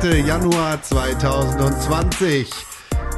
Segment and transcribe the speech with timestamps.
[0.00, 0.18] Donnerstag, der 2.
[0.26, 2.50] Januar 2020.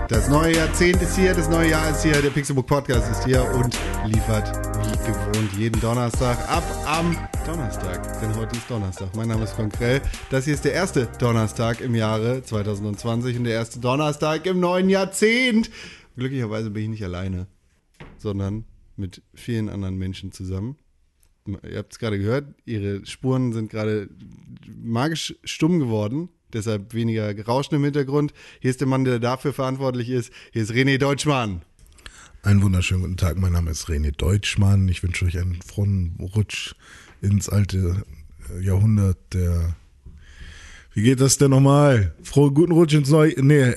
[0.08, 3.44] Das neue Jahrzehnt ist hier, das neue Jahr ist hier, der Pixelbook Podcast ist hier
[3.54, 8.20] und liefert wie gewohnt jeden Donnerstag ab am Donnerstag.
[8.20, 9.14] Denn heute ist Donnerstag.
[9.16, 10.00] Mein Name ist Konkrell.
[10.30, 14.88] Das hier ist der erste Donnerstag im Jahre 2020 und der erste Donnerstag im neuen
[14.88, 15.70] Jahrzehnt.
[16.16, 17.46] Glücklicherweise bin ich nicht alleine,
[18.18, 18.64] sondern
[18.96, 20.76] mit vielen anderen Menschen zusammen.
[21.46, 24.08] Ihr habt es gerade gehört, ihre Spuren sind gerade
[24.66, 26.28] magisch stumm geworden.
[26.52, 28.32] Deshalb weniger Rauschen im Hintergrund.
[28.60, 30.32] Hier ist der Mann, der dafür verantwortlich ist.
[30.52, 31.62] Hier ist René Deutschmann.
[32.42, 33.38] Einen wunderschönen guten Tag.
[33.38, 34.88] Mein Name ist René Deutschmann.
[34.88, 36.74] Ich wünsche euch einen frohen Rutsch
[37.20, 38.04] ins alte
[38.50, 39.76] äh, Jahrhundert der.
[40.92, 42.14] Wie geht das denn nochmal?
[42.22, 43.32] Frohen guten Rutsch ins neue.
[43.40, 43.74] Nee,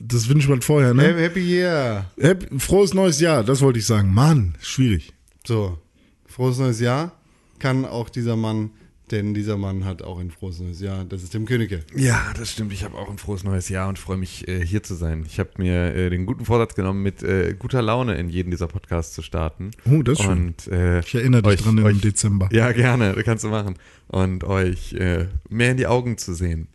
[0.00, 1.02] das wünscht man vorher, ne?
[1.02, 2.10] Happy Year.
[2.18, 4.14] Happy, frohes neues Jahr, das wollte ich sagen.
[4.14, 5.12] Mann, schwierig.
[5.44, 5.78] So,
[6.26, 7.12] frohes neues Jahr
[7.58, 8.70] kann auch dieser Mann,
[9.10, 11.04] denn dieser Mann hat auch ein frohes neues Jahr.
[11.04, 11.82] Das ist Tim Königke.
[11.94, 12.72] Ja, das stimmt.
[12.72, 15.24] Ich habe auch ein frohes neues Jahr und freue mich, äh, hier zu sein.
[15.26, 18.66] Ich habe mir äh, den guten Vorsatz genommen, mit äh, guter Laune in jeden dieser
[18.66, 19.70] Podcasts zu starten.
[19.90, 20.46] Oh, das ist schön.
[20.48, 22.48] Und, äh, Ich erinnere dich euch- dran im euch- Dezember.
[22.52, 23.74] Ja, gerne, das kannst du machen.
[24.08, 26.68] Und euch äh, mehr in die Augen zu sehen,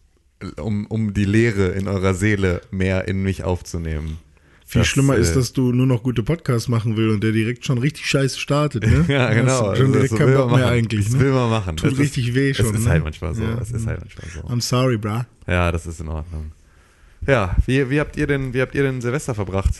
[0.61, 4.17] um, um die Leere in eurer Seele mehr in mich aufzunehmen.
[4.71, 7.33] Viel Das, schlimmer ist, äh, dass du nur noch gute Podcasts machen will und der
[7.33, 9.03] direkt schon richtig scheiße startet, ne?
[9.13, 9.51] Ja, genau.
[9.71, 10.77] Hast Schon Also, direkt das keinen will Bock man mehr machen.
[10.77, 11.19] eigentlich, Das ne?
[11.19, 11.75] will man machen.
[11.75, 12.89] Tut Es richtig ist, weh schon, Es ist ne?
[12.91, 13.43] halt manchmal so.
[13.43, 13.57] Ja.
[13.61, 14.39] Es ist halt manchmal so.
[14.47, 15.25] I'm sorry, bra.
[15.45, 16.53] Ja, das ist in Ordnung.
[17.27, 19.73] Ja, wie, wie habt ihr denn, wie habt ihr denn Silvester verbracht?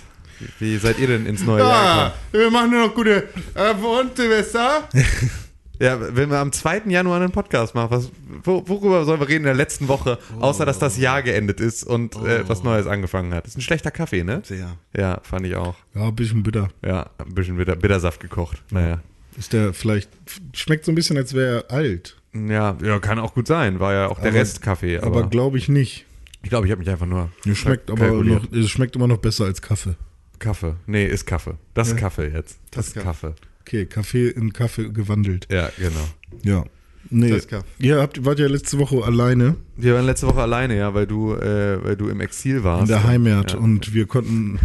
[0.60, 2.44] Wie, wie seid ihr denn ins neue Jahr Ja, gekommen?
[2.44, 4.90] wir machen nur noch gute äh, und Silvester.
[5.82, 6.84] Ja, wenn wir am 2.
[6.88, 8.12] Januar einen Podcast machen, was,
[8.44, 11.84] wo, worüber sollen wir reden in der letzten Woche, außer dass das Jahr geendet ist
[11.84, 13.48] und äh, was Neues angefangen hat?
[13.48, 14.42] ist ein schlechter Kaffee, ne?
[14.46, 14.78] Sehr.
[14.96, 15.76] Ja, fand ich auch.
[15.96, 16.70] Ja, ein bisschen bitter.
[16.86, 18.62] Ja, ein bisschen Bitter, Bittersaft gekocht.
[18.70, 19.00] Naja.
[19.38, 20.10] Ist der vielleicht,
[20.54, 22.18] schmeckt so ein bisschen, als wäre er alt.
[22.34, 23.80] Ja, ja, kann auch gut sein.
[23.80, 24.98] War ja auch der Aber- Rest Kaffee.
[25.00, 26.06] Aber, Aber, glaube ich nicht.
[26.44, 27.30] ich glaube, ich habe mich einfach nur.
[27.46, 29.96] Es schmeckt aber noch, es schmeckt immer noch besser als Kaffee.
[30.38, 30.76] Kaffee.
[30.86, 31.56] Nee, ist Kaffee.
[31.74, 32.60] Das ist Kaffee jetzt.
[32.72, 33.34] Das, ist Kaffee.
[33.62, 35.48] Okay, Kaffee in Kaffee gewandelt.
[35.52, 36.08] Ja, genau.
[36.44, 36.66] Ja.
[37.14, 37.30] Nee.
[37.32, 37.48] Das.
[37.80, 41.34] Ihr habt, wart ja letzte Woche alleine Wir waren letzte Woche alleine, ja, weil du,
[41.34, 42.84] äh, weil du im Exil warst.
[42.84, 43.58] in der Heimat Ja.
[43.60, 44.60] und wir konnten,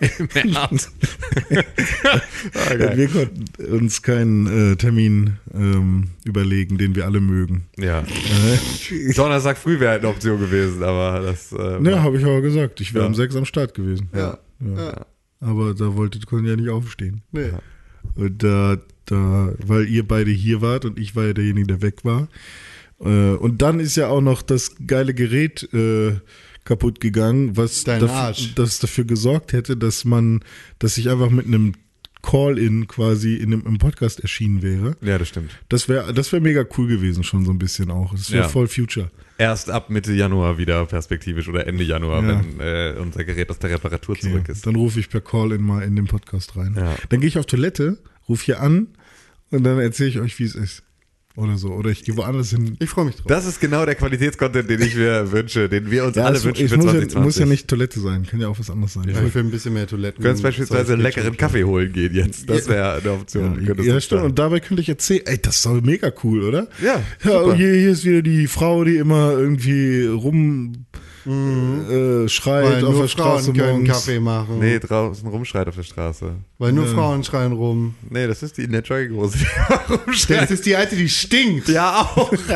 [2.54, 2.92] ah, geil.
[2.96, 7.64] wir konnten uns keinen äh, Termin ähm, überlegen, den wir alle mögen.
[7.78, 8.04] Ja.
[9.16, 11.52] Donnerstag früh wäre halt eine Option gewesen, aber das.
[11.52, 12.80] Äh, Ja, habe ich aber gesagt.
[12.80, 13.08] Ich wäre Ja.
[13.08, 14.08] um sechs am Start gewesen.
[14.14, 14.38] ja.
[14.60, 15.06] Ja.
[15.42, 17.22] Aber da wolltet ihr ja nicht aufstehen.
[17.32, 17.50] Nee.
[18.14, 22.04] Und da, da, weil ihr beide hier wart und ich war ja derjenige, der weg
[22.04, 22.28] war.
[23.00, 26.18] Äh, und dann ist ja auch noch das geile Gerät äh,
[26.64, 30.40] kaputt gegangen, was dafür, das dafür gesorgt hätte, dass man,
[30.78, 31.74] dass ich einfach mit einem
[32.22, 34.96] Call-in quasi in einem, im Podcast erschienen wäre.
[35.02, 35.50] ja, das stimmt.
[35.68, 38.12] Das wäre das wär mega cool gewesen, schon so ein bisschen auch.
[38.12, 38.48] Das wäre Ja.
[38.48, 39.10] voll Future.
[39.38, 42.28] Erst ab Mitte Januar wieder perspektivisch oder Ende Januar, Ja.
[42.58, 44.28] wenn äh, unser Gerät aus der Reparatur Okay.
[44.28, 44.66] zurück ist.
[44.66, 46.74] Dann rufe ich per Call-in mal in den Podcast rein.
[46.76, 46.94] Ja.
[47.08, 47.98] Dann gehe ich auf Toilette,
[48.28, 48.88] rufe hier an
[49.50, 50.82] und dann erzähle ich euch, wie es ist.
[51.40, 51.68] Oder so.
[51.68, 52.76] Oder ich gehe woanders hin.
[52.80, 53.26] Ich freue mich drauf.
[53.26, 56.66] Das ist genau der Qualitätscontent, den ich mir wünsche, den wir uns alle es, wünschen
[56.66, 57.24] es für muss, ja, 2020.
[57.24, 59.08] muss ja nicht Toilette sein, kann ja auch was anderes sein.
[59.08, 60.18] ich will ein bisschen mehr Toiletten.
[60.18, 61.36] Du könntest beispielsweise einen leckeren.
[61.36, 62.50] Kaffee holen gehen jetzt.
[62.50, 63.64] Das wäre eine Option.
[63.64, 64.24] Ja, ja stimmt.
[64.24, 66.68] Und dabei könnte ich erzählen, ey, das ist doch mega cool, oder?
[66.82, 70.84] Ja, Ja, hier, hier ist wieder die Frau, die immer irgendwie rum
[71.26, 73.88] äh, schreit Weil auf nur der Straße Frauen können morgens.
[73.90, 74.58] Kaffee machen.
[74.58, 76.32] Nee, draußen rumschreit auf der Straße.
[76.58, 76.92] Weil nur Ja.
[76.94, 77.94] Frauen schreien rum.
[78.08, 80.42] Nee, das ist die in der Jogginghose, die rumschreit.
[80.42, 81.68] Das ist die alte, die stinkt.
[81.68, 82.32] Ja, auch.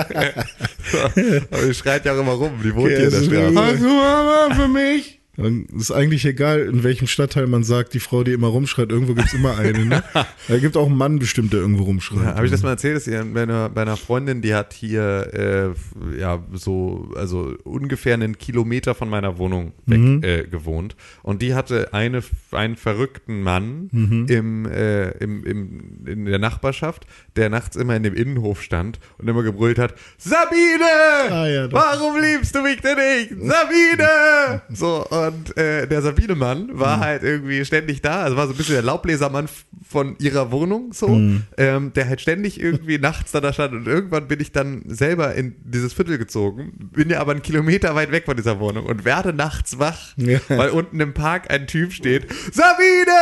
[1.50, 2.53] Aber die schreit ja auch immer rum.
[2.62, 3.66] Die wohnt Okay, hier in der Straße.
[3.72, 5.20] Hast du Mama für mich?
[5.37, 9.15] Dann ist eigentlich egal, in welchem Stadtteil man sagt, die Frau, die immer rumschreit, irgendwo
[9.15, 9.84] gibt's immer eine.
[9.84, 10.03] Ne?
[10.47, 12.19] Da gibt auch einen Mann bestimmt, der irgendwo rumschreit.
[12.22, 14.75] Ja, Habe ich das mal erzählt, dass ihr bei einer, bei einer Freundin, die hat
[14.75, 15.75] hier
[16.15, 20.21] äh, ja so also ungefähr einen Kilometer von meiner Wohnung weg Mhm.
[20.22, 22.22] äh, gewohnt und die hatte eine
[22.53, 24.27] einen verrückten Mann Mhm.
[24.28, 27.07] im, äh, im, im in der Nachbarschaft,
[27.37, 30.84] der nachts immer in dem Innenhof stand und immer gebrüllt hat: Sabine,
[31.30, 34.63] Ah, ja, warum liebst du mich denn nicht, Sabine?
[34.71, 36.78] So und äh, der Sabine-Mann Mhm.
[36.80, 39.48] war halt irgendwie ständig da, also war so ein bisschen der Laubbläsermann
[39.88, 41.42] von ihrer Wohnung so, Mhm.
[41.56, 45.34] ähm, der halt ständig irgendwie nachts da, da stand und irgendwann bin ich dann selber
[45.34, 49.04] in dieses Viertel gezogen, bin ja aber einen Kilometer weit weg von dieser Wohnung und
[49.04, 50.41] werde nachts wach, Ja.
[50.48, 53.12] weil unten im Park ein Typ steht, Sabine,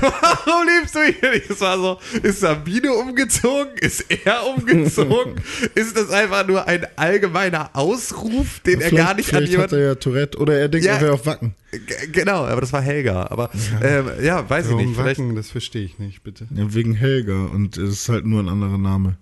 [0.00, 1.50] warum liebst du mich nicht?
[1.50, 3.72] Das war so, ist Sabine umgezogen?
[3.80, 5.36] Ist er umgezogen?
[5.74, 9.74] ist das einfach nur ein allgemeiner Ausruf, den er gar nicht an vielleicht hat jemanden
[9.76, 10.94] er ja Tourette oder er denkt, Ja.
[10.94, 11.41] er wäre auf Wacken.
[11.70, 13.26] G- Genau, aber das war Helga.
[13.30, 13.50] Aber
[13.80, 14.96] ja, ähm, ja weiß ich Warum nicht.
[14.96, 15.36] Vielleicht, Wacken?
[15.36, 16.46] Das verstehe ich nicht, bitte.
[16.54, 19.16] Ja, wegen Helga und es ist halt nur ein anderer Name.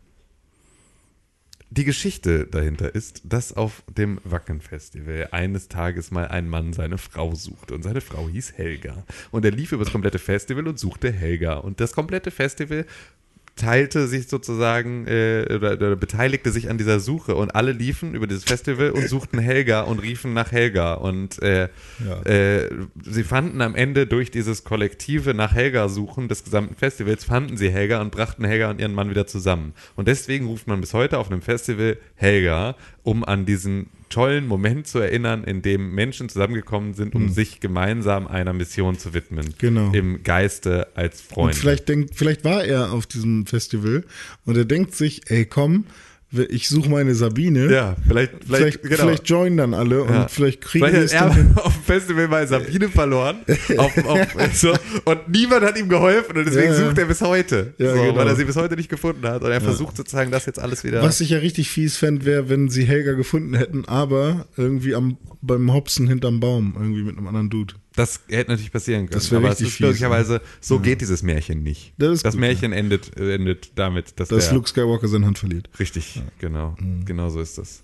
[1.72, 7.34] die Geschichte dahinter ist, dass auf dem Wacken-Festival eines Tages mal ein Mann seine Frau
[7.36, 7.74] suchte.
[7.74, 9.04] Und seine Frau hieß Helga.
[9.30, 11.54] Und er lief über das komplette Festival und suchte Helga.
[11.58, 12.86] Und das komplette Festival
[13.60, 18.26] teilte sich sozusagen äh, oder, oder beteiligte sich an dieser Suche und alle liefen über
[18.26, 21.68] dieses Festival und suchten Helga und riefen nach Helga und äh,
[22.04, 22.22] Ja.
[22.22, 22.68] äh,
[23.02, 27.70] sie fanden am Ende durch dieses kollektive nach Helga suchen des gesamten Festivals fanden sie
[27.70, 31.18] Helga und brachten Helga und ihren Mann wieder zusammen und deswegen ruft man bis heute
[31.18, 36.94] auf einem Festival Helga, um an diesen tollen Moment zu erinnern, in dem Menschen zusammengekommen
[36.94, 39.54] sind, um sich gemeinsam einer Mission zu widmen.
[39.58, 39.92] Genau.
[39.92, 41.54] Im Geiste als Und Freund.
[41.56, 44.04] vielleicht denkt, vielleicht war er auf diesem Festival
[44.44, 45.86] und er denkt sich, ey komm,
[46.32, 47.70] ich suche meine Sabine.
[47.72, 49.40] ja, vielleicht, vielleicht, Vielleicht, vielleicht, genau.
[49.42, 50.22] joinen dann alle Ja.
[50.22, 53.38] und vielleicht kriegen Vielleicht wir hat es er auf dem Festival mal Sabine verloren
[53.76, 54.72] auf, auf, so,
[55.04, 56.86] und niemand hat ihm geholfen und deswegen Ja, ja.
[56.86, 58.16] sucht er bis heute, so, genau.
[58.16, 60.84] weil er sie bis heute nicht gefunden hat und er versucht sozusagen das jetzt alles
[60.84, 61.02] wieder.
[61.02, 65.16] Was ich ja richtig fies fände, wäre, wenn sie Helga gefunden hätten, aber irgendwie am,
[65.42, 67.74] beim Hopsen hinterm Baum, irgendwie mit einem anderen Dude.
[68.00, 69.12] Das hätte natürlich passieren können.
[69.20, 71.92] Das wär aber es richtig ist fies, möglicherweise, so geht dieses Märchen nicht.
[71.98, 75.68] Das ist gut, Märchen endet, endet damit, dass, Dass der, Luke Skywalker seine Hand verliert.
[75.78, 76.76] Richtig, genau.
[77.04, 77.82] Genau so ist das.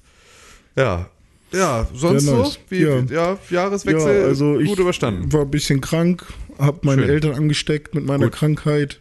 [0.75, 1.11] Ja.
[1.53, 2.43] Ja, sonst Ja, so?
[2.43, 2.59] nice.
[2.71, 3.01] Wie, Ja.
[3.11, 3.39] ja.
[3.51, 5.31] Jahreswechsel ja, also ich gut überstanden.
[5.33, 6.25] war ein bisschen krank,
[6.59, 7.11] habe meine Schön.
[7.11, 8.35] Eltern angesteckt mit meiner Gut.
[8.37, 9.01] Krankheit.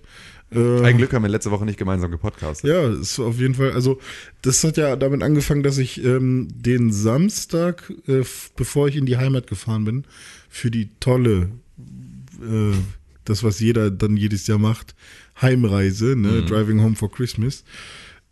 [0.52, 2.70] Ein Glück haben wir letzte Woche nicht gemeinsam gepodcastet.
[2.70, 4.00] Ja, ist auf jeden Fall, also
[4.42, 8.22] das hat ja damit angefangen, dass ich ähm, den Samstag, äh,
[8.56, 10.06] bevor ich in die Heimat gefahren bin,
[10.56, 11.50] für die tolle,
[12.42, 12.72] äh,
[13.26, 14.96] das was jeder dann jedes Jahr macht,
[15.42, 17.66] Heimreise, ne, Driving Home for Christmas,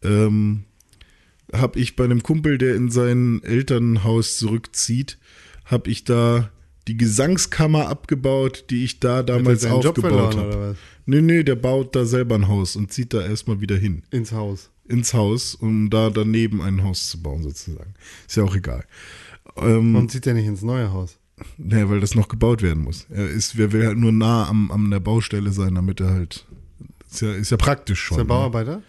[0.01, 0.63] ähm,
[1.51, 5.17] habe ich bei einem Kumpel, der in sein Elternhaus zurückzieht,
[5.65, 6.49] habe ich da
[6.87, 10.77] die Gesangskammer abgebaut, die ich da damals aufgebaut habe.
[11.05, 14.03] Nee, nee, der baut da selber ein Haus und zieht da erstmal wieder hin.
[14.11, 14.69] Ins Haus.
[14.87, 17.93] Ins Haus, um da daneben ein Haus zu bauen, sozusagen.
[18.25, 18.85] Ist ja auch egal.
[19.57, 21.19] Ähm, Warum zieht er nicht ins neue Haus?
[21.57, 23.07] Naja, weil das noch gebaut werden muss.
[23.09, 26.45] Er ist, wer will halt nur nah am, am der Baustelle sein, damit er halt.
[27.11, 28.17] Ist ja, ist ja praktisch schon.
[28.17, 28.29] Ist er ne?
[28.29, 28.81] Bauarbeiter?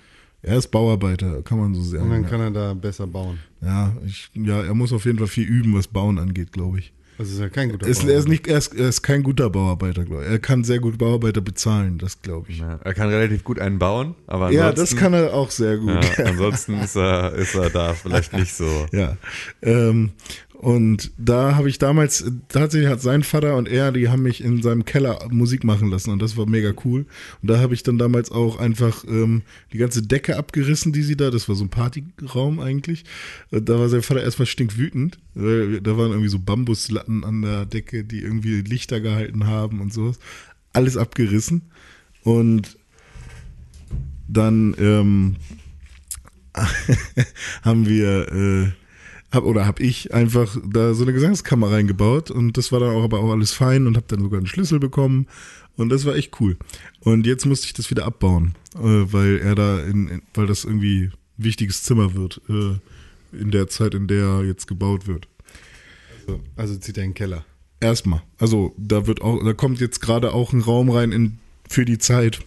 [0.43, 2.05] Er ist Bauarbeiter, kann man so sagen.
[2.05, 2.29] Und dann ja.
[2.29, 3.39] kann er da besser bauen.
[3.63, 6.93] Ja, ich, ja, er muss auf jeden Fall viel üben, was Bauen angeht, glaube ich.
[7.17, 9.23] Das ist ja kein guter Er ist, er, ist nicht, er, ist, er ist kein
[9.23, 10.31] guter Bauarbeiter, glaube ich.
[10.31, 12.59] Er kann sehr gut Bauarbeiter bezahlen, das glaube ich.
[12.59, 16.05] Ja, er kann relativ gut einen bauen, aber Ja, das kann er auch sehr gut.
[16.19, 18.87] ja, ansonsten ist er, ist er da vielleicht nicht so.
[18.91, 19.17] Ja.
[19.63, 20.11] Ähm,
[20.55, 24.43] und da habe ich damals, äh, tatsächlich hat sein Vater und er, die haben mich
[24.43, 27.07] in seinem Keller Musik machen lassen und das war mega cool.
[27.43, 29.43] Und da habe ich dann damals auch einfach ähm,
[29.73, 33.05] die ganze Decke abgerissen, die sie da, das war so ein Partyraum eigentlich.
[33.51, 37.67] Und da war sein Vater erstmal stinkwütend, weil da waren irgendwie so Bambuslatten an der
[37.67, 40.19] Decke, die irgendwie Lichter gehalten haben und sowas.
[40.73, 41.63] Alles abgerissen.
[42.23, 42.79] Und
[44.29, 45.37] dann ähm,
[47.63, 48.84] haben wir äh,
[49.35, 53.05] hab, oder habe ich einfach da so eine Gesangskammer reingebaut und das war dann auch
[53.05, 55.27] aber auch alles fein und habe dann sogar einen Schlüssel bekommen
[55.77, 56.57] und das war echt cool.
[57.01, 60.65] Und jetzt musste ich das wieder abbauen, äh, weil er da in, in weil das
[60.65, 62.79] irgendwie ein wichtiges Zimmer wird äh,
[63.39, 65.29] in der Zeit, in der jetzt gebaut wird.
[66.27, 67.45] So, also zieht er in den Keller.
[67.81, 71.85] Erstmal, also da wird auch, da kommt jetzt gerade auch ein Raum rein in, für
[71.85, 72.41] die Zeit,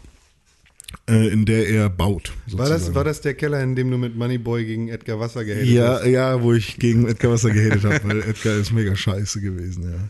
[1.09, 2.33] äh, in der er baut.
[2.51, 5.67] War das, war das der Keller, in dem du mit Moneyboy gegen Edgar Wasser gehatet
[5.67, 6.05] Ja, hast?
[6.07, 10.09] ja, wo ich gegen Edgar Wasser gehatet habe, weil Edgar ist mega scheiße gewesen, ja.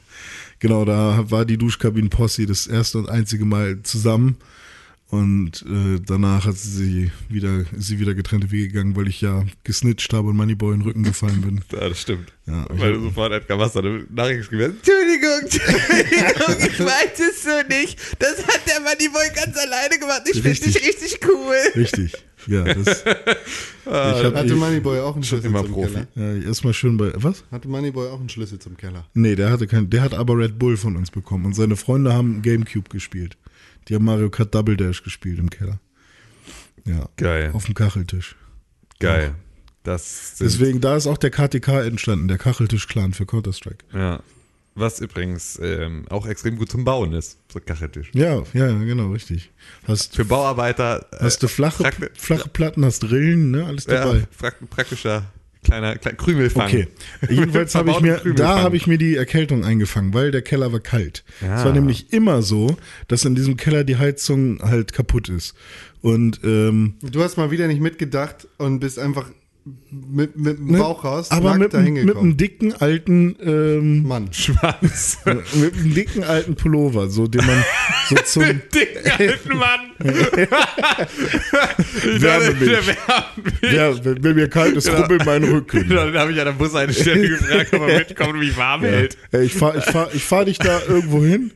[0.60, 4.38] Genau, da war die Duschkabinen-Posse das erste und einzige Mal zusammen.
[5.10, 9.46] Und äh, danach hat sie wieder, ist sie wieder getrennte Wege gegangen, weil ich ja
[9.64, 11.62] gesnitcht habe und Moneyboy in den Rücken gefallen bin.
[11.72, 12.34] Ja, das stimmt.
[12.46, 14.52] Ja, ich Weil du sofort Edgar Wasser eine Nachricht hast.
[14.52, 18.00] Entschuldigung, Entschuldigung, ich meinte es so nicht.
[18.20, 20.24] Das hat der Moneyboy ganz alleine gemacht.
[20.26, 20.74] Ich finde Richtig.
[20.74, 21.56] dich richtig cool.
[21.76, 22.14] Richtig.
[22.48, 23.04] Ja, das.
[23.06, 25.94] ich hab Hatte Moneyboy auch einen Schlüssel immer zum Profi.
[25.94, 26.08] Keller?
[26.16, 27.12] ja, erstmal schön bei.
[27.16, 27.44] Was?
[27.52, 29.06] Hatte Moneyboy auch einen Schlüssel zum Keller?
[29.14, 32.14] Nee, der hatte kein, der hat aber Red Bull von uns bekommen und seine Freunde
[32.14, 33.38] haben Gamecube gespielt.
[33.88, 35.80] Die haben Mario Kart Double Dash gespielt im Keller.
[36.86, 37.10] Ja.
[37.18, 37.52] Geil.
[37.54, 38.36] Auf dem Kacheltisch.
[39.00, 39.36] Geil.
[39.84, 43.86] Das sind, Deswegen, da ist auch der KTK entstanden, der Kacheltisch-Clan für Counter-Strike.
[43.94, 44.20] ja.
[44.80, 47.40] Was übrigens ähm, auch extrem gut zum Bauen ist.
[47.52, 48.12] So Kacheltisch.
[48.14, 49.50] Ja, ja, genau, richtig.
[49.88, 51.04] Hast, Für Bauarbeiter.
[51.14, 54.18] äh, hast du flache, Prakti- flache Platten, hast Rillen, ne, alles dabei.
[54.20, 55.24] ja, prak- praktischer
[55.64, 56.68] kleiner, kleiner Krümelfang.
[56.68, 56.88] Okay.
[57.30, 60.80] Jedenfalls habe ich mir, da habe ich mir die Erkältung eingefangen, weil der Keller war
[60.80, 61.24] kalt.
[61.42, 61.60] Ja.
[61.60, 65.56] Es war nämlich immer so, dass in diesem Keller die Heizung halt kaputt ist.
[66.02, 69.30] Und ähm, Du hast mal wieder nicht mitgedacht und bist einfach
[69.90, 70.78] mit, mit dem Ne?
[70.80, 74.32] Bauch raus, aber mit, mit einem dicken alten ähm, Mann.
[74.32, 75.18] Schwanz.
[75.26, 77.64] mit einem dicken alten Pullover, so den man
[78.10, 79.80] so zum Dicken alten Mann.
[80.00, 80.06] ich
[82.22, 82.60] Wärmemilch.
[82.60, 83.74] der Wärmemilch.
[83.74, 85.90] ja, wenn, wenn mir kalt ist, rubbelt mein Rücken.
[85.90, 89.18] Dann habe ich an der Bushaltestelle gefragt, ob er mitkommt und mich warm hält.
[89.32, 91.52] Ey, ich fahr, ich fahr, ich fahr dich da irgendwo hin,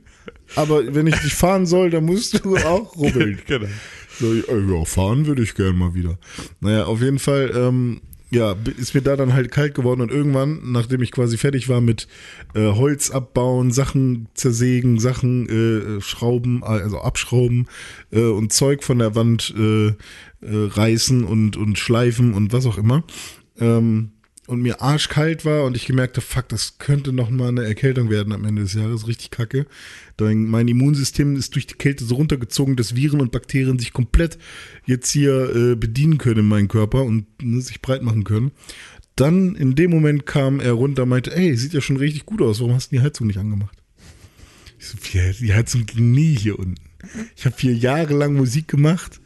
[0.56, 3.40] aber wenn ich dich fahren soll, dann musst du auch rubbeln.
[3.48, 3.68] Genau.
[4.20, 6.18] Ja, fahren würde ich gern mal wieder.
[6.60, 10.72] Naja, auf jeden Fall, ähm, ja, ist mir da dann halt kalt geworden und irgendwann,
[10.72, 12.08] nachdem ich quasi fertig war mit
[12.54, 17.68] äh, Holz abbauen, Sachen zersägen, Sachen äh, schrauben, also abschrauben
[18.12, 19.94] äh, und Zeug von der Wand äh, äh,
[20.42, 23.04] reißen und, und schleifen und was auch immer,
[23.60, 24.12] ähm,
[24.52, 28.10] und mir arschkalt war und ich gemerkt habe, fuck, das könnte noch mal eine Erkältung
[28.10, 29.66] werden am Ende des Jahres, richtig kacke.
[30.18, 34.38] Dann mein Immunsystem ist durch die Kälte so runtergezogen, dass Viren und Bakterien sich komplett
[34.86, 38.52] jetzt hier äh, bedienen können in meinem Körper und ne, sich breit machen können.
[39.16, 42.60] Dann in dem Moment kam er runter meinte, ey, sieht ja schon richtig gut aus,
[42.60, 43.78] warum hast du die Heizung nicht angemacht?
[44.78, 44.98] Ich so,
[45.40, 46.76] die Heizung ging nie hier unten.
[47.38, 49.21] Ich habe hier jahrelang Musik gemacht,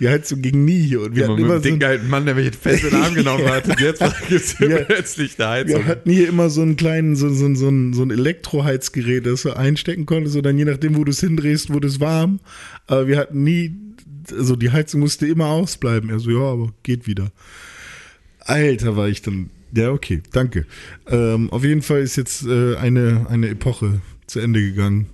[0.00, 1.14] die Heizung ging nie hier unten.
[1.16, 3.14] Wir Immer hatten mit immer dem so dicken Mann, der mich fest in den Arm
[3.14, 3.68] genommen hat.
[3.68, 4.78] Und jetzt gibt es Ja.
[4.84, 5.78] plötzlich eine Heizung.
[5.80, 9.42] Wir hatten hier immer so einen kleinen, so, so, so, ein, so ein Elektroheizgerät, das
[9.42, 12.40] du einstecken konntest, und dann je nachdem, wo du es hindrehst, wurde es warm.
[12.86, 13.76] Aber wir hatten nie,
[14.32, 16.10] also die Heizung musste immer ausbleiben.
[16.10, 17.30] Er so, ja, aber geht wieder.
[18.40, 20.66] Alter, war ich dann, ja, okay, danke.
[21.08, 25.06] Ähm, auf jeden Fall ist jetzt äh, eine, eine Epoche zu Ende gegangen.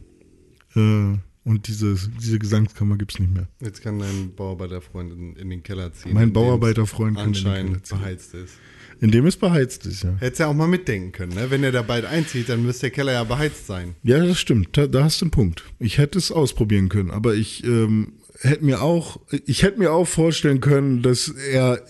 [0.75, 3.47] Äh, und diese, diese Gesangskammer gibt's nicht mehr.
[3.61, 6.13] Jetzt kann dein Bauarbeiterfreund in, in den Keller ziehen.
[6.13, 8.55] Mein es Bauarbeiterfreund kann in den Keller anscheinend beheizt ist.
[9.01, 10.17] In dem es beheizt ist, ja.
[10.19, 11.49] Hättest ja auch mal mitdenken können, ne?
[11.49, 13.95] Wenn er da bald einzieht, dann müsste der Keller ja beheizt sein.
[14.03, 14.77] Ja, das stimmt.
[14.77, 15.63] Da, da hast du einen Punkt.
[15.79, 20.09] Ich hätte es ausprobieren können, aber ich ähm, hätte mir auch, ich hätte mir auch
[20.09, 21.81] vorstellen können, dass er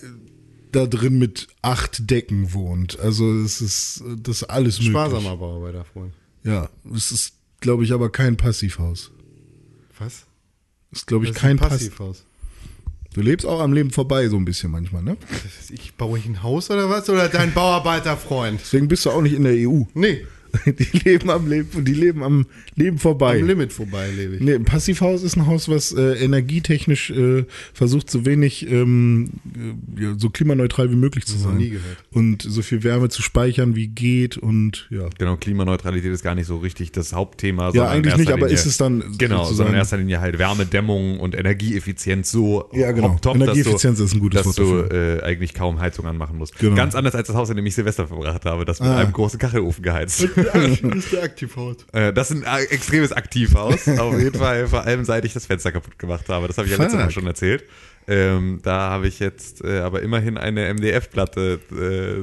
[0.73, 3.01] da drin mit acht Decken wohnt.
[3.01, 4.91] Also es ist das ist alles möglich.
[4.91, 6.13] Sparsamer Bauarbeiterfreund.
[6.45, 9.13] Ja, es ist, glaube ich, aber kein Passivhaus.
[9.99, 10.25] Was?
[10.93, 11.91] Ist, glaube ich, Das kein ein Passiv.
[11.97, 12.25] Passivhaus.
[13.15, 15.17] Du lebst auch am Leben vorbei so ein bisschen manchmal, ne?
[15.71, 17.09] Ich baue ich ein Haus oder was?
[17.09, 18.61] Oder dein Bauarbeiterfreund?
[18.61, 19.85] Deswegen bist du auch nicht in der EU.
[19.95, 20.27] Nee,
[20.67, 23.41] Die leben am Leben, die leben am Leben vorbei.
[23.41, 24.41] am Limit vorbei lebe ich.
[24.41, 29.31] Nee, ein Passivhaus ist ein Haus, was äh, energietechnisch äh, versucht, so wenig, ähm,
[29.99, 31.57] äh, ja, so klimaneutral wie möglich zu sein.
[31.57, 31.97] nie gehört.
[32.13, 35.09] Und so viel Wärme zu speichern, wie geht und ja.
[35.19, 37.71] Genau, Klimaneutralität ist gar nicht so richtig das Hauptthema.
[37.75, 40.39] Ja, eigentlich nicht, aber Linie- ist es dann Genau, sozusagen- sondern in erster Linie halt
[40.39, 43.11] Wärmedämmung und Energieeffizienz so Ja, genau.
[43.15, 46.37] hopptopp, Energieeffizienz dass du, ist ein gutes dass Wort du äh, eigentlich kaum Heizung anmachen
[46.39, 46.59] musst.
[46.59, 46.77] Genau.
[46.77, 48.99] Ganz anders als das Haus, in dem ich Silvester verbracht habe, das mit Ah.
[48.99, 50.29] einem großen Kachelofen geheizt.
[50.53, 51.77] Das ist der Aktivhaus.
[51.93, 53.87] Äh, das ist ein äh, extremes Aktivhaus.
[53.99, 56.47] Auf jeden Fall, vor allem seit ich das Fenster kaputt gemacht habe.
[56.47, 57.65] Das habe ich ja letztes Mal schon erzählt.
[58.09, 61.59] Ähm, da habe ich jetzt äh, aber immerhin eine MDF-Platte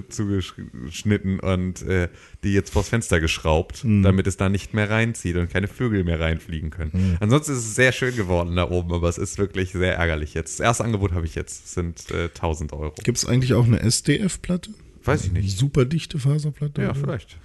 [0.07, 2.07] äh, zugeschnitten und äh,
[2.45, 4.01] die jetzt vors Fenster geschraubt, Mhm.
[4.01, 7.17] damit es da nicht mehr reinzieht und keine Vögel mehr reinfliegen können.
[7.19, 10.59] Ansonsten ist es sehr schön geworden da oben, aber es ist wirklich sehr ärgerlich jetzt.
[10.59, 12.93] Das erste Angebot habe ich jetzt, das sind äh, 1000 Euro.
[13.03, 14.69] Gibt es eigentlich auch eine SDF-Platte?
[15.03, 15.57] Weiß ich nicht.
[15.57, 16.81] Super dichte Faserplatte?
[16.81, 17.37] Ja, vielleicht.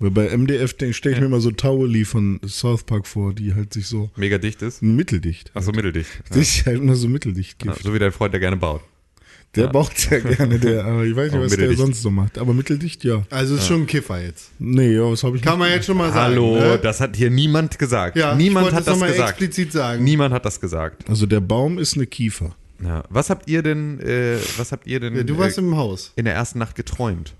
[0.00, 3.72] Weil bei MDF stelle ich mir immer so Tauli von South Park vor, die halt
[3.74, 4.82] sich so Mega dicht ist.
[4.82, 5.50] mitteldicht.
[5.54, 6.08] Achso, mitteldicht.
[6.30, 6.36] Ja.
[6.36, 7.84] Sich halt immer so mitteldicht Ja, gibt.
[7.84, 8.80] so wie dein Freund, der gerne baut.
[9.56, 9.70] Der Ja.
[9.72, 12.38] baut ja gerne, der, aber ich weiß nicht, was der sonst so macht.
[12.38, 13.24] Aber mitteldicht, ja.
[13.30, 14.52] Also ist schon ein Kiffer jetzt.
[14.58, 16.34] Nee, ja, was habe ich Kann nicht- man jetzt schon mal sagen.
[16.34, 16.78] Hallo, ne?
[16.82, 18.16] das hat hier niemand gesagt.
[18.16, 19.30] ja, niemand hat das mal gesagt.
[19.30, 20.02] explizit sagen.
[20.04, 21.06] Niemand hat das gesagt.
[21.10, 22.54] Also der Baum ist eine Kiefer.
[22.82, 23.04] Ja.
[23.10, 26.12] Was habt ihr denn, äh, was habt ihr denn Ja, du warst äh, im Haus.
[26.16, 27.34] in der ersten Nacht geträumt?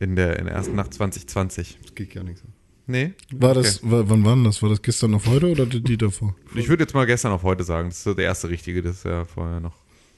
[0.00, 1.78] In der, in der ersten Nacht 2020.
[1.82, 2.44] Das geht gar nicht so.
[2.86, 3.12] Nee?
[3.32, 4.62] War das, war, wann war denn das?
[4.62, 6.34] War das gestern auf heute oder die, die davor?
[6.56, 7.88] Ich würde jetzt mal gestern auf heute sagen.
[7.90, 9.76] Das ist so der erste richtige, das ist ja vorher noch.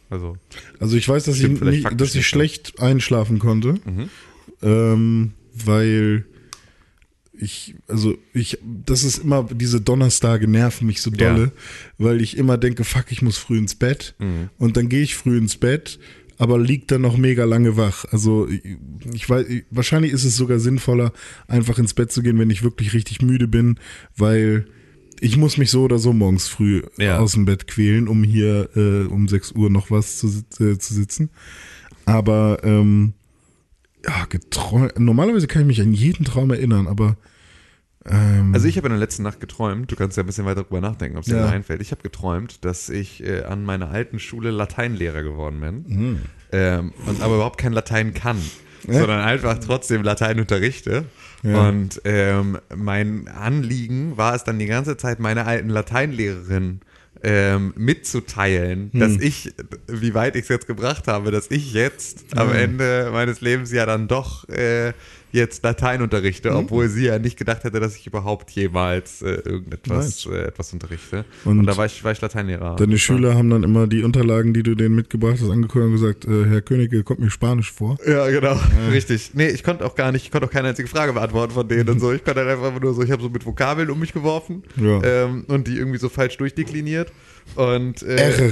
[0.09, 0.37] Also,
[0.79, 4.09] Also ich weiß, dass ich, nicht, dass ich schlecht einschlafen konnte, Mhm.
[4.63, 6.25] ähm, weil
[7.35, 11.35] ich, also ich, das ist immer, diese Donnerstage nerven mich so Ja.
[11.35, 11.53] dolle,
[11.99, 14.51] weil ich immer denke, fuck, ich muss früh ins Bett Mhm.
[14.59, 15.99] und dann gehe ich früh ins Bett,
[16.43, 18.05] aber liegt dann noch mega lange wach.
[18.11, 21.13] Also ich, weiß, ich, wahrscheinlich ist es sogar sinnvoller,
[21.47, 23.79] einfach ins Bett zu gehen, wenn ich wirklich richtig müde bin,
[24.17, 24.67] weil
[25.21, 27.21] ich muss mich so oder so morgens früh Ja.
[27.21, 30.27] aus dem Bett quälen, um hier äh, um 6 Uhr noch was zu,
[30.59, 31.31] äh, zu sitzen.
[32.07, 33.13] Aber ähm,
[34.05, 34.27] ja.
[34.99, 37.17] Normalerweise kann ich mich an jeden Traum erinnern, aber
[38.09, 40.63] ähm, also ich habe in der letzten Nacht geträumt, du kannst ja ein bisschen weiter
[40.65, 41.47] drüber nachdenken, ob es dir Ja.
[41.47, 41.81] da einfällt.
[41.81, 45.85] Ich habe geträumt, dass ich äh, an meiner alten Schule Lateinlehrer geworden bin.
[45.97, 46.19] Mhm.
[46.53, 48.39] Ähm, und aber überhaupt kein Latein kann,
[48.87, 51.05] sondern einfach trotzdem Latein unterrichte.
[51.43, 51.69] Ja.
[51.69, 56.81] Und ähm, mein Anliegen war es dann die ganze Zeit, meine alten Lateinlehrerin
[57.25, 59.01] ähm, mitzuteilen, Hm.
[59.01, 59.53] dass ich,
[59.87, 63.87] wie weit ich es jetzt gebracht habe, dass ich jetzt am Ende meines Lebens ja
[63.87, 64.93] dann doch äh,
[65.33, 66.57] jetzt Latein unterrichte, Hm.
[66.57, 71.25] obwohl sie ja nicht gedacht hätte, dass ich überhaupt jemals äh, irgendetwas äh, etwas unterrichte.
[71.45, 72.77] Und, Und da war ich, war ich Lateinlehrer.
[72.77, 75.93] Deine war- Schüler haben dann immer die Unterlagen, die du denen mitgebracht hast, angeguckt und
[75.93, 77.97] gesagt, äh, Herr Königke, kommt mir Spanisch vor.
[78.07, 78.59] Ja, genau.
[78.91, 79.31] Richtig.
[79.35, 81.89] Nee, ich konnte auch gar nicht, ich konnte auch keine einzige Frage beantworten von denen
[81.89, 82.13] und so.
[82.13, 85.03] Ich konnte halt einfach nur so, ich habe so mit Vokabeln um mich geworfen Ja.
[85.03, 87.11] ähm, und die irgendwie so falsch durchdekliniert.
[87.55, 88.51] Und äh,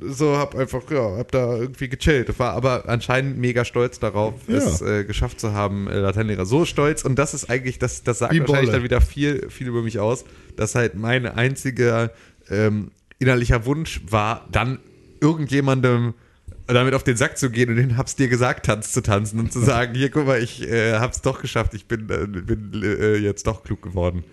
[0.00, 2.38] so hab einfach, ja, hab da irgendwie gechillt.
[2.38, 4.56] War aber anscheinend mega stolz darauf, Ja.
[4.56, 6.44] es äh, geschafft zu haben, äh, Lateinlehrer.
[6.44, 8.72] So stolz und das ist eigentlich, das, das sagt Wie wahrscheinlich Bolle.
[8.72, 10.24] dann wieder viel, viel über mich aus,
[10.56, 12.10] dass halt mein einziger
[12.50, 14.80] ähm, innerlicher Wunsch war, dann
[15.20, 16.14] irgendjemandem
[16.66, 19.52] damit auf den Sack zu gehen und den hab's dir gesagt, Tanz zu tanzen und
[19.52, 23.16] zu sagen, hier, guck mal, ich äh, hab's doch geschafft, ich bin, äh, bin äh,
[23.16, 24.24] jetzt doch klug geworden.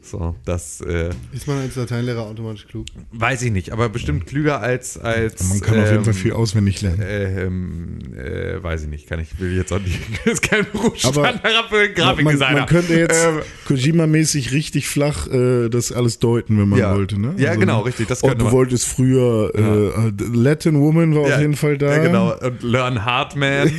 [0.00, 2.86] So, das äh, Ist man als Lateinlehrer automatisch klug?
[3.12, 6.32] weiß ich nicht, aber bestimmt klüger als als Man kann auf jeden ähm, Fall viel
[6.32, 7.02] auswendig lernen.
[7.06, 11.26] ähm, äh, weiß ich nicht, kann ich, will jetzt auch nicht, ist kein Berufsstand Aber
[11.28, 11.40] für einen
[11.84, 12.52] man, Grafikdesigner.
[12.52, 16.94] man könnte jetzt Ähm, Kojima-mäßig richtig flach äh, das alles deuten, wenn man Ja.
[16.94, 17.20] wollte.
[17.20, 17.34] Ne?
[17.36, 18.52] Ja, genau, richtig, das könnte du man.
[18.54, 21.96] wolltest früher äh, Latin Woman war auf jeden Fall da.
[21.96, 22.34] Ja, genau.
[22.38, 23.70] Und Learn Hard Man.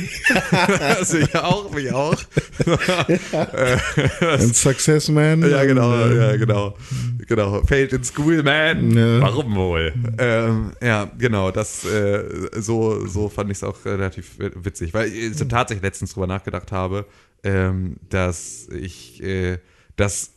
[0.78, 2.16] das will ich auch, will ich auch.
[4.20, 5.48] And Success Man.
[5.50, 6.76] ja, genau, Und, äh, ja, genau.
[7.26, 7.62] Genau.
[7.62, 8.90] Failed in School Man.
[8.90, 9.20] Ja.
[9.20, 9.92] Warum wohl?
[10.18, 11.50] Ähm, ja, genau.
[11.50, 16.14] Das, äh, so, so fand ich es auch relativ witzig, weil ich so tatsächlich letztens
[16.14, 17.06] drüber nachgedacht habe,
[17.44, 19.58] ähm, dass ich, äh,
[19.96, 20.32] dass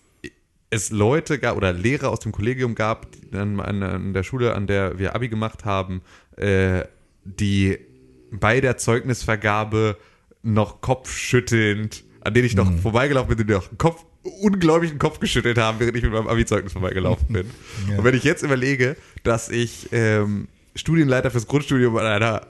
[0.70, 4.98] es Leute gab oder Lehrer aus dem Kollegium gab, an, an der Schule, an der
[4.98, 6.02] wir Abi gemacht haben,
[6.36, 6.84] äh,
[7.24, 7.78] die
[8.32, 9.98] bei der Zeugnisvergabe
[10.42, 15.58] noch kopfschüttelnd, an denen ich noch vorbeigelaufen bin, die noch einen Kopf, unglaublichen Kopf geschüttelt
[15.58, 17.46] haben, während ich mit meinem Abi-Zeugnis vorbeigelaufen bin.
[17.90, 17.98] Ja.
[17.98, 22.48] Und wenn ich jetzt überlege, dass ich ähm, Studienleiter fürs Grundstudium an einer,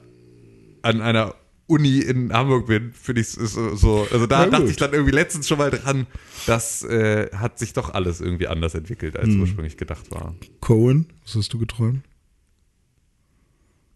[0.82, 1.34] an einer
[1.66, 5.48] Uni in Hamburg bin, finde ich so, so, also da dachte ich dann irgendwie letztens
[5.48, 6.06] schon mal dran,
[6.46, 10.34] das äh, hat sich doch alles irgendwie anders entwickelt, als ursprünglich gedacht war.
[10.60, 12.04] Cohen, was hast du geträumt?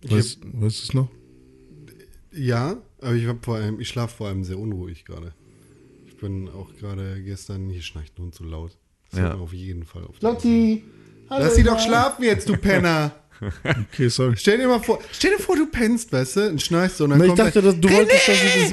[0.03, 1.11] Weißt, weißt du es noch?
[2.33, 5.35] Ja, aber ich, hab vor allem, ich schlafe vor allem sehr unruhig gerade.
[6.19, 8.77] Ich bin auch gerade gestern, hier schnarcht Hund so laut.
[9.13, 9.35] Das Ja.
[9.35, 10.17] auf jeden Fall auf.
[10.21, 10.83] Lotti!
[11.31, 13.15] Hallo, Lass sie doch schlafen jetzt, du Penner!
[13.93, 14.35] Okay, sorry.
[14.37, 17.11] Stell dir mal vor, stell dir vor, du pennst, weißt du, und schnarchst so und
[17.11, 18.71] dann Na, ich kommt dachte, dass, du wolltest, dass ich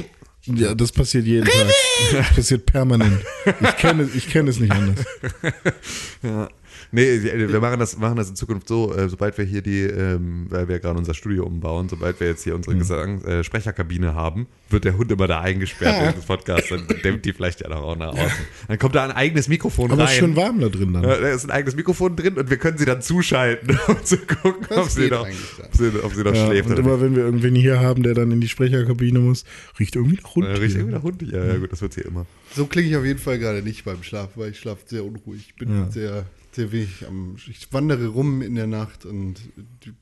[0.48, 0.60] das.
[0.60, 1.68] Ja, das passiert jeden Tag.
[2.14, 3.22] Das passiert permanent.
[3.62, 5.06] Ich kenne ich kenn es nicht anders.
[6.24, 6.50] Ja.
[6.91, 10.45] Nee, wir machen das, machen das in Zukunft so, äh, sobald wir hier die, ähm,
[10.50, 14.48] weil wir gerade unser Studio umbauen, sobald wir jetzt hier unsere Gesang äh, Sprecherkabine haben,
[14.69, 17.82] wird der Hund immer da eingesperrt während des Podcasts, dann dämmt die vielleicht ja noch
[17.84, 18.45] auch nach außen.
[18.67, 20.13] Dann kommt da ein eigenes Mikrofon Aber es rein.
[20.15, 21.04] ist schön warm da drin dann.
[21.04, 24.17] Ja, da ist ein eigenes Mikrofon drin und wir können sie dann zuschalten, um zu
[24.17, 26.67] gucken, Das ob sie, noch, ob sie, ob sie noch Ja, schläft.
[26.69, 29.43] und oder immer wenn wir irgendwen hier haben, der dann in die Sprecherkabine muss,
[29.80, 30.48] riecht irgendwie nach Hund.
[30.48, 30.58] nicht.
[30.58, 31.21] Äh, Riecht irgendwie nach Hund?
[31.21, 32.26] Ja, ja, gut, das wird sie immer.
[32.56, 35.45] So klinge ich auf jeden Fall gerade nicht beim Schlaf, weil ich schlafe sehr unruhig.
[35.50, 35.91] Ich bin Ja.
[35.91, 37.36] sehr, sehr wenig am.
[37.48, 39.36] Ich wandere rum in der Nacht und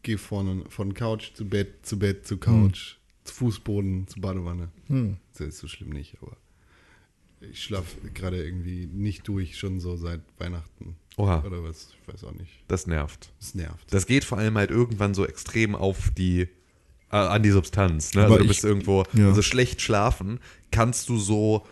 [0.03, 4.69] gehe vorne von Couch zu Bett, zu Bett, zu Couch, zu Fußboden, zu Badewanne.
[5.31, 6.37] Das ist so schlimm nicht, aber
[7.41, 10.95] ich schlafe gerade irgendwie nicht durch, schon so seit Weihnachten.
[11.17, 11.43] Oha.
[11.45, 11.89] Oder was?
[12.01, 12.51] Ich weiß auch nicht.
[12.67, 13.31] Das nervt.
[13.39, 13.93] Das nervt.
[13.93, 16.41] Das geht vor allem halt irgendwann so extrem auf die
[17.11, 18.13] äh, an die Substanz.
[18.13, 18.21] Ne?
[18.23, 19.27] Aber Also du ich- bist irgendwo ja.
[19.27, 20.39] also schlecht schlafen,
[20.71, 21.65] kannst du so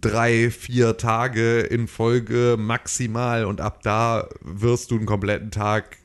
[0.00, 5.96] drei, vier Tage in Folge maximal und ab da wirst du einen kompletten Tag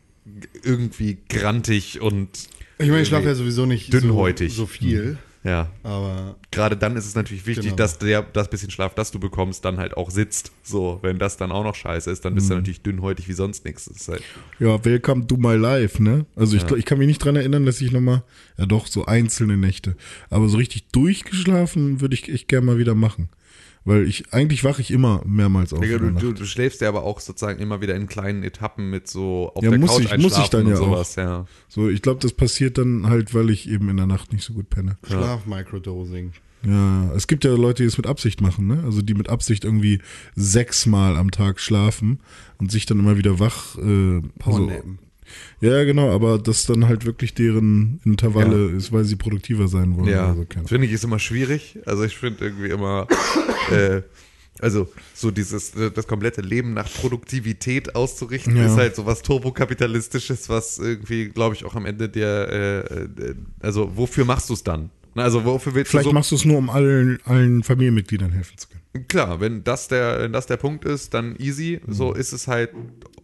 [0.63, 2.29] irgendwie grantig und
[2.77, 4.53] ich meine, ich schlafe ja sowieso nicht dünnhäutig.
[4.53, 5.69] So, so viel, ja.
[5.83, 7.75] aber Gerade dann ist es natürlich wichtig, Genau.
[7.75, 10.51] dass der, das bisschen Schlaf, das du bekommst, dann halt auch sitzt.
[10.63, 12.59] So, wenn das dann auch noch scheiße ist, dann bist du Mhm.
[12.59, 14.07] natürlich dünnhäutig wie sonst nichts.
[14.07, 14.21] Halt,
[14.59, 16.25] Ja, welcome to my life, ne?
[16.37, 18.23] Also ich, glaub, ich kann mich nicht dran erinnern, dass ich nochmal,
[18.57, 19.97] ja doch, so einzelne Nächte.
[20.29, 23.27] Aber so richtig durchgeschlafen würde ich echt gerne mal wieder machen.
[23.89, 25.79] Weil ich, eigentlich wache ich immer mehrmals auf.
[25.79, 29.07] Digga, du, du, du schläfst ja aber auch sozusagen immer wieder in kleinen Etappen mit
[29.07, 31.45] so auf Ja, der muss Couch ich- muss ich einschlafen dann und ja sowas, ja.
[31.69, 34.53] So, ich glaube, das passiert dann halt, weil ich eben in der Nacht nicht so
[34.53, 34.97] gut penne.
[35.07, 36.33] Schlaf-Microdosing.
[36.63, 38.83] Ja, es gibt ja Leute, die es mit Absicht machen, ne?
[38.83, 40.01] Also die mit Absicht irgendwie
[40.35, 42.19] sechsmal am Tag schlafen
[42.57, 43.75] und sich dann immer wieder wach.
[43.77, 44.71] Äh, also.
[45.61, 50.07] Ja, genau, aber das dann halt wirklich deren Intervalle ist, weil sie produktiver sein wollen.
[50.09, 51.79] Ja, keine finde ich ist immer schwierig.
[51.85, 53.07] Also ich finde irgendwie immer,
[53.71, 54.01] äh,
[54.61, 58.65] also so dieses, das komplette Leben nach Produktivität auszurichten, Ja.
[58.65, 62.79] ist halt so was turbokapitalistisches, was irgendwie, glaube ich, auch am Ende der, äh,
[63.29, 64.89] äh, also wofür machst du es dann?
[65.15, 68.57] Also wofür willst Vielleicht du so machst du es nur, um allen, allen Familienmitgliedern helfen
[68.57, 69.07] zu können.
[69.07, 71.79] Klar, wenn das der, wenn das der Punkt ist, dann easy.
[71.87, 72.71] So ist es halt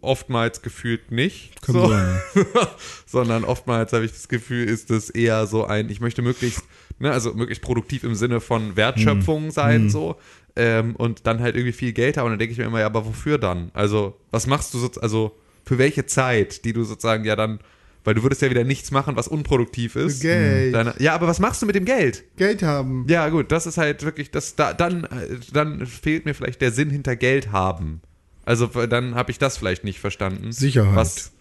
[0.00, 1.60] oftmals gefühlt nicht.
[1.62, 1.88] Kann so.
[1.88, 2.20] sein,
[3.06, 6.62] Sondern oftmals habe ich das Gefühl, ist es eher so ein, ich möchte möglichst,
[6.98, 10.16] ne, also möglichst produktiv im Sinne von Wertschöpfung sein, so.
[10.54, 12.26] Ähm, und dann halt irgendwie viel Geld haben.
[12.26, 13.70] Und dann denke ich mir immer, ja, aber wofür dann?
[13.74, 17.58] Also, was machst du so, also für welche Zeit, die du sozusagen ja dann,
[18.06, 20.20] weil du würdest ja wieder nichts machen, was unproduktiv ist.
[20.22, 20.74] Geld.
[20.74, 22.22] Deine, ja, aber was machst du mit dem Geld?
[22.36, 23.04] Geld haben.
[23.08, 25.08] Ja, gut, das ist halt wirklich, das, da, dann,
[25.52, 28.00] dann fehlt mir vielleicht der Sinn hinter Geld haben.
[28.44, 30.52] Also dann habe ich das vielleicht nicht verstanden.
[30.52, 30.94] Sicherheit.
[30.94, 31.32] Was,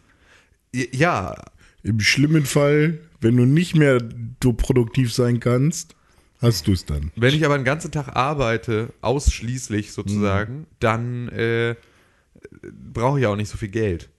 [0.74, 1.36] ja,
[1.84, 5.96] Im schlimmen Fall, wenn du nicht mehr du produktiv sein kannst,
[6.42, 7.12] hast du es dann.
[7.16, 11.76] wenn ich aber den ganzen Tag arbeite, ausschließlich sozusagen, dann äh,
[12.92, 14.10] brauche ich auch nicht so viel Geld.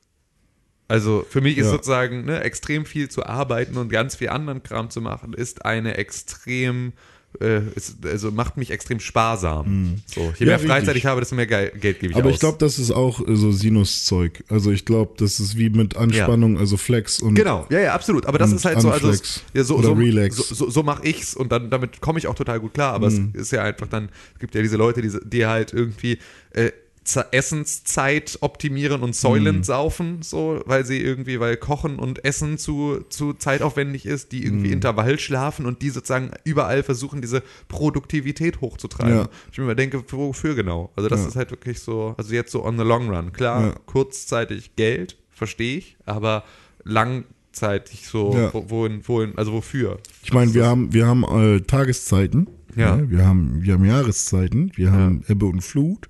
[0.88, 1.72] Also für mich ist Ja.
[1.72, 5.96] sozusagen ne, extrem viel zu arbeiten und ganz viel anderen Kram zu machen, ist eine
[5.96, 6.92] extrem,
[7.40, 9.96] äh, ist, also macht mich extrem sparsam.
[10.06, 10.96] So, je Ja, mehr Freizeit richtig.
[10.98, 12.34] ich habe, desto mehr Ge Geld gebe ich Aber aus.
[12.34, 14.44] ich glaube, das ist auch äh, so Sinuszeug.
[14.48, 18.24] Also ich glaube, das ist wie mit Anspannung, also Flex und Genau, ja, ja, absolut.
[18.26, 19.12] Aber das ist halt so, also
[19.54, 20.36] ja, so, oder so, Relax.
[20.36, 22.94] so, so, so mache ich's und dann damit komme ich auch total gut klar.
[22.94, 23.32] Aber Mhm.
[23.34, 26.18] es ist ja einfach dann, es gibt ja diese Leute, die, die halt irgendwie
[26.52, 26.70] äh,
[27.06, 29.64] Essenszeit optimieren und Soylent Mhm.
[29.64, 34.44] saufen, so, weil sie irgendwie, weil Kochen und Essen zu, zu zeitaufwendig ist, die Mhm.
[34.46, 39.14] irgendwie Intervall schlafen und die sozusagen überall versuchen, diese Produktivität hochzutreiben.
[39.14, 39.28] Ja.
[39.52, 40.90] Ich mir immer denke, wofür genau?
[40.96, 41.28] Also das Ja.
[41.28, 43.32] ist halt wirklich so, also jetzt so on the long run.
[43.32, 43.74] Klar, Ja.
[43.86, 46.44] kurzzeitig Geld, verstehe ich, aber
[46.84, 48.52] langzeitig so, Ja.
[48.52, 49.98] wo, wohin, wohin, also wofür?
[50.22, 52.96] Ich meine, wir haben, wir haben äh, Tageszeiten, Ja.
[52.96, 53.10] ne?
[53.10, 56.08] wir, haben, wir haben Jahreszeiten, wir haben Ebbe und Flut.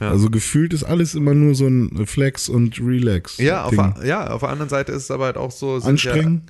[0.00, 0.10] Ja.
[0.10, 3.38] Also gefühlt ist alles immer nur so ein Flex und Relax.
[3.38, 3.94] Ja, auf, Ding.
[4.04, 5.76] ja, auf der anderen Seite ist es aber halt auch so.
[5.76, 6.42] Anstrengen,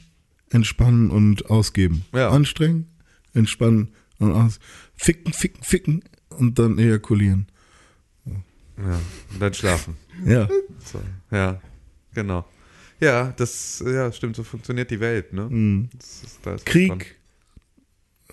[0.51, 2.05] entspannen und ausgeben.
[2.15, 2.31] Ja.
[2.31, 2.87] Anstrengen,
[3.35, 4.59] entspannen und aus.
[4.95, 7.47] Ficken, ficken, ficken und dann ejakulieren.
[8.25, 8.33] Ja,
[8.79, 9.01] ja,
[9.33, 9.97] und dann schlafen.
[10.25, 10.49] Ja.
[10.85, 11.61] So, ja,
[12.15, 12.45] genau.
[13.01, 15.89] Ja, das, ja, stimmt, so funktioniert die Welt, ne?
[15.97, 16.99] Das ist, da ist was dran.
[16.99, 17.17] Krieg.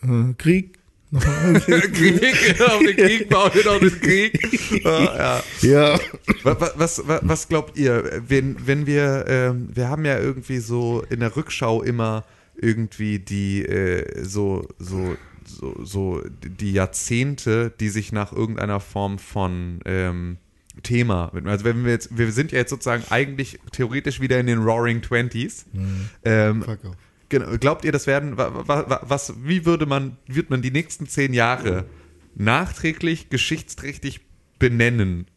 [0.01, 0.80] Äh, Krieg.
[1.19, 4.83] Krieg, auf den Krieg bauen wir auf den Krieg.
[4.83, 5.43] Ja, ja.
[5.61, 5.99] ja.
[6.43, 11.03] Was, was, was, was glaubt ihr, wenn, wenn wir, ähm, wir haben ja irgendwie so
[11.09, 12.23] in der Rückschau immer
[12.55, 19.79] irgendwie die, äh, so, so, so, so die Jahrzehnte, die sich nach irgendeiner Form von
[19.85, 20.37] ähm,
[20.83, 24.59] Thema, also wenn wir jetzt, wir sind ja jetzt sozusagen eigentlich theoretisch wieder in den
[24.59, 25.65] Roaring Twenties.
[26.23, 26.95] Ähm, Fuck off.
[27.31, 27.57] Genau.
[27.57, 31.07] Glaubt ihr, das werden, wa, wa, wa, was, wie würde man, wird man die nächsten
[31.07, 31.85] zehn Jahre
[32.35, 34.19] nachträglich geschichtsträchtig
[34.59, 35.27] benennen?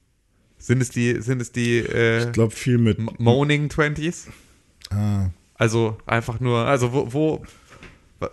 [0.59, 2.99] Sind es die, sind es die äh, Ich glaube viel mit.
[3.21, 4.27] Moaning Twenties?
[4.91, 5.31] Ah.
[5.55, 7.45] Also einfach nur, also wo, wo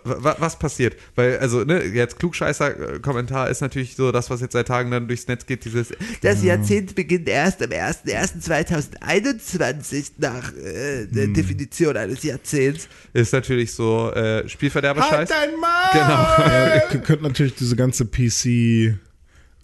[0.04, 0.96] was passiert?
[1.14, 5.26] Weil, also, ne, jetzt Klugscheißer-Kommentar ist natürlich so das, was jetzt seit Tagen dann durchs
[5.28, 11.34] Netz geht, dieses Das Jahrzehnt beginnt erst am 01.01.2021 nach äh, der Hm.
[11.34, 12.88] Definition eines Jahrzehnts.
[13.12, 15.12] ist natürlich so äh, Spielverderber-Scheiß.
[15.12, 15.70] Halt dein Maul!
[15.92, 16.48] Genau.
[16.48, 18.98] Ja, ihr könnt natürlich diese ganze PC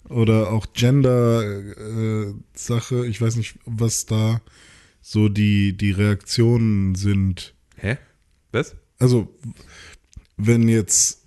[0.09, 4.41] oder auch Gender-Sache, ich weiß nicht, was da
[5.01, 7.53] so die, die Reaktionen sind.
[7.75, 7.97] Hä?
[8.51, 8.75] Was?
[8.99, 9.33] Also,
[10.39, 11.21] wenn jetzt,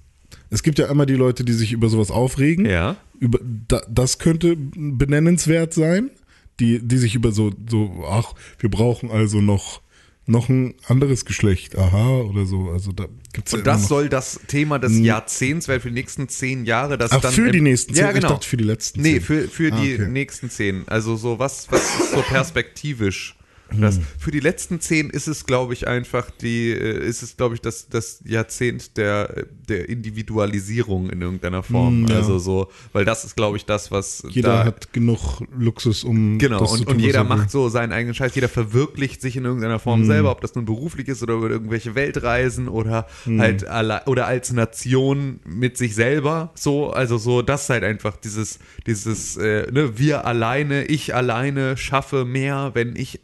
[0.51, 2.67] es gibt ja immer die Leute, die sich über sowas aufregen.
[2.67, 2.97] Ja.
[3.21, 6.11] Über, da, das könnte benennenswert sein,
[6.59, 9.81] die, die sich über so, so, ach, wir brauchen also noch,
[10.27, 12.71] noch ein anderes Geschlecht, aha, oder so.
[12.71, 15.95] Also da gibt's ja Und immer das soll das Thema des Jahrzehnts werden für die
[15.95, 16.99] nächsten zehn Jahre.
[16.99, 18.05] Das Ach, dann für die nächsten zehn?
[18.05, 18.29] Ja, Ich genau.
[18.31, 19.21] dachte für die letzten Nee, zehn.
[19.23, 20.09] für, für Ah, die okay.
[20.09, 20.83] nächsten zehn.
[20.87, 23.37] Also so, was, was ist so perspektivisch?
[23.81, 27.55] Das, für die letzten zehn ist es, glaube ich, einfach die, äh, ist es, glaube
[27.55, 32.03] ich, das, das Jahrzehnt der, der Individualisierung in irgendeiner Form.
[32.03, 32.17] Mm, ja.
[32.17, 36.39] Also so, weil das ist, glaube ich, das, was Jeder da, hat genug Luxus, um
[36.39, 38.35] Genau, das zu und, tun, und jeder er macht so seinen eigenen Scheiß.
[38.35, 41.95] Jeder verwirklicht sich in irgendeiner Form selber, ob das nun beruflich ist oder über irgendwelche
[41.95, 46.51] Weltreisen oder halt alle, oder als Nation mit sich selber.
[46.55, 51.77] So, also so, das ist halt einfach dieses, dieses, äh, ne, wir alleine, ich alleine
[51.77, 53.21] schaffe mehr, wenn ich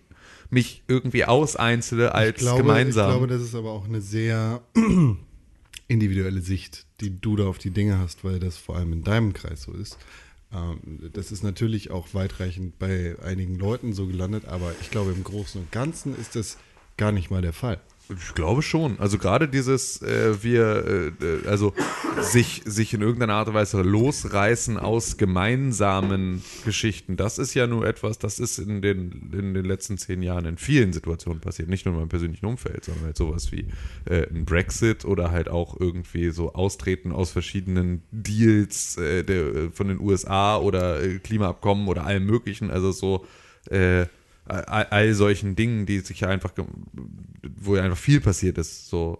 [0.51, 3.11] mich irgendwie auseinzele als ich glaube, gemeinsam.
[3.11, 4.63] Ich glaube, das ist aber auch eine sehr
[5.89, 9.33] individuelle Sicht, die du da auf die Dinge hast, weil das vor allem in deinem
[9.33, 9.99] Kreis so ist.
[10.53, 15.25] Ähm, das ist natürlich auch weitreichend bei einigen Leuten so gelandet, aber ich glaube, im
[15.25, 16.57] Großen und Ganzen ist das
[16.97, 17.81] gar nicht mal der Fall.
[18.11, 18.99] Ich glaube schon.
[19.01, 21.75] Also gerade dieses, äh, wir, äh, äh, also
[22.21, 27.87] sich, sich in irgendeiner Art und Weise losreißen aus gemeinsamen Geschichten, das ist ja nur
[27.87, 31.69] etwas, das ist in den, in den letzten zehn Jahren in vielen Situationen passiert.
[31.69, 33.67] Nicht nur in meinem persönlichen Umfeld, sondern halt sowas wie
[34.07, 39.89] äh, ein Brexit oder halt auch irgendwie so Austreten aus verschiedenen Deals äh, der, von
[39.89, 42.71] den USA oder äh, Klimaabkommen oder allem möglichen.
[42.71, 43.27] Also so
[43.71, 44.07] äh,
[44.49, 46.53] all, all solchen Dingen, die sich ja einfach,
[47.57, 49.19] wo ja einfach viel passiert ist, so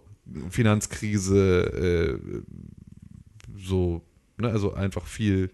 [0.49, 2.41] Finanzkrise, äh,
[3.57, 4.01] so,
[4.37, 5.49] ne, also einfach viel.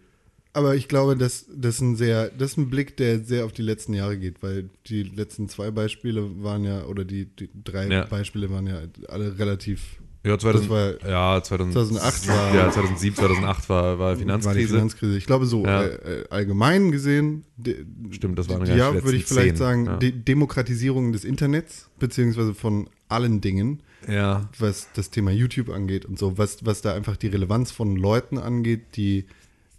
[0.54, 3.52] Aber ich glaube, das, das, ist ein sehr, das ist ein Blick, der sehr auf
[3.52, 7.88] die letzten Jahre geht, weil die letzten zwei Beispiele waren ja, oder die, die drei
[7.88, 8.06] Ja.
[8.06, 13.70] Beispiele waren ja alle relativ Ja, 2000, war- ja 2000, 2008 war- ja, 2007, 2008
[13.70, 14.74] war, war war die Finanzkrise.
[14.74, 15.18] Finanzkrise.
[15.18, 15.84] Ich glaube, so Ja.
[15.84, 19.86] äh, äh, allgemein gesehen, de, Stimmt, das waren die- ja würde ich vielleicht zehn, sagen,
[19.86, 19.98] ja.
[19.98, 26.18] die Demokratisierung des Internets, beziehungsweise von allen Dingen, ja, was das Thema YouTube angeht und
[26.18, 29.26] so, was, was da einfach die Relevanz von Leuten angeht, die,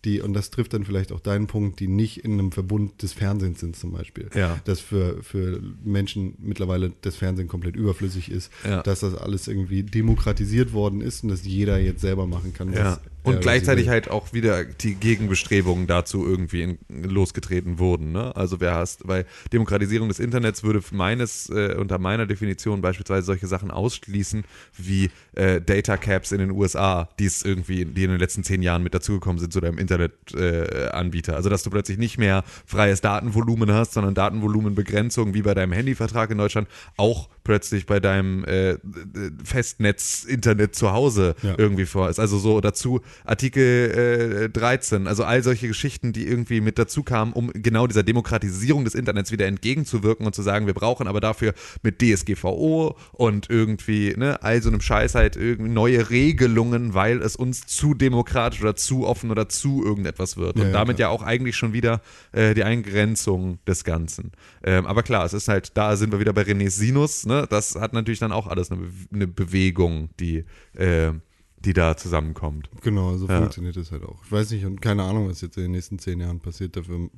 [0.07, 3.13] die, und das trifft dann vielleicht auch deinen Punkt, die nicht in einem Verbund des
[3.13, 4.31] Fernsehens sind zum Beispiel.
[4.35, 4.59] Ja.
[4.65, 8.83] Dass für, für Menschen mittlerweile das Fernsehen komplett überflüssig ist, Ja.
[8.83, 12.75] dass das alles irgendwie demokratisiert worden ist und dass jeder jetzt selber machen kann.
[12.75, 18.13] was Und oder gleichzeitig halt auch wieder die Gegenbestrebungen dazu irgendwie in, losgetreten wurden.
[18.13, 18.35] Ne?
[18.37, 23.49] Also wer hast, weil Demokratisierung des Internets würde meines, äh, unter meiner Definition beispielsweise solche
[23.49, 24.45] Sachen ausschließen
[24.77, 28.63] wie äh, Data Caps in den USA, die es irgendwie, die in den letzten zehn
[28.63, 31.33] Jahren mit dazugekommen sind zu deinem Internetanbieter.
[31.33, 35.73] Äh, also dass du plötzlich nicht mehr freies Datenvolumen hast, sondern Datenvolumenbegrenzung wie bei deinem
[35.73, 38.77] Handyvertrag in Deutschland auch plötzlich bei deinem äh,
[39.45, 41.55] Festnetz-Internet zu Hause Ja.
[41.57, 42.19] irgendwie vor ist.
[42.19, 47.33] Also so dazu Artikel äh, 13, also all solche Geschichten, die irgendwie mit dazu kamen,
[47.33, 51.55] um genau dieser Demokratisierung des Internets wieder entgegenzuwirken und zu sagen, wir brauchen aber dafür
[51.83, 57.37] mit DSGVO und irgendwie, ne, all so einem Scheiß halt irgendwie neue Regelungen, weil es
[57.37, 60.57] uns zu demokratisch oder zu offen oder zu irgendetwas wird.
[60.59, 61.11] Ja, und ja, damit klar.
[61.11, 62.01] ja auch eigentlich schon wieder
[62.33, 64.33] äh, die Eingrenzung des Ganzen.
[64.65, 67.36] Ähm, aber klar, es ist halt, da sind wir wieder bei René Sinus, ne?
[67.45, 70.45] Das hat natürlich dann auch alles eine, Be eine Bewegung, die,
[70.75, 71.13] äh,
[71.59, 72.71] die da zusammenkommt.
[72.83, 73.39] Genau, so Ja.
[73.39, 74.25] funktioniert es halt auch.
[74.25, 76.77] Ich weiß nicht und keine Ahnung, was jetzt in den nächsten zehn Jahren passiert.
[76.77, 77.11] Dafür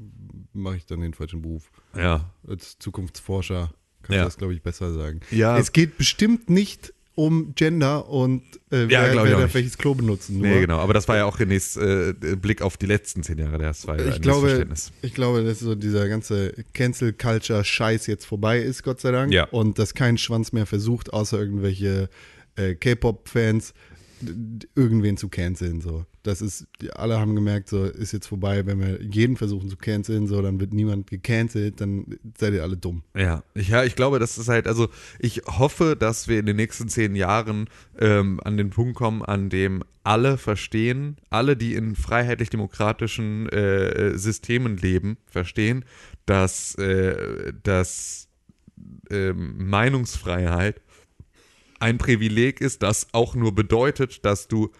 [0.52, 1.70] mache ich dann den falschen Beruf.
[1.96, 2.32] Ja.
[2.46, 4.22] Als Zukunftsforscher kann Ja.
[4.22, 5.20] ich das, glaube ich, besser sagen.
[5.30, 5.58] Ja.
[5.58, 10.38] Es geht bestimmt nicht um Gender und äh, Ja, wer, wer darf welches Klo benutzen.
[10.38, 10.46] Nur.
[10.46, 10.78] Nee, genau.
[10.78, 13.58] Aber das war ja auch Renés äh, Blick auf die letzten zehn Jahre.
[13.58, 14.68] Das war ja Ich ein glaube,
[15.02, 19.32] ich glaube, dass so dieser ganze Cancel-Culture-Scheiß jetzt vorbei ist, Gott sei Dank.
[19.32, 19.48] Ja.
[19.50, 22.08] Und dass kein Schwanz mehr versucht, außer irgendwelche
[22.54, 23.74] äh, K-Pop-Fans,
[24.74, 25.80] irgendwen zu canceln.
[25.80, 26.04] So.
[26.22, 28.66] Das ist, alle haben gemerkt, so ist jetzt vorbei.
[28.66, 32.76] Wenn wir jeden versuchen zu canceln, so, dann wird niemand gecancelt, dann seid ihr alle
[32.76, 33.02] dumm.
[33.16, 36.56] Ja, ich, ja, ich glaube, das ist halt, also ich hoffe, dass wir in den
[36.56, 41.94] nächsten zehn Jahren ähm, an den Punkt kommen, an dem alle verstehen, alle, die in
[41.94, 45.84] freiheitlich-demokratischen äh, Systemen leben, verstehen,
[46.24, 48.28] dass, äh, dass
[49.10, 50.80] ähm, Meinungsfreiheit
[51.80, 54.70] ein Privileg ist, das auch nur bedeutet, dass du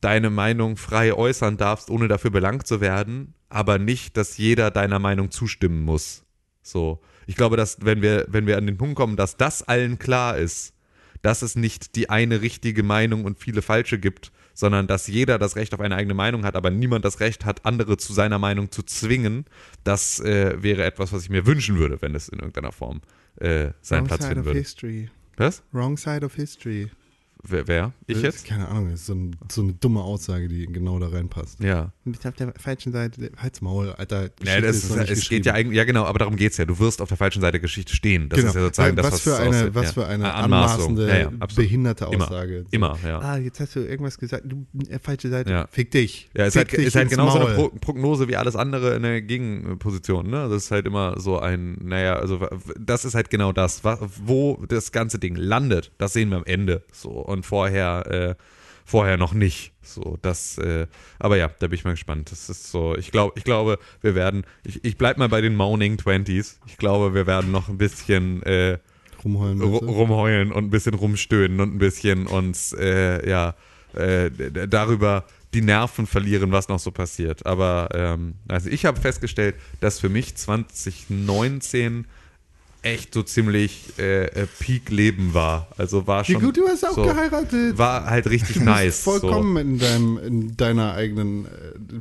[0.00, 4.98] deine Meinung frei äußern darfst, ohne dafür belangt zu werden, aber nicht, dass jeder deiner
[4.98, 6.24] Meinung zustimmen muss.
[6.62, 7.00] So.
[7.26, 10.36] Ich glaube, dass wenn wir, wenn wir an den Punkt kommen, dass das allen klar
[10.36, 10.74] ist,
[11.22, 15.56] dass es nicht die eine richtige Meinung und viele falsche gibt, sondern dass jeder das
[15.56, 18.70] Recht auf eine eigene Meinung hat, aber niemand das Recht hat, andere zu seiner Meinung
[18.70, 19.46] zu zwingen,
[19.84, 23.00] das äh, wäre etwas, was ich mir wünschen würde, wenn es in irgendeiner Form
[23.36, 24.58] äh, seinen Platz finden würde.
[24.58, 25.10] history.
[25.36, 25.62] Was?
[25.72, 26.90] Wrong side of history.
[27.42, 27.66] Wer?
[27.66, 27.92] wer?
[28.06, 28.44] Ich Das jetzt?
[28.46, 31.60] keine Ahnung, das ist so, ein, so eine dumme Aussage, die genau da reinpasst.
[31.60, 31.92] Ja.
[32.04, 33.30] Du bist auf der falschen Seite.
[33.36, 34.22] Halt's Maul, Alter.
[34.22, 36.64] Ja, Geschichte das ist ist, es geht ja eigentlich, ja genau, aber darum geht's ja.
[36.64, 38.28] Du wirst auf der falschen Seite der Geschichte stehen.
[38.28, 38.48] Das genau.
[38.50, 39.92] ist ja sozusagen das, was, was für es eine, aussieht, was ja.
[39.92, 40.98] für eine Anmaßung.
[40.98, 42.24] anmaßende, Ja, ja, behinderte Immer.
[42.24, 42.64] Aussage.
[42.72, 43.20] Immer, ja.
[43.20, 44.44] Ah, jetzt hast du irgendwas gesagt.
[44.46, 45.48] Du, äh, falsche Seite.
[45.50, 45.68] Ja.
[45.70, 46.28] Fick dich.
[46.36, 47.54] Ja, ist Fick halt, ist halt genauso eine.
[47.54, 50.28] Pro Prognose wie alles andere in der Gegenposition.
[50.28, 50.48] Ne?
[50.48, 52.48] Das ist halt immer so ein, naja, also
[52.80, 53.82] das ist halt genau das,
[54.24, 55.92] wo das ganze Ding landet.
[55.98, 56.82] Das sehen wir am Ende.
[56.90, 58.34] So und vorher, äh,
[58.84, 59.72] vorher noch nicht.
[59.82, 60.86] So, das, äh,
[61.18, 62.30] aber ja, da bin ich mal gespannt.
[62.30, 65.56] Das ist so, ich glaube, ich glaube, wir werden, ich, ich bleib mal bei den
[65.56, 66.60] Moaning Twenties.
[66.66, 68.78] Ich glaube, wir werden noch ein bisschen äh,
[69.24, 69.60] Rumheulen.
[69.62, 73.54] rumheulen und ein bisschen rumstöhnen und ein bisschen uns äh, ja
[73.94, 74.30] äh,
[74.68, 77.46] darüber die Nerven verlieren, was noch so passiert.
[77.46, 82.06] Aber ähm, also ich habe festgestellt, dass für mich 2019
[82.82, 85.68] echt so ziemlich äh, äh, Peak-Leben war.
[85.76, 86.42] Also war Wie schon.
[86.42, 87.78] gut, du hast auch so, geheiratet.
[87.78, 89.00] War halt richtig Du bist nice.
[89.00, 91.48] vollkommen in, deinem, in deiner eigenen äh,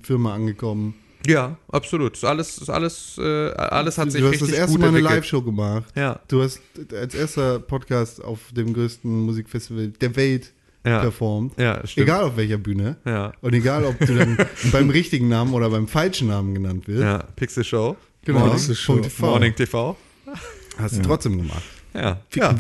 [0.04, 0.96] Firma angekommen.
[1.28, 2.14] Ja, absolut.
[2.14, 4.88] Ist alles, ist alles, äh, alles hat sich Du hast richtig das erste gut Mal
[4.88, 5.20] eine entwickelt.
[5.22, 5.84] Live-Show gemacht.
[5.96, 6.20] Ja.
[6.28, 6.60] Du hast
[6.94, 10.52] als erster Podcast auf dem größten Musikfestival der Welt
[10.84, 11.00] Ja.
[11.02, 11.60] performt.
[11.60, 12.08] Ja, stimmt.
[12.08, 12.96] Egal auf welcher Bühne.
[13.06, 13.34] Ja.
[13.42, 14.36] Und egal, ob du dann
[14.72, 17.04] beim richtigen Namen oder beim falschen Namen genannt wirst.
[17.04, 17.96] Ja, Pixel Show.
[18.26, 18.40] Genau.
[18.40, 19.00] Morning Show.
[19.20, 19.96] Morning TV.
[20.78, 21.64] Hast du trotzdem gemacht.
[21.94, 22.20] Ja.
[22.36, 22.56] Ja.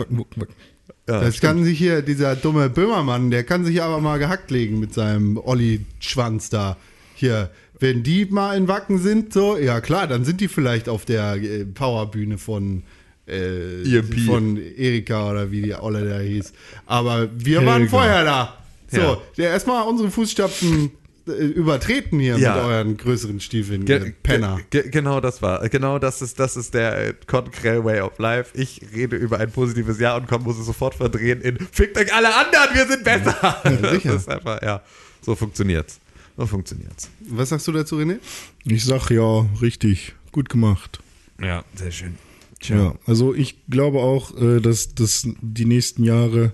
[1.07, 4.93] Das kann sich hier, dieser dumme Böhmermann, der kann sich aber mal gehackt legen mit
[4.93, 6.77] seinem Olli-Schwanz da.
[7.15, 11.05] Hier, wenn die mal in Wacken sind, so, ja klar, dann sind die vielleicht auf
[11.05, 12.83] der äh, Powerbühne von,
[13.27, 14.19] äh, EMP.
[14.25, 16.53] von Erika oder wie die Olle da hieß.
[16.85, 17.89] Aber wir waren Helga.
[17.89, 18.57] vorher da.
[18.89, 19.49] So, Ja.
[19.49, 20.91] erstmal unsere Fußstapfen
[21.25, 22.55] übertreten hier Ja.
[22.55, 24.59] mit euren größeren Stiefeln, Ge Penner.
[24.69, 25.67] Ge ge genau das war.
[25.69, 28.57] Genau das ist, das ist der äh, Conkrell Way of Life.
[28.57, 32.13] Ich rede über ein positives Jahr und komm, muss es sofort verdrehen in Fickt euch
[32.13, 33.61] alle anderen, wir sind besser.
[33.93, 34.13] sicher.
[34.13, 34.81] Das ist einfach, ja,
[35.21, 35.99] so funktioniert's.
[36.37, 37.09] So funktioniert's.
[37.29, 38.17] Was sagst du dazu, René?
[38.63, 40.13] Ich sag ja, richtig.
[40.31, 41.01] Gut gemacht.
[41.41, 42.17] Ja, sehr schön.
[42.63, 46.53] Ja, also ich glaube auch, äh, dass, dass die nächsten Jahre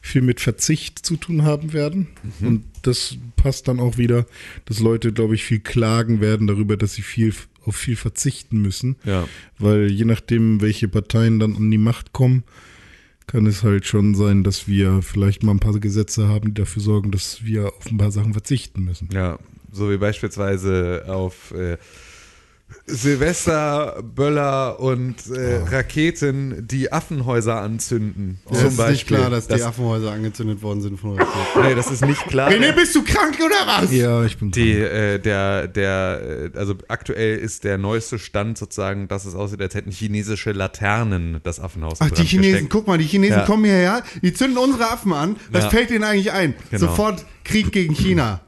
[0.00, 2.08] viel mit Verzicht zu tun haben werden.
[2.40, 4.26] Und das passt dann auch wieder,
[4.64, 8.96] dass Leute, glaube ich, viel klagen werden darüber, dass sie viel auf viel verzichten müssen.
[9.04, 9.28] Ja.
[9.58, 12.44] Weil je nachdem, welche Parteien dann an die Macht kommen,
[13.26, 16.82] kann es halt schon sein, dass wir vielleicht mal ein paar Gesetze haben, die dafür
[16.82, 19.08] sorgen, dass wir auf ein paar Sachen verzichten müssen.
[19.12, 19.38] Ja,
[19.70, 21.78] so wie beispielsweise auf äh,
[22.86, 28.38] Silvester, Böller und äh, Raketen, die Affenhäuser anzünden.
[28.50, 28.92] Ja, zum ist Beispiel.
[28.92, 31.62] nicht klar, dass die Affenhäuser angezündet worden sind von Raketen.
[31.68, 32.50] Nee, das ist nicht klar.
[32.50, 33.92] René, bist du krank oder was?
[33.92, 39.08] Ja, ich bin Die, äh, der, der, äh, also aktuell ist der neueste Stand sozusagen,
[39.08, 42.70] dass es aussieht, als hätten chinesische Laternen das Affenhaus Ach, die Chinesen, gesteckt.
[42.72, 43.44] guck mal, die Chinesen Ja.
[43.46, 45.36] kommen hierher, die zünden unsere Affen an.
[45.50, 45.70] Was Ja.
[45.70, 46.54] fällt denen eigentlich ein?
[46.70, 46.86] Genau.
[46.86, 48.40] Sofort Krieg gegen China.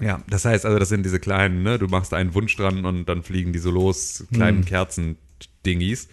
[0.00, 3.06] Ja, das heißt also, das sind diese kleinen, ne, du machst einen Wunsch dran und
[3.06, 6.08] dann fliegen die so los, kleinen Kerzen-Dingis.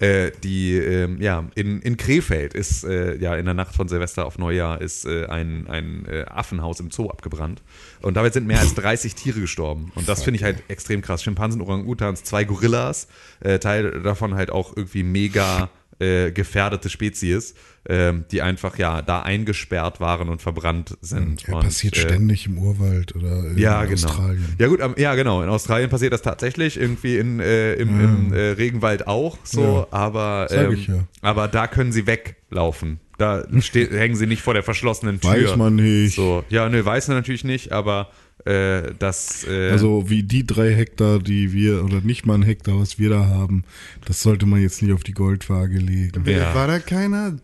[0.00, 4.24] Äh, die, ähm, ja, in, in Krefeld ist, äh, ja, in der Nacht von Silvester
[4.24, 7.62] auf Neujahr ist äh, ein, ein äh, Affenhaus im Zoo abgebrannt.
[8.00, 9.92] Und dabei sind mehr als 30 Tiere gestorben.
[9.94, 11.22] Und das finde ich halt extrem krass.
[11.22, 13.08] Schimpansen, Orang-Utans, zwei Gorillas,
[13.40, 15.68] äh, Teil davon halt auch irgendwie mega
[16.00, 17.54] äh, gefährdete Spezies,
[17.88, 21.46] ähm, die einfach ja da eingesperrt waren und verbrannt sind.
[21.46, 24.08] Ja, und, passiert äh, ständig im Urwald oder in ja, genau.
[24.08, 24.56] Australien.
[24.58, 25.42] Ja gut, am- ja genau.
[25.42, 30.46] In Australien passiert das tatsächlich irgendwie in, äh, im, im äh, Regenwald auch so, aber
[30.50, 31.04] Sag ähm, ja.
[31.22, 33.00] aber da können sie weglaufen.
[33.18, 35.30] Da hängen sie nicht vor der verschlossenen Tür.
[35.30, 36.16] Weiß man nicht.
[36.16, 38.10] So, ja, ne, weiß man natürlich nicht, aber
[38.44, 42.78] äh, das äh, Also wie die drei Hektar, die wir, oder nicht mal ein Hektar,
[42.78, 43.64] was wir da haben,
[44.06, 46.24] das sollte man jetzt nicht auf die Goldwaage legen.
[46.26, 46.54] Ja.
[46.54, 47.36] War da keiner?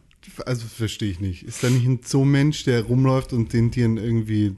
[0.45, 1.45] Also verstehe ich nicht.
[1.45, 4.57] Ist da nicht ein Zoo-Mensch, der rumläuft und den Tieren irgendwie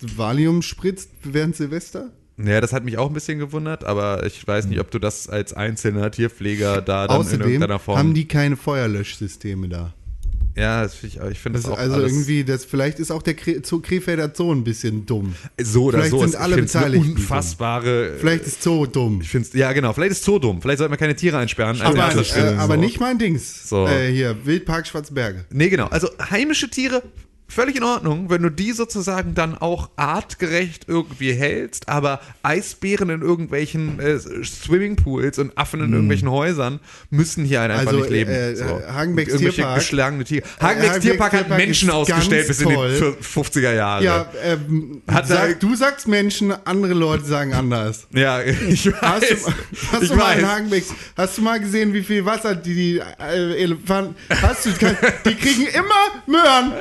[0.00, 2.12] Valium spritzt während Silvester?
[2.38, 5.28] ja, das hat mich auch ein bisschen gewundert, aber ich weiß nicht, ob du das
[5.28, 7.98] als einzelner Tierpfleger da dann in Außerdem irgendeiner Form.
[7.98, 9.94] haben die keine Feuerlöschsysteme da.
[10.58, 13.22] Ja, das find ich, ich finde Das das, auch also irgendwie, das, vielleicht ist auch
[13.22, 15.34] der Kre Krefelder Zoo ein bisschen dumm.
[15.62, 16.18] so oder vielleicht so.
[16.20, 18.14] sind ist- alle Beteiligten unfassbare.
[18.18, 19.20] Vielleicht ist Zoo dumm.
[19.22, 19.92] Ich find's, ja, genau.
[19.92, 20.60] Vielleicht ist Zoo dumm.
[20.60, 21.80] Vielleicht sollten wir keine Tiere einsperren.
[21.80, 22.80] Aber, äh, aber So.
[22.80, 23.68] nicht mein Dings.
[23.68, 23.86] So.
[23.86, 25.44] Äh, hier, Wildpark Schwarzberge.
[25.50, 25.86] Nee, genau.
[25.86, 27.02] Also heimische Tiere,
[27.48, 33.22] völlig in Ordnung, wenn du die sozusagen dann auch artgerecht irgendwie hältst, aber Eisbären in
[33.22, 36.80] irgendwelchen äh, Swimmingpools und Affen in irgendwelchen Häusern
[37.10, 38.30] müssen hier halt einfach Also, nicht leben.
[38.30, 38.64] äh, so.
[38.64, 40.44] äh, Hagenbecks Irgendwelche Tierpark- geschlagene Tiere.
[40.44, 43.16] Äh, Hagenbecks Hagenbecks Tierpark hat Tierpark Menschen ausgestellt bis in die toll.
[43.22, 44.04] 50er Jahre.
[44.04, 48.06] Ja, ähm, sag, du sagst Menschen, andere Leute sagen anders.
[48.18, 49.00] Ja, ich weiß.
[49.00, 49.52] Hast du,
[49.92, 50.44] hast ich du mal.
[50.46, 55.34] Hagenbecks, hast du mal gesehen, wie viel Wasser die, die äh, Elefanten, hast du, die
[55.34, 55.94] kriegen immer
[56.26, 56.72] Möhren.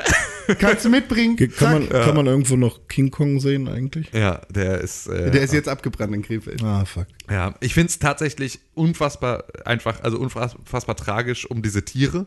[0.60, 1.36] Kannst du mitbringen?
[1.36, 2.06] Ge- Kann man, Zack.
[2.06, 4.08] kann man irgendwo noch King Kong sehen eigentlich?
[4.14, 5.08] Ja, der ist.
[5.08, 6.64] Äh, Der ist jetzt abgebrannt in Krefeld.
[6.64, 7.08] Ah, fuck.
[7.30, 12.26] Ja, ich finde es tatsächlich unfassbar einfach, also unfassbar tragisch um diese Tiere.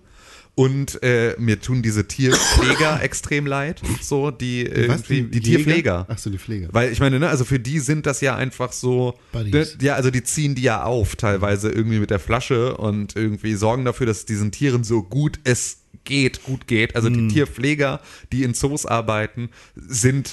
[0.56, 5.40] Und äh, mir tun diese Tierpfleger extrem leid, so die irgendwie die, Jäger?
[5.62, 6.06] Tierpfleger.
[6.10, 6.68] Ach so, die Pfleger.
[6.72, 10.10] Weil ich meine, ne, also für die sind das ja einfach so, ne, ja, also
[10.10, 14.18] die ziehen die ja auf, teilweise irgendwie mit der Flasche und irgendwie sorgen dafür, dass
[14.18, 16.96] es diesen Tieren so gut es geht, gut geht.
[16.96, 18.00] Also die Tierpfleger,
[18.32, 20.32] die in Zoos arbeiten, sind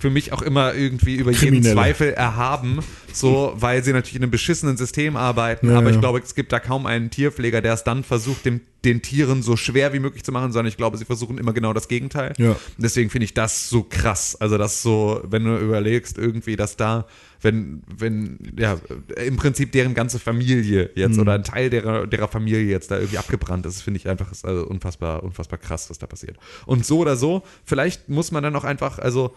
[0.00, 1.74] für mich auch immer irgendwie über jeden Kriminelle.
[1.74, 2.80] Zweifel erhaben,
[3.12, 5.70] so, weil sie natürlich in einem beschissenen System arbeiten.
[5.70, 6.00] Ja, aber ich ja.
[6.00, 9.56] glaube, es gibt da kaum einen Tierpfleger, der es dann versucht, dem, den Tieren so
[9.56, 12.32] schwer wie möglich zu machen, sondern ich glaube, sie versuchen immer genau das Gegenteil.
[12.38, 12.56] Ja.
[12.76, 14.36] Deswegen finde ich das so krass.
[14.40, 17.06] Also das so, wenn du überlegst, irgendwie, dass da,
[17.40, 18.78] wenn, wenn, ja,
[19.24, 21.22] im Prinzip deren ganze Familie jetzt Mhm.
[21.22, 24.44] oder ein Teil derer, derer Familie jetzt da irgendwie abgebrannt ist, finde ich einfach ist
[24.44, 26.36] also unfassbar, unfassbar krass, was da passiert.
[26.66, 29.34] Und so oder so, vielleicht muss man dann auch einfach, also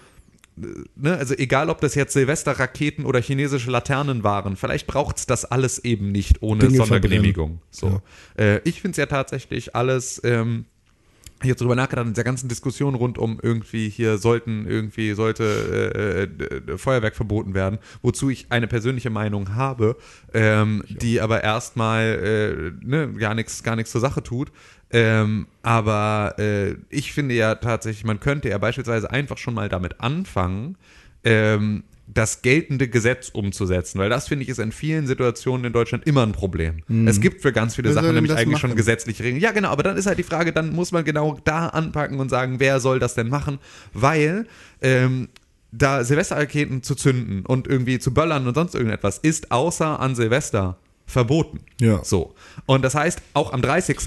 [0.56, 5.46] ne, also egal ob das jetzt Silvesterraketen oder chinesische Laternen waren, vielleicht braucht es das
[5.46, 7.62] alles eben nicht ohne Dinge Sondergenehmigung.
[7.70, 8.02] So.
[8.38, 10.22] Äh, ich finde es ja tatsächlich alles.
[10.24, 10.66] Ähm,
[11.44, 16.30] ich habe drüber nachgedacht, in dieser ganzen Diskussion rund um irgendwie hier sollten irgendwie sollte
[16.40, 19.98] äh, äh, Feuerwerk verboten werden, wozu ich eine persönliche Meinung habe,
[20.34, 24.52] ähm, die aber erstmal äh, ne, gar nichts gar nichts zur Sache tut.
[24.94, 30.02] Ähm, aber äh, ich finde ja tatsächlich, man könnte ja beispielsweise einfach schon mal damit
[30.02, 30.76] anfangen,
[31.24, 31.84] ähm,
[32.14, 36.24] das geltende Gesetz umzusetzen, weil das finde ich ist in vielen Situationen in Deutschland immer
[36.24, 36.84] ein Problem.
[37.08, 38.78] Es gibt für ganz viele Wer Sachen nämlich eigentlich schon machen?
[38.78, 39.42] gesetzliche Regeln.
[39.42, 42.30] Ja, genau, aber dann ist halt die Frage, dann muss man genau da anpacken und
[42.30, 43.60] sagen, wer soll das denn machen,
[43.94, 44.46] weil
[44.82, 45.30] ähm,
[45.72, 50.78] da Silvesterraketen zu zünden und irgendwie zu böllern und sonst irgendetwas ist außer an Silvester
[51.12, 51.60] verboten.
[51.80, 52.04] Ja.
[52.04, 52.34] So.
[52.66, 53.98] Und das heißt, auch am 30.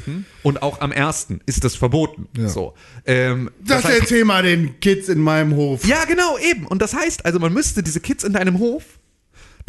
[0.43, 1.29] und auch am 1.
[1.47, 2.27] ist das verboten.
[2.37, 2.49] Ja.
[2.49, 2.75] So.
[3.07, 5.85] Ähm, Das heißt, erzähl mal den Kids in meinem Hof.
[5.87, 6.67] ja, genau, eben.
[6.67, 8.85] Und das heißt, also man müsste diese Kids in deinem Hof,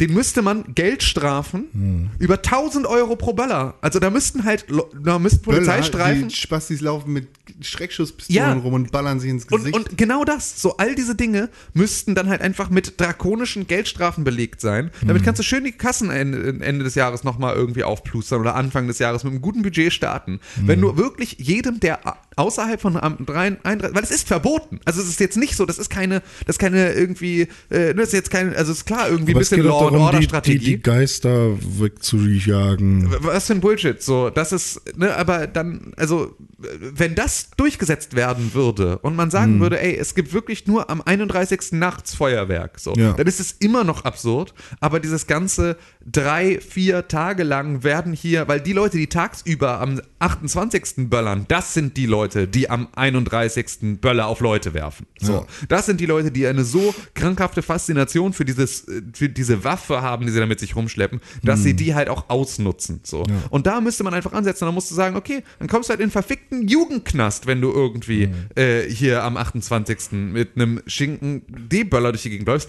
[0.00, 2.10] den müsste man Geld strafen Hm.
[2.18, 3.74] über 1000 Euro pro Böller.
[3.80, 4.66] Also da müssten halt,
[5.02, 6.28] da müssten Polizeistreifen.
[6.28, 7.28] Die Spastis laufen mit
[7.62, 8.52] Schreckschusspistolen Ja.
[8.54, 9.74] rum und ballern sie ins Und, Gesicht.
[9.74, 14.60] und genau das, so all diese Dinge müssten dann halt einfach mit drakonischen Geldstrafen belegt
[14.60, 14.90] sein.
[15.00, 15.08] Hm.
[15.08, 18.86] Damit kannst du schön die Kassen Ende, Ende des Jahres nochmal irgendwie aufplustern oder Anfang
[18.88, 20.40] des Jahres mit einem guten Budget starten.
[20.56, 20.68] Hm.
[20.68, 22.00] Wenn du wirklich jedem, der
[22.36, 24.80] außerhalb von am 31, weil es ist verboten.
[24.84, 28.08] Also es ist jetzt nicht so, das ist keine, das ist keine irgendwie, äh, das
[28.08, 30.18] ist jetzt kein, also es ist klar irgendwie ein Aber bisschen doch Law darum, Order
[30.20, 30.58] die, Strategie.
[30.58, 33.08] die, die Geister wegzujagen.
[33.20, 38.52] Was für ein Bullshit, so, das ist, ne, aber dann, also, wenn das durchgesetzt werden
[38.54, 39.30] würde und man Hm.
[39.30, 41.72] sagen würde, ey, es gibt wirklich nur am 31.
[41.72, 43.12] nachts Feuerwerk, so, Ja.
[43.12, 45.76] dann ist es immer noch absurd, aber dieses ganze
[46.10, 51.08] drei, vier Tage lang werden hier, weil die Leute, die tagsüber am 28.
[51.10, 54.00] böllern, das sind die Leute, die am 31.
[54.00, 55.32] Böller auf Leute werfen, so.
[55.32, 55.46] Ja.
[55.68, 60.26] Das sind die Leute, die eine so krankhafte Faszination für dieses, für diese Waffe haben,
[60.26, 63.00] die sie da mit sich rumschleppen, dass sie die halt auch ausnutzen.
[63.02, 63.24] So.
[63.50, 64.64] Und da müsste man einfach ansetzen.
[64.66, 67.72] Dann musst du sagen, okay, dann kommst du halt in den verfickten Jugendknast, wenn du
[67.72, 70.12] irgendwie äh, hier am 28.
[70.12, 72.68] mit einem Schinken D-Böller durch die Gegend läufst.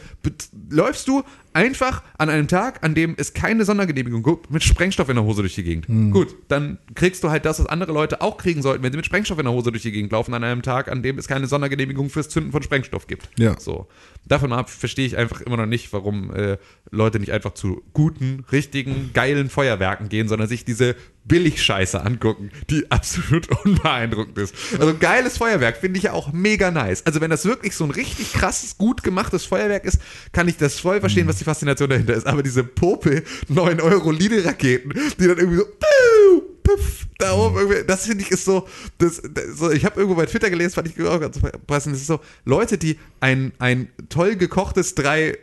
[0.69, 1.23] Läufst du
[1.57, 5.41] einfach an einem Tag, an dem es keine Sondergenehmigung gibt, mit Sprengstoff in der Hose
[5.41, 5.87] durch die Gegend.
[6.13, 9.07] Gut, dann kriegst du halt das, was andere Leute auch kriegen sollten, wenn sie mit
[9.07, 11.47] Sprengstoff in der Hose durch die Gegend laufen, an einem Tag, an dem es keine
[11.47, 13.27] Sondergenehmigung fürs Zünden von Sprengstoff gibt.
[13.39, 13.59] Ja.
[13.59, 13.87] So.
[14.25, 16.57] Davon ab verstehe ich einfach immer noch nicht, warum äh,
[16.91, 20.95] Leute nicht einfach zu guten, richtigen, geilen Feuerwerken gehen, sondern sich diese
[21.27, 24.55] Billigscheiße angucken, die absolut unbeeindruckend ist.
[24.79, 27.05] Also geiles Feuerwerk finde ich ja auch mega nice.
[27.05, 29.99] Also wenn das wirklich so ein richtig krasses, gut gemachtes Feuerwerk ist,
[30.31, 32.27] kann ich das voll verstehen, was die Faszination dahinter ist.
[32.27, 37.85] Aber diese Popel 9 Euro Liederraketen, die dann irgendwie so piu, piff, da oben irgendwie,
[37.85, 38.67] das finde ich ist so,
[38.97, 42.01] das, das, so ich habe irgendwo bei Twitter gelesen, fand ich auch ganz passend, das
[42.01, 45.37] ist so, Leute, die ein, ein toll gekochtes drei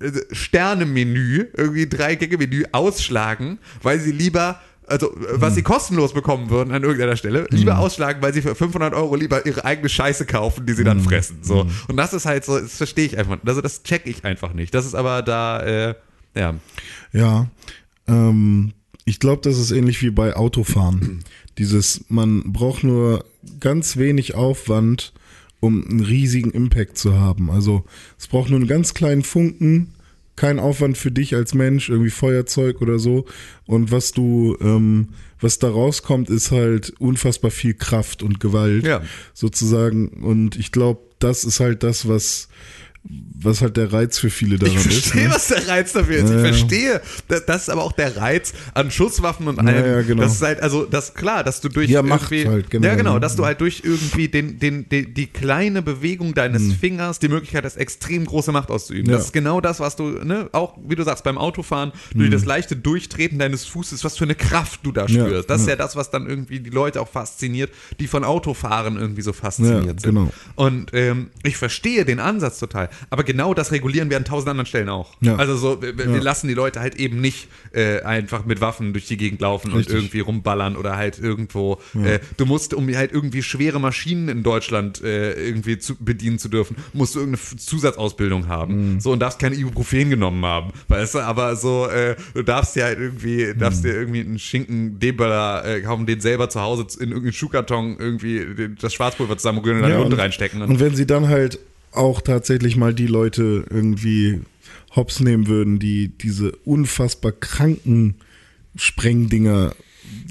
[0.00, 6.50] äh, Sterne-Menü, irgendwie drei Gänge-Menü ausschlagen, weil sie lieber also äh, was sie kostenlos bekommen
[6.50, 10.26] würden an irgendeiner Stelle, lieber ausschlagen, weil sie für 500 Euro lieber ihre eigene Scheiße
[10.26, 11.38] kaufen, die sie dann fressen.
[11.42, 11.66] So.
[11.88, 14.74] Und das ist halt so, das verstehe ich einfach, also das check ich einfach nicht.
[14.74, 15.94] Das ist aber da, äh,
[16.34, 16.54] ja.
[17.12, 17.48] Ja,
[18.08, 18.72] ähm,
[19.04, 21.24] ich glaube, das ist ähnlich wie bei Autofahren.
[21.58, 23.24] Dieses, man braucht nur
[23.60, 25.12] ganz wenig Aufwand,
[25.60, 27.50] um einen riesigen Impact zu haben.
[27.50, 27.84] Also
[28.18, 29.94] es braucht nur einen ganz kleinen Funken,
[30.36, 33.24] kein Aufwand für dich als Mensch, irgendwie Feuerzeug oder so.
[33.66, 35.08] Und was du, ähm,
[35.40, 39.02] was da rauskommt, ist halt unfassbar viel Kraft und Gewalt Ja.
[39.32, 40.08] sozusagen.
[40.08, 42.48] Und ich glaube, das ist halt das, was,
[43.06, 45.08] was halt der Reiz für viele daran Ich ist.
[45.08, 45.34] verstehe, ne?
[45.34, 46.30] was der Reiz dafür ist.
[46.30, 47.02] Ja, Ich verstehe.
[47.46, 49.84] Das, ist aber auch der Reiz an Schusswaffen und allem.
[49.84, 50.22] ja, genau.
[50.22, 52.86] Das ist halt, also, das klar, dass du durch Ja, irgendwie, halt, genau.
[52.86, 57.18] ja, genau, dass du halt durch irgendwie den, den, den, die kleine Bewegung deines Fingers
[57.18, 59.04] die Möglichkeit hast, extrem große Macht auszuüben.
[59.06, 59.10] Hm.
[59.12, 59.16] Ja.
[59.18, 62.46] Das ist genau das, was du, ne, auch, wie du sagst, beim Autofahren, durch das
[62.46, 65.14] leichte Durchtreten deines Fußes, was für eine Kraft du da Hm.
[65.16, 65.50] Ja, spürst.
[65.50, 65.76] Das ist ja.
[65.76, 69.88] das, was dann irgendwie die Leute auch fasziniert, die von Autofahren irgendwie so fasziniert Ja,
[69.88, 70.02] sind.
[70.02, 70.32] genau.
[70.54, 72.88] Und ähm, ich verstehe den Ansatz total.
[73.10, 75.14] Aber genau das regulieren wir an tausend anderen Stellen auch.
[75.20, 75.36] Ja.
[75.36, 76.18] Also so, wir, wir Ja.
[76.22, 79.94] lassen die Leute halt eben nicht äh, einfach mit Waffen durch die Gegend laufen Richtig.
[79.94, 81.78] und irgendwie rumballern oder halt irgendwo.
[81.94, 86.48] Äh, du musst, um halt irgendwie schwere Maschinen in Deutschland äh, irgendwie zu, bedienen zu
[86.48, 88.94] dürfen, musst du irgendeine Zusatzausbildung haben.
[88.94, 89.00] Mhm.
[89.00, 90.72] So und darfst kein Ibuprofen genommen haben.
[90.88, 93.88] Weißt du, aber so, äh, du darfst dir halt irgendwie, darfst Mhm.
[93.88, 98.46] dir irgendwie einen Schinken D-Böller äh, kaufen, den selber zu Hause in irgendeinen Schuhkarton irgendwie
[98.80, 100.62] das Schwarzpulver zusammenrühren und dann Ja, die Hunde und- reinstecken.
[100.62, 101.58] Und wenn sie dann halt
[101.96, 104.40] auch tatsächlich mal die Leute irgendwie
[104.94, 108.16] hops nehmen würden, die diese unfassbar kranken
[108.76, 109.74] Sprengdinger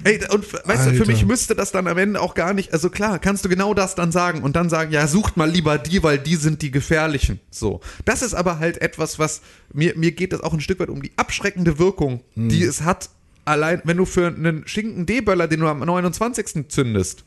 [0.04, 1.08] Ey, und weißt du, für Alter.
[1.08, 3.96] mich müsste das dann am Ende auch gar nicht, also klar, kannst du genau das
[3.96, 7.40] dann sagen und dann sagen, ja, sucht mal lieber die, weil die sind die gefährlichen.
[7.50, 7.80] So.
[8.06, 9.42] Das ist aber halt etwas, was,
[9.74, 12.50] mir, mir geht es auch ein Stück weit um die abschreckende Wirkung, Hm.
[12.50, 13.10] die es hat,
[13.46, 16.68] allein, wenn du für einen Schinken D-Böller, den du am 29.
[16.68, 17.24] zündest,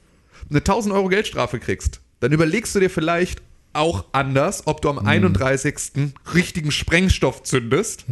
[0.50, 3.42] eine 1000 Euro Geldstrafe kriegst, dann überlegst du dir vielleicht
[3.76, 6.12] auch anders, ob du am 31.
[6.34, 8.04] richtigen Sprengstoff zündest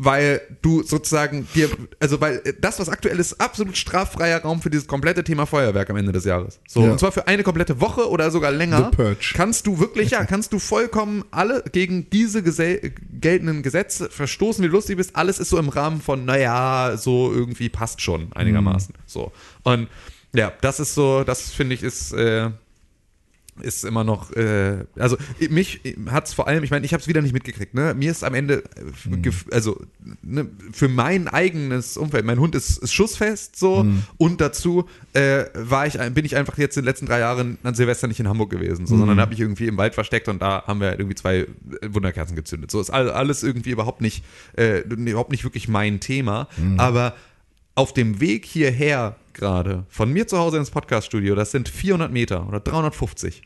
[0.00, 4.86] weil du sozusagen dir, also weil das, was aktuell ist, absolut straffreier Raum für dieses
[4.86, 6.60] komplette Thema Feuerwerk am Ende des Jahres.
[6.68, 6.92] So, Ja.
[6.92, 8.90] und zwar für eine komplette Woche oder sogar länger.
[8.92, 9.32] The Purge.
[9.34, 14.68] Kannst du wirklich, ja, kannst du vollkommen alle gegen diese gesel- geltenden Gesetze verstoßen, wie
[14.68, 15.16] du lustig bist.
[15.16, 18.94] Alles ist so im Rahmen von, naja, so irgendwie passt schon einigermaßen.
[19.04, 19.32] So.
[19.64, 19.88] Und
[20.32, 22.50] ja, das ist so, das finde ich ist, äh,
[23.62, 25.16] ist immer noch, äh, also
[25.50, 25.80] mich
[26.10, 27.94] hat es vor allem, ich meine, ich habe es wieder nicht mitgekriegt, ne?
[27.94, 29.80] Mir ist am Ende, äh, gef- also
[30.22, 33.84] ne, für mein eigenes Umfeld, mein Hund ist, ist schussfest so.
[34.16, 37.74] Und dazu äh, war ich, bin ich einfach jetzt in den letzten drei Jahren an
[37.74, 40.64] Silvester nicht in Hamburg gewesen, so, sondern habe ich irgendwie im Wald versteckt und da
[40.66, 41.46] haben wir irgendwie zwei äh,
[41.90, 42.70] Wunderkerzen gezündet.
[42.70, 44.24] So ist all- alles irgendwie überhaupt nicht,
[44.56, 46.48] äh, überhaupt nicht wirklich mein Thema,
[46.78, 47.14] aber
[47.74, 52.46] auf dem Weg hierher gerade, von mir zu Hause ins Podcaststudio, das sind 400 Meter
[52.46, 53.42] oder 350.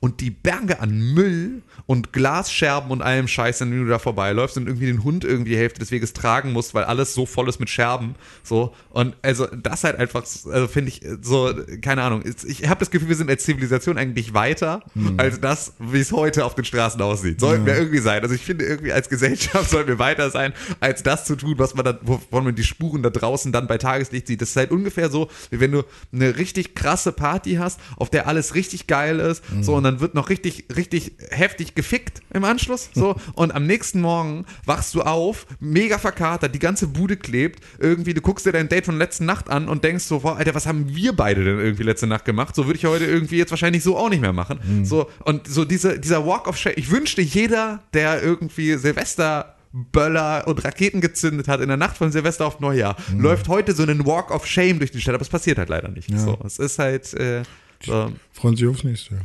[0.00, 4.66] Und die Berge an Müll und Glasscherben und allem Scheiß, dem du da vorbeiläufst und
[4.66, 7.60] irgendwie den Hund irgendwie die Hälfte des Weges tragen musst, weil alles so voll ist
[7.60, 8.14] mit Scherben.
[8.42, 8.74] So.
[8.90, 12.22] Und also das halt einfach, also finde ich so, keine Ahnung.
[12.46, 14.82] Ich habe das Gefühl, wir sind als Zivilisation eigentlich weiter
[15.16, 17.40] als das, wie es heute auf den Straßen aussieht.
[17.40, 18.22] Sollten wir irgendwie sein.
[18.22, 21.74] Also ich finde irgendwie als Gesellschaft sollten wir weiter sein, als das zu tun, was
[21.74, 24.40] man da, wovon man die Spuren da draußen dann bei Tageslicht sieht.
[24.40, 28.28] Das ist halt ungefähr so, wie wenn du eine richtig krasse Party hast, auf der
[28.28, 32.90] alles richtig geil ist, so und dann wird noch richtig, richtig heftig gefickt im Anschluss,
[32.94, 38.14] so und am nächsten Morgen wachst du auf, mega verkatert, die ganze Bude klebt, irgendwie,
[38.14, 40.66] du guckst dir dein Date von letzten Nacht an und denkst so, boah, Alter, was
[40.66, 42.54] haben wir beide denn irgendwie letzte Nacht gemacht?
[42.54, 44.60] So würde ich heute irgendwie jetzt wahrscheinlich so auch nicht mehr machen.
[44.84, 50.46] So und so diese, dieser Walk of Shame, ich wünschte jeder, der irgendwie Silvester Böller
[50.46, 54.06] und Raketen gezündet hat in der Nacht von Silvester auf Neujahr, läuft heute so einen
[54.06, 56.10] Walk of Shame durch die Stadt, aber es passiert halt leider nicht.
[56.18, 57.42] So, es ist halt äh,
[57.84, 58.12] so.
[58.32, 59.20] Freuen sich aufs nächste.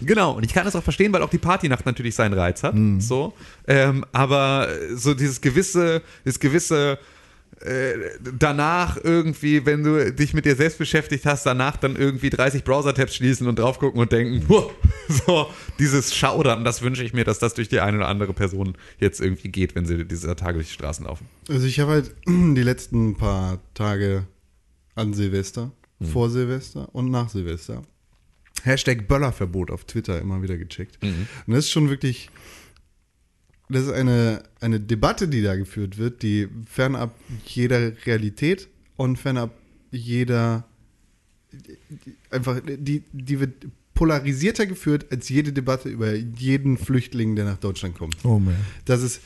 [0.00, 2.74] Genau, und ich kann das auch verstehen, weil auch die Partynacht natürlich seinen Reiz hat.
[3.00, 3.34] So,
[3.66, 6.98] ähm, aber so dieses gewisse, dieses gewisse
[8.38, 13.14] danach irgendwie, wenn du dich mit dir selbst beschäftigt hast, danach dann irgendwie 30 Browser-Tabs
[13.16, 14.70] schließen und drauf gucken und denken, "Huh",
[15.08, 15.48] so
[15.78, 19.20] dieses Schaudern, das wünsche ich mir, dass das durch die eine oder andere Person jetzt
[19.20, 21.26] irgendwie geht, wenn sie dieser Tage durch die Straßen laufen.
[21.48, 24.26] Also ich habe halt die letzten paar Tage
[24.94, 27.82] an Silvester, vor Silvester und nach Silvester
[28.64, 30.98] Hashtag Böllerverbot auf Twitter immer wieder gecheckt.
[31.02, 32.30] Und das ist schon wirklich,
[33.68, 37.14] das ist eine, eine Debatte, die da geführt wird, die fernab
[37.44, 39.54] jeder Realität und fernab
[39.90, 40.64] jeder,
[42.30, 47.96] einfach, die, die wird polarisierter geführt als jede Debatte über jeden Flüchtling, der nach Deutschland
[47.98, 48.16] kommt.
[48.24, 48.54] Oh man.
[48.84, 49.20] Das ist,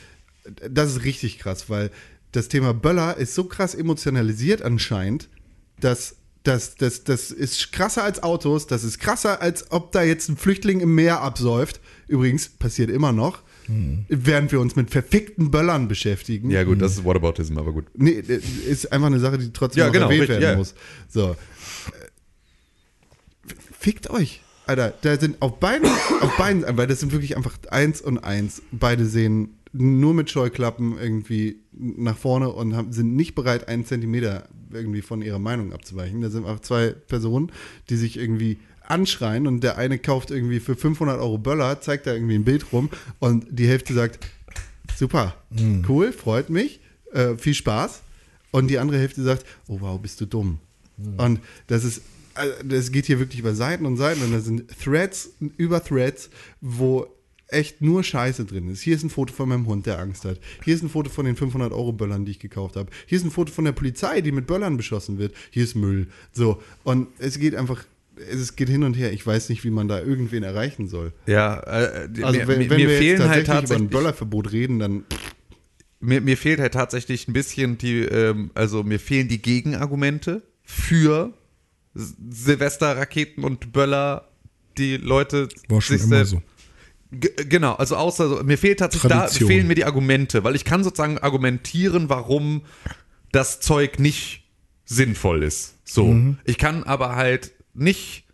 [0.68, 1.90] das ist richtig krass, weil
[2.32, 5.28] das Thema Böller ist so krass emotionalisiert anscheinend,
[5.80, 10.28] dass das, das, das ist krasser als Autos, das ist krasser, als ob da jetzt
[10.28, 11.80] ein Flüchtling im Meer absäuft.
[12.09, 13.43] Übrigens, passiert immer noch,
[14.09, 16.51] während wir uns mit verfickten Böllern beschäftigen.
[16.51, 17.87] Ja, gut, das ist Whataboutism, aber gut.
[17.95, 20.57] Nee, ist einfach eine Sache, die trotzdem Ja, genau, erwähnt richtig, werden ja.
[20.57, 20.75] muss.
[21.09, 21.31] So.
[21.31, 21.35] Äh,
[23.79, 24.43] Fickt euch.
[24.67, 25.89] Alter, da sind auf beiden,
[26.21, 28.63] auf beiden, weil das sind wirklich einfach eins und eins.
[28.71, 34.49] Beide sehen nur mit Scheuklappen irgendwie nach vorne und haben, sind nicht bereit, einen Zentimeter
[34.71, 36.21] irgendwie von ihrer Meinung abzuweichen.
[36.21, 37.51] Da sind auch zwei Personen,
[37.91, 42.12] die sich irgendwie anschreien und der eine kauft irgendwie für 500 Euro Böller, zeigt da
[42.12, 44.18] irgendwie ein Bild rum und die Hälfte sagt,
[44.97, 45.35] super,
[45.89, 46.80] cool, freut mich,
[47.12, 48.03] äh, viel Spaß.
[48.51, 50.59] Und die andere Hälfte sagt, oh wow, bist du dumm.
[51.16, 52.03] Und das ist,
[52.35, 56.30] also das geht hier wirklich über Seiten und Seiten und da sind Threads über Threads,
[56.61, 57.07] wo
[57.49, 58.80] echt nur Scheiße drin ist.
[58.80, 60.39] Hier ist ein Foto von meinem Hund, der Angst hat.
[60.64, 62.91] Hier ist ein Foto von den 500 Euro Böllern, die ich gekauft habe.
[63.07, 65.35] Hier ist ein Foto von der Polizei, die mit Böllern beschossen wird.
[65.51, 66.09] Hier ist Müll.
[66.33, 66.62] So.
[66.85, 67.85] Und es geht einfach,
[68.17, 69.13] es geht hin und her.
[69.13, 71.13] Ich weiß nicht, wie man da irgendwen erreichen soll.
[71.27, 73.57] Ja, äh, die- Also mir, wenn, mir, wenn mir wir fehlen jetzt halt tatsächlich über
[73.57, 75.05] ein tatsächlich Böllerverbot reden, dann
[76.01, 81.33] mir, mir fehlt halt tatsächlich ein bisschen die, ähm, also mir fehlen die Gegenargumente für
[82.31, 84.29] Silvesterraketen und Böller,
[84.79, 86.43] die Leute War schon sich immer so.
[87.11, 90.83] Genau, also außer so, mir fehlt tatsächlich da fehlen mir die Argumente, weil ich kann
[90.83, 92.63] sozusagen argumentieren, warum
[93.33, 94.45] das Zeug nicht
[94.87, 95.75] sinnvoll ist.
[95.85, 96.39] So, Mhm.
[96.45, 98.25] ich kann aber halt nicht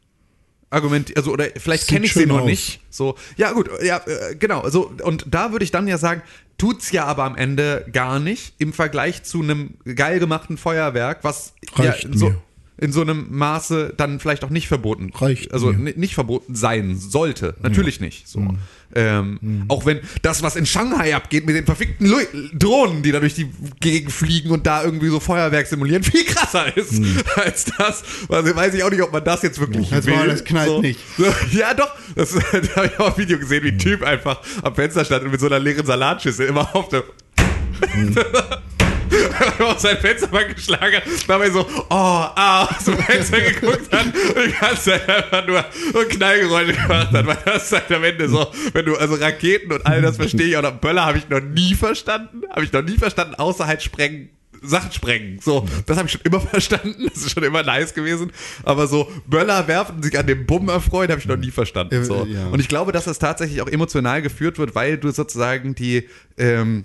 [0.71, 2.47] argumentiert, also oder vielleicht kenne ich sie noch aus.
[2.47, 2.81] nicht.
[2.91, 4.69] So, ja gut, ja, äh, genau.
[4.69, 6.23] So, und da würde ich dann ja sagen,
[6.59, 11.55] tut's ja aber am Ende gar nicht im Vergleich zu einem geil gemachten Feuerwerk, was
[11.77, 12.43] ja Reicht in so, mir.
[12.81, 15.11] In so einem Maße dann vielleicht auch nicht verboten.
[15.15, 15.95] Reicht Also mir.
[15.97, 17.55] nicht verboten sein sollte.
[17.61, 18.29] Natürlich nicht.
[18.29, 18.55] So.
[18.95, 22.17] Ähm, Auch wenn das, was in Shanghai abgeht mit den verfickten Lu
[22.55, 23.51] Drohnen, die da durch die
[23.81, 27.03] Gegend fliegen und da irgendwie so Feuerwerk simulieren, viel krasser ist
[27.37, 28.03] als das.
[28.31, 30.15] Also weiß ich auch nicht, ob man das jetzt wirklich Das will.
[30.15, 30.81] war- das knallt so.
[30.81, 31.01] nicht.
[31.19, 31.91] So, ja, doch.
[32.15, 35.25] Das, da habe ich auch ein Video gesehen, wie ein Typ einfach am Fenster stand
[35.25, 36.89] und mit so einer leeren Salatschüssel immer auf
[39.09, 43.93] der auf sein Fenster mal geschlagen hat, dabei so, oh, ah, aus dem Fenster geguckt
[43.93, 47.93] hat und die ganze Zeit einfach nur so Knallgeräusche gemacht hat, weil das ist halt
[47.93, 51.19] am Ende so, wenn du, also Raketen und all das verstehe ich, oder Böller habe
[51.19, 54.31] ich noch nie verstanden, habe ich noch nie verstanden, außer halt sprengen,
[54.63, 55.39] Sachen sprengen.
[55.41, 58.33] So, das habe ich schon immer verstanden, das ist schon immer nice gewesen,
[58.65, 62.05] aber so Böller werfen und sich an dem Bumm erfreuen, habe ich noch nie verstanden.
[62.05, 62.27] So.
[62.27, 62.49] ja.
[62.49, 66.85] Und ich glaube, dass das tatsächlich auch emotional geführt wird, weil du sozusagen die, ähm,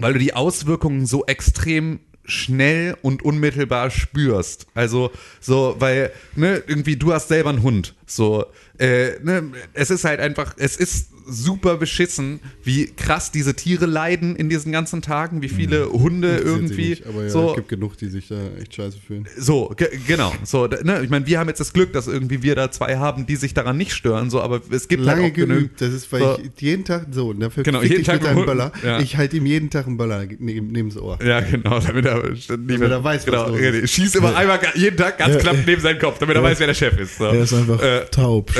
[0.00, 4.66] weil du die Auswirkungen so extrem schnell und unmittelbar spürst.
[4.74, 7.94] Also so, weil ne, irgendwie du hast selber einen Hund.
[8.06, 8.44] So,
[8.78, 14.34] äh, ne, es ist halt einfach, es ist super beschissen, wie krass diese Tiere leiden
[14.36, 17.54] in diesen ganzen Tagen, wie viele Hunde Interessiert sie irgendwie nicht, aber ja, so es
[17.56, 19.26] gibt genug, die sich da echt scheiße fühlen.
[19.36, 20.32] so, ge genau.
[20.44, 23.26] So, ne, ich meine, wir haben jetzt das Glück, dass irgendwie wir da zwei haben,
[23.26, 25.60] die sich daran nicht stören, so, aber es gibt Lange halt auch genügend.
[25.78, 28.22] geübt, das ist, weil so, ich jeden Tag so, und dafür Genau, jeden ich Tag
[28.22, 28.72] mit dem Böller.
[28.84, 29.00] Ja.
[29.00, 31.18] Ich halte ihm jeden Tag einen Böller neben, neben das Ohr.
[31.24, 33.90] Ja, genau, damit er, nicht Damit er weiß, was genau, los richtig.
[33.90, 35.40] Schießt immer einmal ga- jeden Tag ganz Ja.
[35.40, 37.18] knapp neben seinen Kopf, damit er weiß, wer der Chef ist.
[37.18, 37.24] So.
[37.24, 38.52] Er ist einfach Äh, taub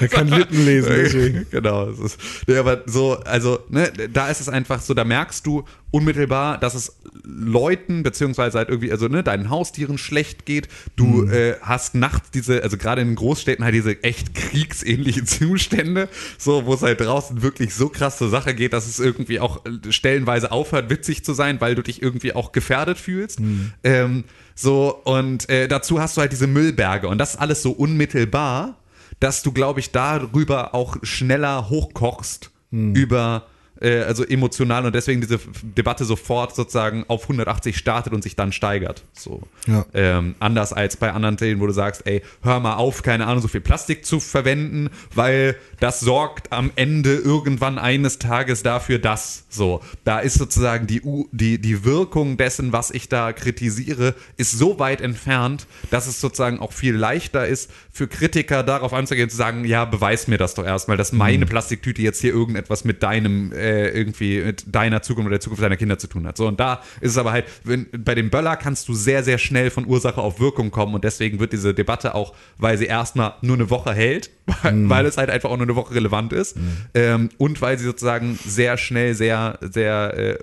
[0.00, 1.31] er kann Lippen lesen, deswegen.
[1.50, 1.88] Genau.
[1.88, 5.64] Es ist, nee, aber so, also, ne, da ist es einfach so, da merkst du
[5.90, 10.68] unmittelbar, dass es Leuten, beziehungsweise halt irgendwie, also, ne, deinen Haustieren schlecht geht.
[10.96, 16.08] Du äh, hast nachts diese, also gerade in den Großstädten halt diese echt kriegsähnlichen Zustände,
[16.38, 19.64] so, wo es halt draußen wirklich so krass zur Sache geht, dass es irgendwie auch
[19.66, 23.40] äh, stellenweise aufhört, witzig zu sein, weil du dich irgendwie auch gefährdet fühlst.
[23.84, 24.24] Ähm,
[24.54, 28.76] so, und äh, dazu hast du halt diese Müllberge und das ist alles so unmittelbar
[29.22, 33.46] dass du, glaube ich, darüber auch schneller hochkochst über,
[33.80, 38.50] äh, also emotional und deswegen diese Debatte sofort sozusagen auf 180 startet und sich dann
[38.52, 39.04] steigert.
[39.12, 39.42] So.
[39.66, 39.84] Ja.
[39.92, 43.42] Ähm, anders als bei anderen Themen, wo du sagst, ey, hör mal auf, keine Ahnung,
[43.42, 49.44] so viel Plastik zu verwenden, weil das sorgt am Ende irgendwann eines Tages dafür, dass
[49.50, 49.82] so.
[50.04, 54.78] Da ist sozusagen die, U die, die Wirkung dessen, was ich da kritisiere, ist so
[54.78, 59.66] weit entfernt, dass es sozusagen auch viel leichter ist, für Kritiker darauf anzugehen, zu sagen,
[59.66, 63.88] ja, beweis mir das doch erstmal, dass meine Plastiktüte jetzt hier irgendetwas mit deinem, äh,
[63.88, 66.38] irgendwie, mit deiner Zukunft oder der Zukunft deiner Kinder zu tun hat.
[66.38, 69.36] So, und da ist es aber halt, wenn, bei dem Böller kannst du sehr, sehr
[69.36, 73.34] schnell von Ursache auf Wirkung kommen und deswegen wird diese Debatte auch, weil sie erstmal
[73.42, 74.30] nur eine Woche hält,
[74.62, 76.56] weil, weil es halt einfach auch nur eine Woche relevant ist
[76.94, 80.38] ähm, und weil sie sozusagen sehr schnell, sehr, sehr äh,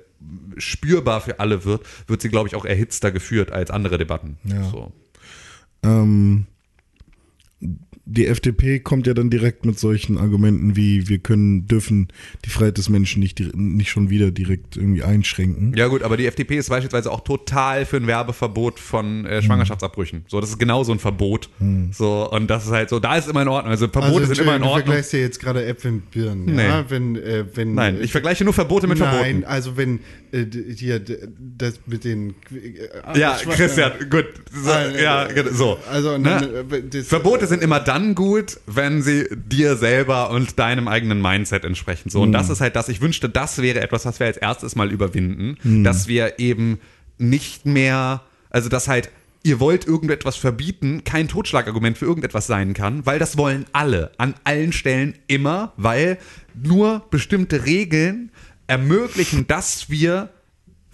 [0.57, 4.37] spürbar für alle wird, wird sie, glaube ich, auch erhitzter geführt als andere Debatten.
[4.43, 4.63] Ja.
[4.69, 4.91] So.
[5.83, 6.45] Ähm,
[8.11, 12.07] die FDP kommt ja dann direkt mit solchen Argumenten wie, wir können, dürfen
[12.43, 15.73] die Freiheit des Menschen nicht, nicht schon wieder direkt irgendwie einschränken.
[15.75, 20.25] Ja gut, aber die FDP ist beispielsweise auch total für ein Werbeverbot von äh, Schwangerschaftsabbrüchen.
[20.27, 21.49] So, das ist genauso ein Verbot.
[21.91, 23.71] So, und das ist halt so, da ist immer in Ordnung.
[23.71, 24.85] Also Verbote sind immer in du Ordnung.
[24.87, 26.45] vergleichst ja jetzt gerade Äpfel mit Birnen.
[26.45, 26.65] Nee.
[26.65, 26.85] Ja?
[26.89, 29.43] Wenn, äh, wenn, Nein, äh, ich vergleiche nur Verbote mit Nein, Verboten.
[29.45, 29.99] also wenn
[30.31, 30.99] äh, hier
[31.57, 34.25] das mit den äh, Ja, Christian, gut.
[34.51, 35.79] So, äh, ja, genau, so.
[35.91, 36.65] Also Ne?
[36.69, 36.83] ne?
[36.83, 42.09] das, Verbote sind immer dann gut, wenn sie dir selber und deinem eigenen Mindset entsprechen.
[42.09, 44.75] So, und das ist halt das, ich wünschte, das wäre etwas, was wir als erstes
[44.75, 46.79] mal überwinden, dass wir eben
[47.17, 49.09] nicht mehr, also dass halt
[49.43, 54.35] ihr wollt irgendetwas verbieten, kein Totschlagargument für irgendetwas sein kann, weil das wollen alle, an
[54.43, 56.17] allen Stellen immer, weil
[56.61, 58.31] nur bestimmte Regeln
[58.69, 60.29] ermöglichen, dass wir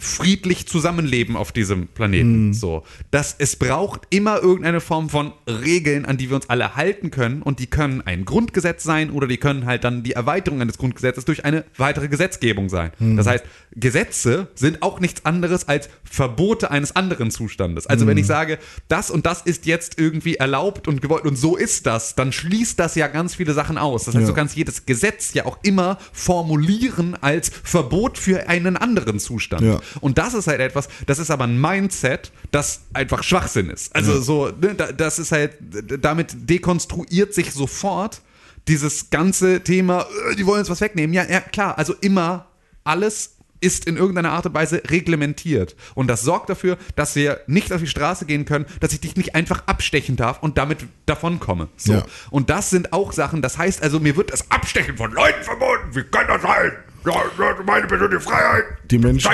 [0.05, 2.53] friedlich zusammenleben auf diesem Planeten.
[2.53, 7.11] So, dass es braucht immer irgendeine Form von Regeln, an die wir uns alle halten
[7.11, 10.77] können und die können ein Grundgesetz sein oder die können halt dann die Erweiterung eines
[10.77, 12.91] Grundgesetzes durch eine weitere Gesetzgebung sein.
[12.99, 13.43] Das heißt,
[13.75, 17.87] Gesetze sind auch nichts anderes als Verbote eines anderen Zustandes.
[17.87, 21.55] Also wenn ich sage, das und das ist jetzt irgendwie erlaubt und gewollt und so
[21.57, 24.05] ist das, dann schließt das ja ganz viele Sachen aus.
[24.05, 24.29] Das heißt, Ja.
[24.29, 29.63] du kannst jedes Gesetz ja auch immer formulieren als Verbot für einen anderen Zustand.
[29.63, 29.79] Ja.
[30.01, 33.95] Und das ist halt etwas, das ist aber ein Mindset, das einfach Schwachsinn ist.
[33.95, 35.53] Also so, ne, da- das ist halt,
[36.01, 38.21] damit dekonstruiert sich sofort
[38.67, 41.13] dieses ganze Thema, äh, die wollen uns was wegnehmen.
[41.13, 42.47] Ja, ja, klar, also immer
[42.83, 43.31] alles
[43.61, 45.75] ist in irgendeiner Art und Weise reglementiert.
[45.95, 49.15] Und das sorgt dafür, dass wir nicht auf die Straße gehen können, dass ich dich
[49.15, 51.69] nicht einfach abstechen darf und damit davonkomme.
[51.77, 51.93] So.
[51.93, 52.05] Ja.
[52.29, 55.95] Und das sind auch Sachen, das heißt also, mir wird das Abstechen von Leuten verboten.
[55.95, 56.73] Wie kann das sein?
[57.05, 58.65] Ja, meine persönliche Freiheit.
[58.89, 59.31] Die Menschen-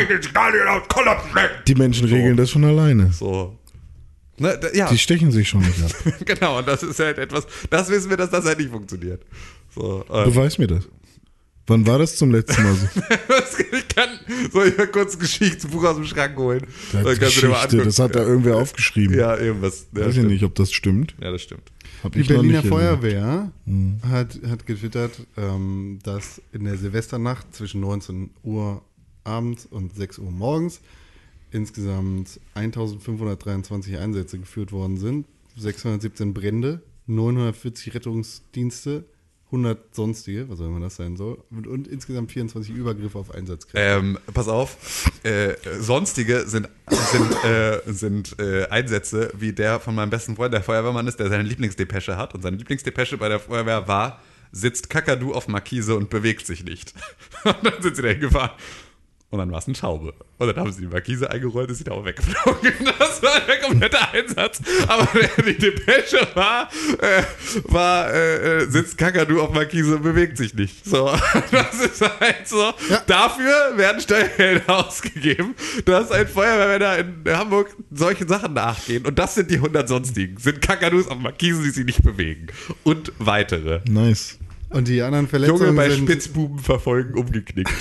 [1.67, 3.11] Die Menschen regeln das schon alleine.
[3.11, 3.57] So.
[4.37, 5.91] Ne, da, ja, Die stechen sich schon nicht ab.
[6.25, 6.57] genau.
[6.59, 9.23] Und das ist halt etwas, das wissen wir, dass das halt nicht funktioniert.
[9.75, 10.87] So, äh, Beweis mir das.
[11.67, 12.87] Wann war das zum letzten Mal so?
[13.77, 14.09] ich kann,
[14.51, 16.65] soll ich mal kurz ein Geschichtsbuch aus dem Schrank holen?
[16.91, 19.15] Das, Geschichte, das hat da irgendwer aufgeschrieben.
[19.17, 19.85] Ja, irgendwas.
[19.95, 21.15] Ja, Weiß ich nicht, ob das stimmt.
[21.21, 21.71] Ja, das stimmt.
[22.03, 22.63] Hab Die Berliner.
[22.63, 23.51] Feuerwehr
[24.03, 28.81] hat, hat getwittert, ähm, dass in der Silvesternacht zwischen 19 Uhr
[29.23, 30.81] abends und 6 Uhr morgens
[31.51, 35.27] insgesamt 1523 Einsätze geführt worden sind,
[35.57, 39.03] 617 Brände, 940 Rettungsdienste,
[39.51, 43.79] 100 sonstige, was auch immer das sein soll, und, und insgesamt 24 Übergriffe auf Einsatzkräfte.
[43.79, 50.09] Ähm, pass auf, äh, sonstige sind, sind, äh, sind äh, Einsätze, wie der von meinem
[50.09, 52.33] besten Freund, der Feuerwehrmann ist, der seine Lieblingsdepesche hat.
[52.33, 54.21] Und seine Lieblingsdepesche bei der Feuerwehr war,
[54.53, 56.93] sitzt Kakadu auf Markise und bewegt sich nicht.
[57.43, 58.51] Und dann sind sie dahin gefahren.
[59.31, 60.13] Und dann war es eine Taube.
[60.39, 62.73] Und dann haben sie die Markise eingerollt, ist sie da auch weggeflogen.
[62.99, 64.61] Das war der komplette Einsatz.
[64.87, 65.07] Aber
[65.45, 66.69] die Depesche war,
[66.99, 67.23] äh,
[67.63, 70.85] war äh, äh, sitzt Kakadu auf Markise und bewegt sich nicht.
[70.85, 71.05] So,
[71.51, 72.73] das ist halt so.
[73.07, 75.55] Dafür werden Steuergelder ausgegeben,
[75.85, 79.05] dass ein Feuerwehrmänner in Hamburg solchen Sachen nachgehen.
[79.05, 80.37] Und das sind die 100 sonstigen.
[80.37, 82.47] Sind Kakadus auf Markisen, die sich nicht bewegen.
[82.83, 83.79] Und weitere.
[83.89, 84.37] Nice.
[84.71, 87.69] Und die anderen Verletzungen Junge bei sind, Spitzbuben verfolgen umgeknickt.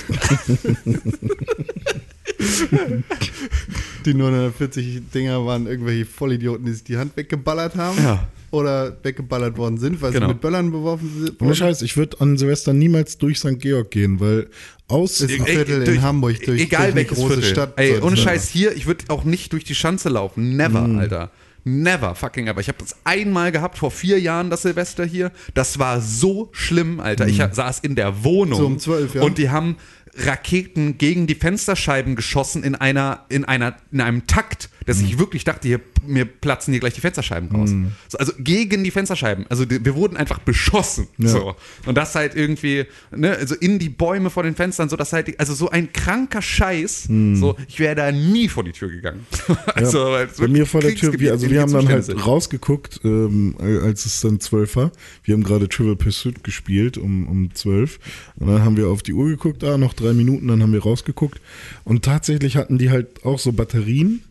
[4.06, 7.98] die 940 Dinger waren irgendwelche Vollidioten, die sich die Hand weggeballert haben.
[8.02, 8.28] Ja.
[8.52, 10.26] Oder weggeballert worden sind, weil Genau.
[10.26, 11.40] sie mit Böllern beworfen sind.
[11.40, 13.60] Ohne Scheiß, ich würde an Silvester niemals durch St.
[13.60, 14.48] Georg gehen, weil
[14.88, 15.20] aus.
[15.20, 17.50] Ist ein Viertel in Hamburg durch- egal durch eine welches große Viertel.
[17.50, 18.16] Stadt Ey, ohne.
[18.16, 20.56] Scheiß hier, ich würde auch nicht durch die Schanze laufen.
[20.56, 20.98] Never, Mhm.
[20.98, 21.30] Alter.
[21.64, 22.60] Never fucking ever.
[22.60, 25.30] Ich habe das einmal gehabt vor vier Jahren, das Silvester hier.
[25.54, 27.26] Das war so schlimm, Alter.
[27.28, 28.62] Ich hab- saß in der Wohnung Mhm.
[28.62, 29.22] So um 12, ja.
[29.22, 29.76] und die haben
[30.16, 35.04] Raketen gegen die Fensterscheiben geschossen in einer in einer in einem Takt, dass Mhm.
[35.04, 37.70] ich wirklich dachte, hier mir platzen hier gleich die Fensterscheiben raus.
[38.08, 39.44] So, also gegen die Fensterscheiben.
[39.48, 41.08] Also die, wir wurden einfach beschossen.
[41.18, 41.54] So.
[41.86, 45.38] Und das halt irgendwie, ne, also in die Bäume vor den Fenstern, so dass halt,
[45.38, 47.04] also so ein kranker Scheiß.
[47.34, 49.26] So, ich wäre da nie vor die Tür gegangen.
[49.74, 52.26] also, es Bei mir vor der Tür, wir, also wir haben dann halt sind.
[52.26, 54.90] rausgeguckt, ähm, als es dann zwölf war.
[55.24, 57.98] Wir haben gerade Trivial Pursuit gespielt um, um zwölf.
[58.36, 60.82] Und dann haben wir auf die Uhr geguckt, ah, noch drei Minuten, dann haben wir
[60.82, 61.40] rausgeguckt.
[61.84, 64.22] Und tatsächlich hatten die halt auch so Batterien,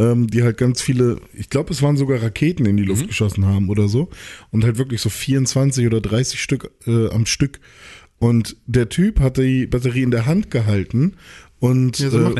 [0.00, 2.88] ähm, die halt ganz viele, ich glaube, es waren sogar Raketen in die Mhm.
[2.88, 4.08] Luft geschossen haben oder so.
[4.50, 7.60] Und halt wirklich so 24 oder 30 Stück äh, am Stück.
[8.18, 11.14] Und der Typ hat die Batterie in der Hand gehalten
[11.58, 12.38] und, Ja, so macht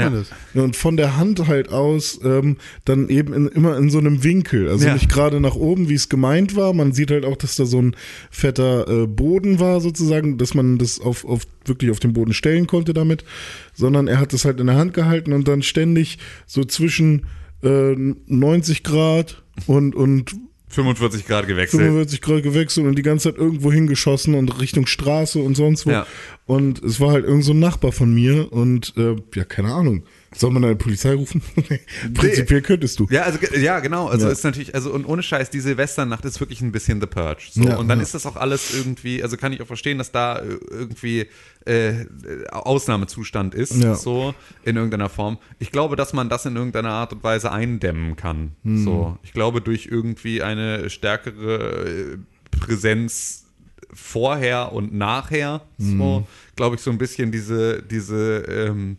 [0.54, 2.56] äh, und von der Hand halt aus ähm,
[2.86, 4.68] dann eben in, immer in so einem Winkel.
[4.68, 4.94] Also Ja.
[4.94, 6.72] nicht gerade nach oben, wie es gemeint war.
[6.72, 7.94] Man sieht halt auch, dass da so ein
[8.30, 12.66] fetter äh, Boden war sozusagen, dass man das auf, auf wirklich auf den Boden stellen
[12.66, 13.24] konnte damit.
[13.74, 17.26] Sondern er hat das halt in der Hand gehalten und dann ständig so zwischen
[17.62, 20.34] äh, 90 Grad und, und
[20.68, 21.82] 45 Grad gewechselt.
[21.82, 25.90] 45 Grad gewechselt und die ganze Zeit irgendwo hingeschossen und Richtung Straße und sonst wo.
[25.90, 26.06] Ja.
[26.46, 30.04] Und es war halt irgend so ein Nachbar von mir und äh, ja, keine Ahnung.
[30.32, 31.42] Soll man eine Polizei rufen?
[32.14, 33.06] Prinzipiell könntest du.
[33.10, 34.06] Ja, also ja, genau.
[34.06, 34.32] Also Ja.
[34.32, 37.48] ist natürlich, also und ohne Scheiß, die Silvesternacht ist wirklich ein bisschen The Purge.
[37.50, 37.62] So.
[37.64, 38.04] Ja, und dann ja.
[38.04, 41.26] ist das auch alles irgendwie, also kann ich auch verstehen, dass da äh, irgendwie
[41.66, 42.04] äh,
[42.52, 45.38] Ausnahmezustand ist, so in irgendeiner Form.
[45.58, 48.52] Ich glaube, dass man das in irgendeiner Art und Weise eindämmen kann.
[48.62, 48.84] Hm.
[48.84, 52.18] So, ich glaube, durch irgendwie eine stärkere äh,
[52.52, 53.46] Präsenz
[53.92, 55.98] vorher und nachher, Hm.
[55.98, 58.98] so, glaube ich, so ein bisschen diese, diese, ähm,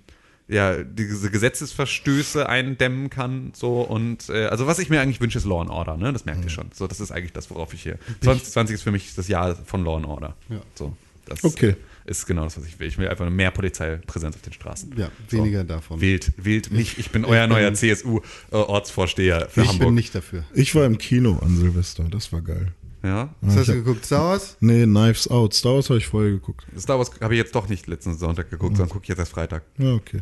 [0.52, 5.45] ja, diese Gesetzesverstöße eindämmen kann, so und äh, also was ich mir eigentlich wünsche, ist
[5.45, 6.12] Law and Order, ne?
[6.12, 6.66] Das merkt ihr schon.
[6.74, 7.97] So, das ist eigentlich das, worauf ich hier.
[8.22, 10.36] 2020 ist für mich das Jahr von Law and Order.
[10.49, 10.62] Ja.
[10.76, 10.95] So,
[11.26, 11.76] das Okay.
[12.06, 12.88] ist genau das, was ich will.
[12.88, 14.93] Ich will einfach mehr Polizeipräsenz auf den Straßen.
[14.97, 16.02] Ja, weniger davon.
[16.02, 16.97] Wild, wild mich.
[16.97, 17.74] Ich bin euer neuer
[18.52, 19.88] CSU-Ortsvorsteher für ich Hamburg.
[19.88, 20.43] bin nicht dafür.
[20.54, 22.74] Ich war im Kino an Silvester, das war geil.
[23.04, 24.06] ja, Was hast du geguckt?
[24.06, 24.58] Star Wars?
[24.60, 25.54] Nee, Knives Out.
[25.54, 26.66] Star Wars habe ich vorher geguckt.
[26.78, 29.32] Star Wars habe ich jetzt doch nicht letzten Sonntag geguckt, sondern gucke ich jetzt erst
[29.32, 29.64] Freitag.
[29.78, 30.22] Ja, okay.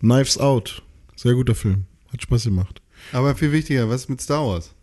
[0.00, 0.82] Knives Out.
[1.16, 1.84] Sehr guter Film.
[2.12, 2.80] Hat Spaß gemacht.
[3.12, 4.74] Aber viel wichtiger, was ist mit Star Wars?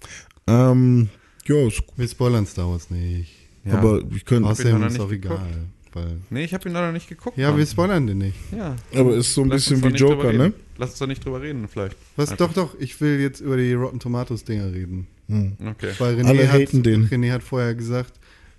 [0.47, 1.09] Ähm,
[1.45, 3.31] ja, ist, Wir spoilern Star Wars nicht.
[3.65, 3.75] Ja.
[3.79, 4.49] aber ich könnte.
[4.49, 5.37] Außerdem ist nicht auch egal.
[5.37, 5.51] geguckt.
[5.93, 7.37] Weil Nee, ich habe ihn leider nicht geguckt.
[7.37, 7.59] ja, Mann.
[7.59, 8.35] wir spoilern den nicht.
[8.51, 8.75] ja.
[8.95, 10.37] Aber ist so ein Lass bisschen wie Joker, reden.
[10.39, 10.53] ne?
[10.77, 11.95] Lass uns doch nicht drüber reden, vielleicht.
[12.15, 12.31] Was?
[12.31, 12.47] Einfach.
[12.53, 15.07] Doch, doch, ich will jetzt über die Rotten Tomatoes Dinger reden.
[15.29, 15.91] Okay.
[15.99, 17.07] Weil René, Alle hat, haten den.
[17.07, 18.13] René hat vorher gesagt,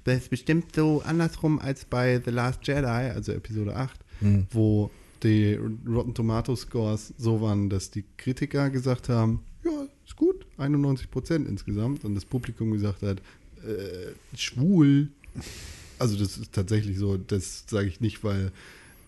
[0.05, 4.46] das ist bestimmt so andersrum als bei The Last Jedi, also Episode 8, Hm.
[4.50, 4.90] wo
[5.25, 5.55] die
[5.87, 11.49] Rotten Tomato Scores so waren, dass die Kritiker gesagt haben, ja, ist gut, 91 Prozent
[11.49, 12.05] insgesamt.
[12.05, 13.20] Und das Publikum gesagt hat,
[13.66, 15.09] äh, schwul.
[15.99, 18.53] Also das ist tatsächlich so, das sage ich nicht, weil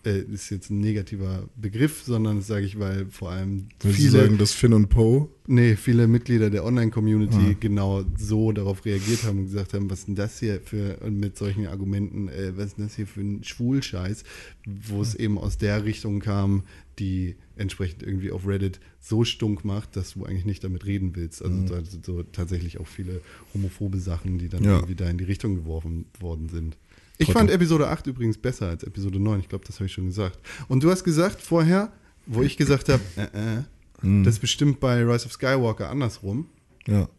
[0.05, 4.03] äh, ist jetzt ein negativer Begriff, sondern das sage ich, weil vor allem Willst du
[4.03, 5.29] viele, sagen, dass Finn und Poe?
[5.47, 7.55] nee, viele Mitglieder der Online-Community Ah.
[7.59, 11.17] genau so darauf reagiert haben und gesagt haben, was ist denn das hier für, und
[11.19, 14.23] mit solchen Argumenten, äh, was ist denn das hier für ein Schwulscheiß,
[14.65, 16.63] wo es eben aus der Richtung kam,
[16.99, 21.41] die entsprechend irgendwie auf Reddit so stunk macht, dass du eigentlich nicht damit reden willst.
[21.43, 23.21] Also sind so tatsächlich auch viele
[23.53, 24.75] homophobe Sachen, die dann Ja.
[24.77, 26.77] irgendwie da in die Richtung geworfen worden sind.
[27.17, 29.39] Ich fand Episode 8 übrigens besser als Episode 9.
[29.39, 30.39] Ich glaube, das habe ich schon gesagt.
[30.67, 31.91] Und du hast gesagt vorher,
[32.25, 36.47] wo ich gesagt habe, äh, äh, das ist bestimmt bei Rise of Skywalker andersrum.
[36.87, 37.09] Ja,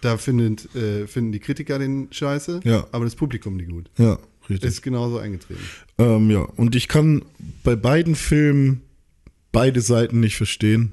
[0.00, 2.86] Da findet, äh, finden die Kritiker den scheiße, Ja.
[2.90, 3.90] aber das Publikum die gut.
[3.98, 4.18] ja,
[4.48, 4.68] richtig.
[4.68, 5.60] Ist genauso eingetreten.
[5.98, 7.22] Ähm, ja, und ich kann
[7.62, 8.82] bei beiden Filmen
[9.52, 10.92] beide Seiten nicht verstehen.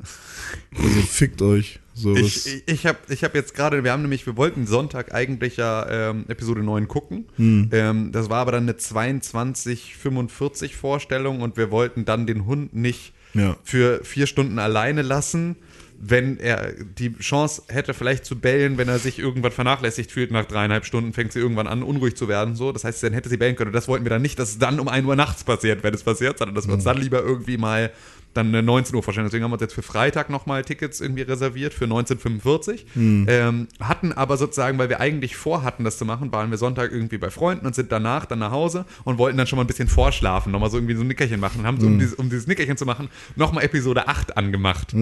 [0.78, 1.80] Also fickt euch.
[1.94, 5.14] So Ich, ich, ich habe ich hab jetzt gerade, wir haben nämlich, wir wollten Sonntag
[5.14, 7.26] eigentlich ja ähm, Episode 9 gucken.
[7.38, 7.70] Hm.
[7.72, 13.14] Ähm, das war aber dann eine 22:45 Vorstellung und wir wollten dann den Hund nicht
[13.34, 13.58] Ja.
[13.64, 15.56] für vier Stunden alleine lassen,
[16.00, 20.30] wenn er die Chance hätte, vielleicht zu bellen, wenn er sich irgendwann vernachlässigt fühlt.
[20.30, 22.56] Nach dreieinhalb Stunden fängt sie irgendwann an, unruhig zu werden.
[22.56, 23.70] So, das heißt, dann hätte sie bellen können.
[23.70, 25.96] Und das wollten wir dann nicht, dass es dann um 1 Uhr nachts passiert, wenn
[25.96, 27.92] es passiert, sondern dass wir uns dann lieber irgendwie mal
[28.38, 29.26] dann eine 19 Uhr vorstellen.
[29.26, 32.86] Deswegen haben wir uns jetzt für Freitag nochmal Tickets irgendwie reserviert für 1945.
[33.28, 37.18] Ähm, hatten aber sozusagen, weil wir eigentlich vorhatten, das zu machen, waren wir Sonntag irgendwie
[37.18, 39.88] bei Freunden und sind danach dann nach Hause und wollten dann schon mal ein bisschen
[39.90, 41.60] vorschlafen, nochmal so irgendwie so ein Nickerchen machen.
[41.62, 44.94] Und haben so, um, dieses, um dieses Nickerchen zu machen, nochmal Episode 8 angemacht.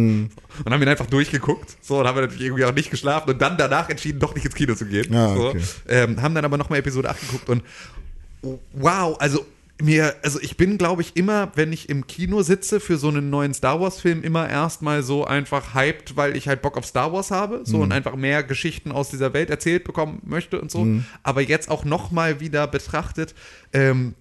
[0.63, 1.77] Und haben ihn einfach durchgeguckt.
[1.81, 4.45] So, und haben wir natürlich irgendwie auch nicht geschlafen und dann danach entschieden, doch nicht
[4.45, 5.11] ins Kino zu gehen.
[5.35, 5.49] So.
[5.49, 5.61] okay.
[5.87, 7.63] ähm, haben dann aber nochmal Episode 8 geguckt und
[8.73, 9.45] wow, also
[9.81, 13.29] mir, also ich bin, glaube ich, immer, wenn ich im Kino sitze für so einen
[13.29, 17.31] neuen Star Wars-Film, immer erstmal so einfach hyped, weil ich halt Bock auf Star Wars
[17.31, 20.87] habe, so und einfach mehr Geschichten aus dieser Welt erzählt bekommen möchte und so.
[21.23, 23.35] Aber jetzt auch nochmal wieder betrachtet,
[23.73, 24.13] ähm,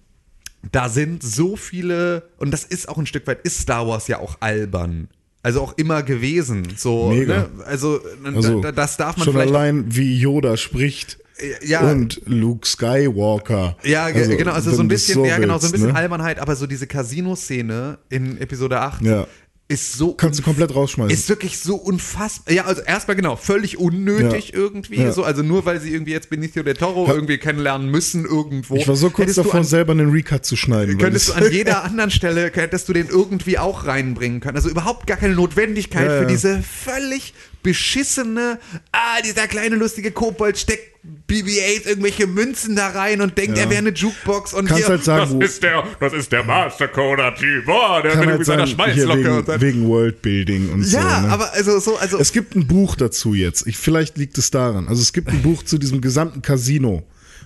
[0.71, 4.19] da sind so viele, und das ist auch ein Stück weit, ist Star Wars ja
[4.19, 5.07] auch albern.
[5.43, 6.73] Also auch immer gewesen.
[6.75, 7.37] So, Mega.
[7.37, 7.49] Ne?
[7.65, 9.53] Also, also da, das darf man schon vielleicht.
[9.53, 11.19] allein, wie Yoda spricht.
[11.61, 11.81] Ja.
[11.91, 13.75] Und Luke Skywalker.
[13.83, 15.95] Ja, ge- genau, also so ein bisschen, ja genau, so ein bisschen ne?
[15.95, 19.27] Albernheit, aber so diese Casino-Szene in Episode 8 Ja.
[19.67, 21.11] ist so Kannst du komplett rausschmeißen.
[21.13, 22.53] ist wirklich so unfassbar.
[22.53, 24.59] Ja, also erstmal genau, völlig unnötig Ja.
[24.59, 25.01] irgendwie.
[25.01, 25.11] Ja.
[25.11, 28.75] So, also nur weil sie irgendwie jetzt Benicio del Toro irgendwie kennenlernen müssen irgendwo.
[28.77, 30.97] ich war so kurz davor, an- selber einen Recut zu schneiden.
[30.99, 34.55] Könntest du an jeder anderen Stelle, hättest du den irgendwie auch reinbringen können.
[34.55, 37.33] Also überhaupt gar keine Notwendigkeit für diese völlig
[37.63, 38.59] beschissene,
[38.91, 40.94] ah, dieser kleine lustige Kobold steckt
[41.27, 43.63] BB-8 irgendwelche Münzen da rein und denkt, Ja.
[43.63, 46.43] er wäre eine Jukebox und Kannst hier, halt sagen, das ist der, das ist der
[46.43, 50.97] Mastercoder-Typ, oh, der kann mit halt seiner Schmalzlocke wegen, und sein wegen Worldbuilding und so.
[50.97, 51.29] ja, ne?
[51.29, 53.65] aber also so, also Es gibt ein Buch dazu jetzt.
[53.67, 54.87] Ich, vielleicht liegt es daran.
[54.87, 57.03] Also es gibt ein Buch zu diesem gesamten Casino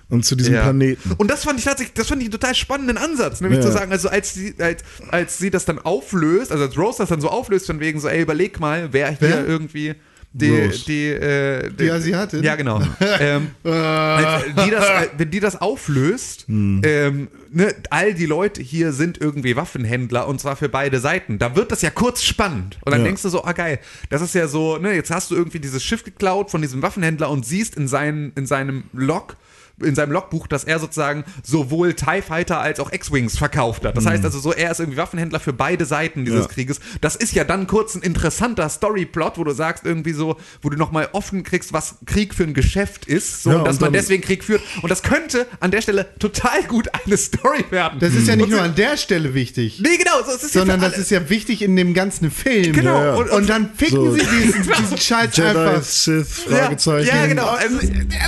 [0.08, 0.62] und zu diesem Ja.
[0.62, 1.12] Planeten.
[1.18, 3.66] Und das fand ich tatsächlich, das fand ich einen total spannenden Ansatz, nämlich Ja.
[3.66, 7.08] zu sagen, also als sie, als, als sie das dann auflöst, also als Rose das
[7.08, 9.46] dann so auflöst, von wegen so, ey, überleg mal, wer hier Wer?
[9.46, 9.94] irgendwie
[10.32, 12.42] die, die, äh, Die Asiatin?
[12.42, 12.80] Ja, genau.
[13.20, 19.20] ähm, als, die das, wenn die das auflöst, ähm, ne, all die Leute hier sind
[19.20, 21.38] irgendwie Waffenhändler und zwar für beide Seiten.
[21.38, 22.78] Da wird das ja kurz spannend.
[22.84, 23.06] Und dann Ja.
[23.06, 25.82] denkst du so, ah geil, das ist ja so, ne, jetzt hast du irgendwie dieses
[25.82, 29.36] Schiff geklaut von diesem Waffenhändler und siehst in, seinen, in seinem Log,
[29.82, 33.96] in seinem Logbuch, dass er sozusagen sowohl TIE Fighter als auch X-Wings verkauft hat.
[33.96, 36.48] Das heißt also so, er ist irgendwie Waffenhändler für beide Seiten dieses Ja.
[36.48, 36.80] Krieges.
[37.00, 40.76] Das ist ja dann kurz ein interessanter Storyplot, wo du sagst irgendwie so, wo du
[40.76, 43.92] nochmal offen kriegst, was Krieg für ein Geschäft ist, so, Ja, und dass und man
[43.92, 44.62] deswegen Krieg führt.
[44.82, 47.98] Und das könnte an der Stelle total gut eine Story werden.
[48.00, 50.98] Das ist ja nicht Und nur an der Stelle wichtig, Nee, genau, so, sondern das
[50.98, 52.72] ist ja wichtig in dem ganzen Film.
[52.72, 53.14] Genau, Ja.
[53.14, 54.12] Und, Und dann ficken So.
[54.14, 55.82] sie diesen, diesen Scheiß einfach.
[55.82, 57.06] Sith, ja, Fragezeichen.
[57.08, 57.46] ja, genau.
[57.48, 57.78] Also,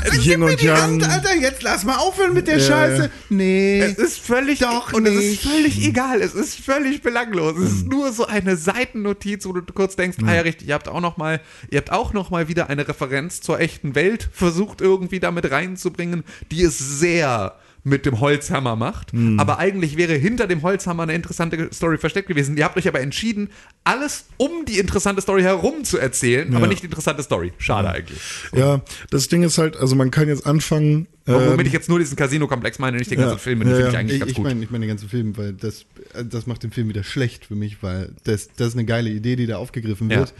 [0.05, 0.80] Also, Yin und die Yang.
[0.80, 3.03] Hand, Alter, jetzt lass mal aufhören mit der Ja, Scheiße.
[3.03, 3.09] ja.
[3.28, 3.80] Nee.
[3.80, 5.43] Es ist völlig Doch und es ist nicht.
[5.43, 6.20] völlig egal.
[6.22, 7.59] Es ist völlig belanglos.
[7.59, 10.88] Es ist nur so eine Seitennotiz, wo du kurz denkst, ah ja richtig, ihr habt
[10.88, 11.40] auch noch mal,
[11.70, 16.24] ihr habt auch noch mal wieder eine Referenz zur echten Welt versucht irgendwie damit reinzubringen,
[16.51, 19.12] die es sehr mit dem Holzhammer macht.
[19.12, 19.40] Mhm.
[19.40, 22.57] Aber eigentlich wäre hinter dem Holzhammer eine interessante Story versteckt gewesen.
[22.57, 23.51] Ihr habt euch aber entschieden,
[23.82, 26.68] alles um die interessante Story herum zu erzählen, aber Ja.
[26.68, 27.53] nicht die interessante Story.
[27.59, 28.20] Schade eigentlich.
[28.55, 31.09] Ja, das Ding ist halt, also man kann jetzt anfangen.
[31.24, 33.74] Womit ähm, ich jetzt nur diesen Casino-Komplex meine, nicht den ganzen ja, Film, den ja,
[33.76, 34.44] finde ich eigentlich Ich, ganz ich gut.
[34.44, 37.46] meine ich mein den ganzen Film, weil das, äh, das macht den Film wieder schlecht
[37.46, 40.18] für mich, weil das, das ist eine geile Idee, die da aufgegriffen Ja.
[40.20, 40.34] wird,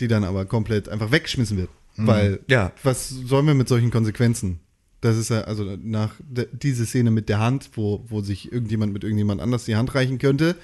[0.00, 1.68] die dann aber komplett einfach weggeschmissen wird.
[1.96, 2.72] Weil, Ja.
[2.82, 4.60] was sollen wir mit solchen Konsequenzen?
[5.02, 6.14] Das ist ja, also nach
[6.52, 10.18] diese Szene mit der Hand, wo, wo sich irgendjemand mit irgendjemand anders die Hand reichen
[10.18, 10.56] könnte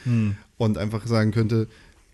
[0.57, 1.68] und einfach sagen könnte,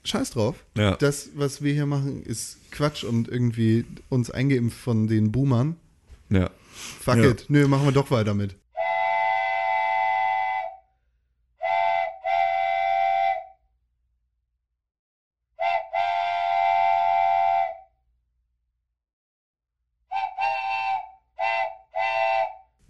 [0.05, 0.97] scheiß drauf, Ja.
[0.97, 5.77] das, was wir hier machen, ist Quatsch und irgendwie uns eingeimpft von den Boomern.
[6.31, 6.51] Ja.
[7.01, 7.31] Fuck Ja.
[7.31, 8.57] it, nö, machen wir doch weiter mit.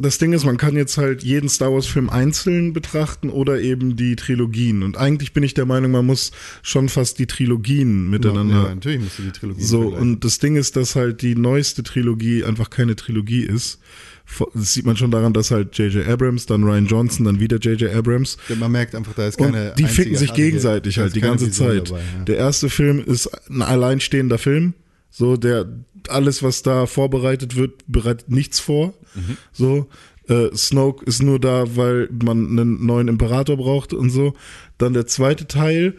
[0.02, 3.94] Das Ding ist, man kann jetzt halt jeden Star Wars Film einzeln betrachten oder eben
[3.94, 4.82] die Trilogien.
[4.82, 6.32] Und eigentlich bin ich der Meinung, man muss
[6.62, 8.64] schon fast die Trilogien miteinander.
[8.64, 11.84] Ja, natürlich musst du die Trilogie so, und das Ding ist, dass halt die neueste
[11.84, 13.78] Trilogie einfach keine Trilogie ist.
[14.54, 16.06] Das sieht man schon daran, dass halt J.J.
[16.08, 17.94] Abrams, dann Ryan Johnson, dann wieder J.J.
[17.94, 18.38] Abrams.
[18.58, 21.68] Man merkt einfach, da ist Und keine die ficken sich gegenseitig halt die ganze Vision
[21.68, 21.90] Zeit.
[21.90, 22.24] dabei, ja.
[22.24, 24.74] Der erste Film ist ein alleinstehender Film.
[25.14, 25.66] So, der,
[26.08, 28.94] alles, was da vorbereitet wird, bereitet nichts vor.
[29.14, 29.36] Mhm.
[29.52, 29.88] So,
[30.26, 34.32] äh, Snoke ist nur da, weil man einen neuen Imperator braucht und so.
[34.78, 35.96] Dann der zweite Teil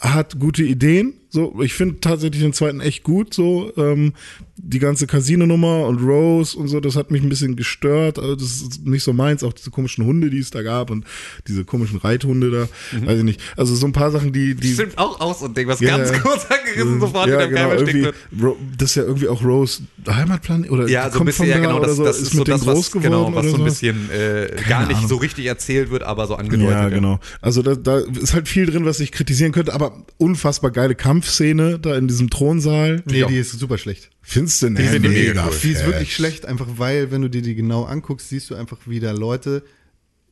[0.00, 1.14] hat gute Ideen.
[1.36, 3.34] So, ich finde tatsächlich den zweiten echt gut.
[3.34, 4.14] So, ähm,
[4.58, 8.18] die ganze Casino-Nummer und Rose und so, das hat mich ein bisschen gestört.
[8.18, 9.44] Also das ist nicht so meins.
[9.44, 11.04] Auch diese komischen Hunde, die es da gab und
[11.46, 13.06] diese komischen Reithunde da, Mhm.
[13.06, 13.40] weiß ich nicht.
[13.54, 16.10] Also so ein paar Sachen, die, die Stimmt auch aus und Ding, was Ja, ganz
[16.22, 18.14] kurz angerissen sofort ja, wieder genau, irgendwie, wird.
[18.42, 21.48] Ro- das ist ja irgendwie auch Rose Heimatplanet oder Ja, so ein kommt bisschen, von
[21.54, 23.44] ja genau, oder das, so, das ist so mit das, was, groß geworden genau, was
[23.44, 23.64] so ein so.
[23.64, 25.08] bisschen äh, gar nicht Ahnung.
[25.10, 26.70] so richtig erzählt wird, aber so angedeutet.
[26.70, 27.20] Ja, genau.
[27.42, 30.94] Also da, da ist halt viel drin, was ich kritisieren könnte, aber unfassbar geile
[31.26, 33.02] Kampfszene da in diesem Thronsaal.
[33.06, 33.26] Nee, Ja.
[33.26, 34.10] die ist super schlecht.
[34.22, 34.70] Findest du?
[34.70, 35.48] Nee, Die mega.
[35.62, 38.78] Die ist wirklich schlecht, einfach weil, wenn du dir die genau anguckst, siehst du einfach
[38.86, 39.62] wieder Leute.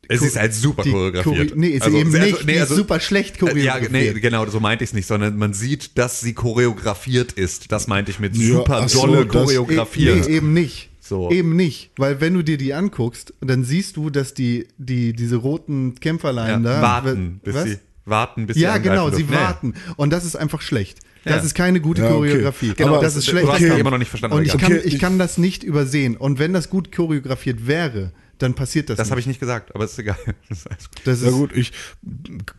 [0.07, 1.51] Es ist halt super choreografiert.
[1.53, 2.45] chore- Nee, ist Also, eben also, nicht.
[2.45, 3.91] nee, also- ist super schlecht Äh, Ja, choreografiert.
[3.91, 7.71] nee, genau, so meinte ich es nicht, sondern man sieht, dass sie choreografiert ist.
[7.71, 10.27] Das meinte ich mit Ja, super ach so, dolle das- choreografiert.
[10.27, 10.89] Nee, eben nicht.
[11.01, 11.29] So.
[11.31, 11.91] Eben nicht.
[11.97, 15.99] Weil wenn du dir die anguckst, dann siehst du, dass die, die, diese roten ja,
[16.01, 16.81] Kämpferlein da.
[16.81, 17.63] warten, bis was?
[17.65, 19.33] sie warten, bis Ja, sie genau, angreifen sie.
[19.33, 19.45] Ja, ja.
[19.47, 19.73] warten.
[19.95, 20.99] Und das ist einfach schlecht.
[21.23, 21.41] Das Ja.
[21.41, 22.15] ist keine gute Ja, okay.
[22.29, 22.73] Choreografie.
[22.75, 23.47] Genau, das das- ist schlecht.
[23.47, 26.15] du hast immer noch nicht verstanden, Und ich aber kann, ich kann das nicht übersehen.
[26.15, 29.85] Und wenn das gut choreografiert wäre, dann passiert das, Das habe ich nicht gesagt, aber
[29.85, 30.17] ist egal.
[30.49, 31.01] Das ist alles gut.
[31.05, 31.71] Das Ja gut, ich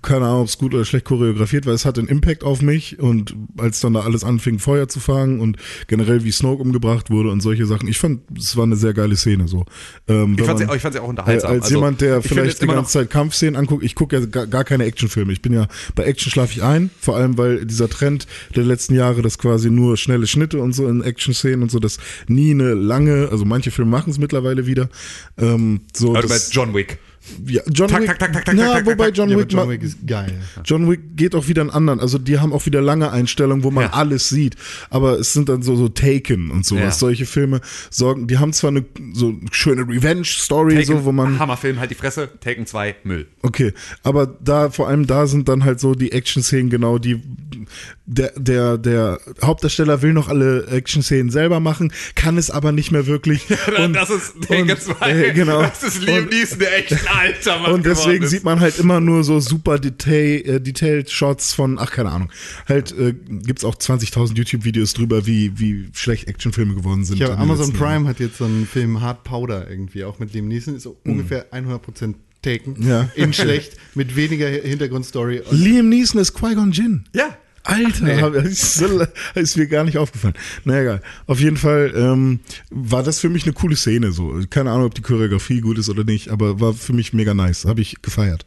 [0.02, 1.74] keine Ahnung, ob es gut oder schlecht choreografiert war.
[1.74, 5.40] Es hatte einen Impact auf mich und als dann da alles anfing, Feuer zu fangen
[5.40, 5.56] und
[5.86, 7.88] generell wie Snoke umgebracht wurde und solche Sachen.
[7.88, 9.64] Ich fand, es war eine sehr geile Szene so.
[10.08, 11.50] Ähm, Ich fand sie, man- ich fand sie auch unterhaltsam.
[11.50, 14.64] als Also, jemand, der vielleicht die ganze Zeit Kampfszenen anguckt, ich gucke ja gar, gar
[14.64, 15.32] keine Actionfilme.
[15.32, 18.94] Ich bin ja bei Action schlafe ich ein, vor allem weil dieser Trend der letzten
[18.94, 21.98] Jahre, dass quasi nur schnelle Schnitte und so in Action-Szenen und so, dass
[22.28, 24.88] nie eine lange, also manche Filme machen es mittlerweile wieder.
[25.38, 26.98] Ähm, so Aber du das- meinst John Wick.
[27.46, 29.08] ja, John Tak, Wick, tak, tak, tak, tak, na, tak, tak, wobei.
[29.10, 30.32] John ja, Wick, John Wick ist geil.
[30.64, 31.98] John Wick geht auch wieder einen anderen.
[31.98, 33.92] Also die haben auch wieder lange Einstellungen, wo man Ja.
[33.94, 34.54] alles sieht.
[34.90, 36.82] Aber es sind dann so, so Taken und sowas.
[36.82, 36.90] Ja.
[36.92, 37.60] Solche Filme
[37.90, 41.38] sorgen, die haben zwar eine so so Revenge-Story, so, wo man.
[41.38, 42.28] Hammerfilm, halt die Fresse.
[42.40, 43.26] Taken 2, Müll.
[43.42, 43.72] Okay,
[44.04, 47.20] aber da, vor allem da sind dann halt so die Action-Szenen genau, die
[48.06, 53.06] der, der, der Hauptdarsteller will noch alle Action-Szenen selber machen, kann es aber nicht mehr
[53.06, 53.46] wirklich.
[53.78, 55.10] Und, das ist 2.
[55.10, 55.62] äh, genau.
[55.62, 58.30] Das ist Liam Neeson, der echt alter Mann und deswegen ist.
[58.30, 62.30] sieht man halt immer nur so super Detail, äh, detailed Shots von, ach keine Ahnung.
[62.68, 67.20] Halt äh, gibt's auch 20.000 YouTube-Videos drüber, wie wie schlecht Actionfilme geworden sind.
[67.20, 67.78] Den Amazon Jahren.
[67.78, 70.96] Prime hat jetzt so einen Film Hard Powder irgendwie, auch mit Liam Neeson, ist so
[71.04, 72.76] ungefähr 100% Taken.
[72.86, 73.08] Ja.
[73.16, 75.40] In schlecht, mit weniger Hintergrundstory.
[75.40, 77.04] Und Liam Neeson ist Qui-Gon Jinn.
[77.14, 77.36] Ja.
[77.66, 78.82] Alter, hab, ist,
[79.34, 80.34] ist mir gar nicht aufgefallen.
[80.64, 81.02] Na egal.
[81.26, 82.40] Auf jeden Fall ähm,
[82.70, 84.12] war das für mich eine coole Szene.
[84.12, 87.34] So, keine Ahnung, ob die Choreografie gut ist oder nicht, aber war für mich mega
[87.34, 87.64] nice.
[87.64, 88.46] Habe ich gefeiert.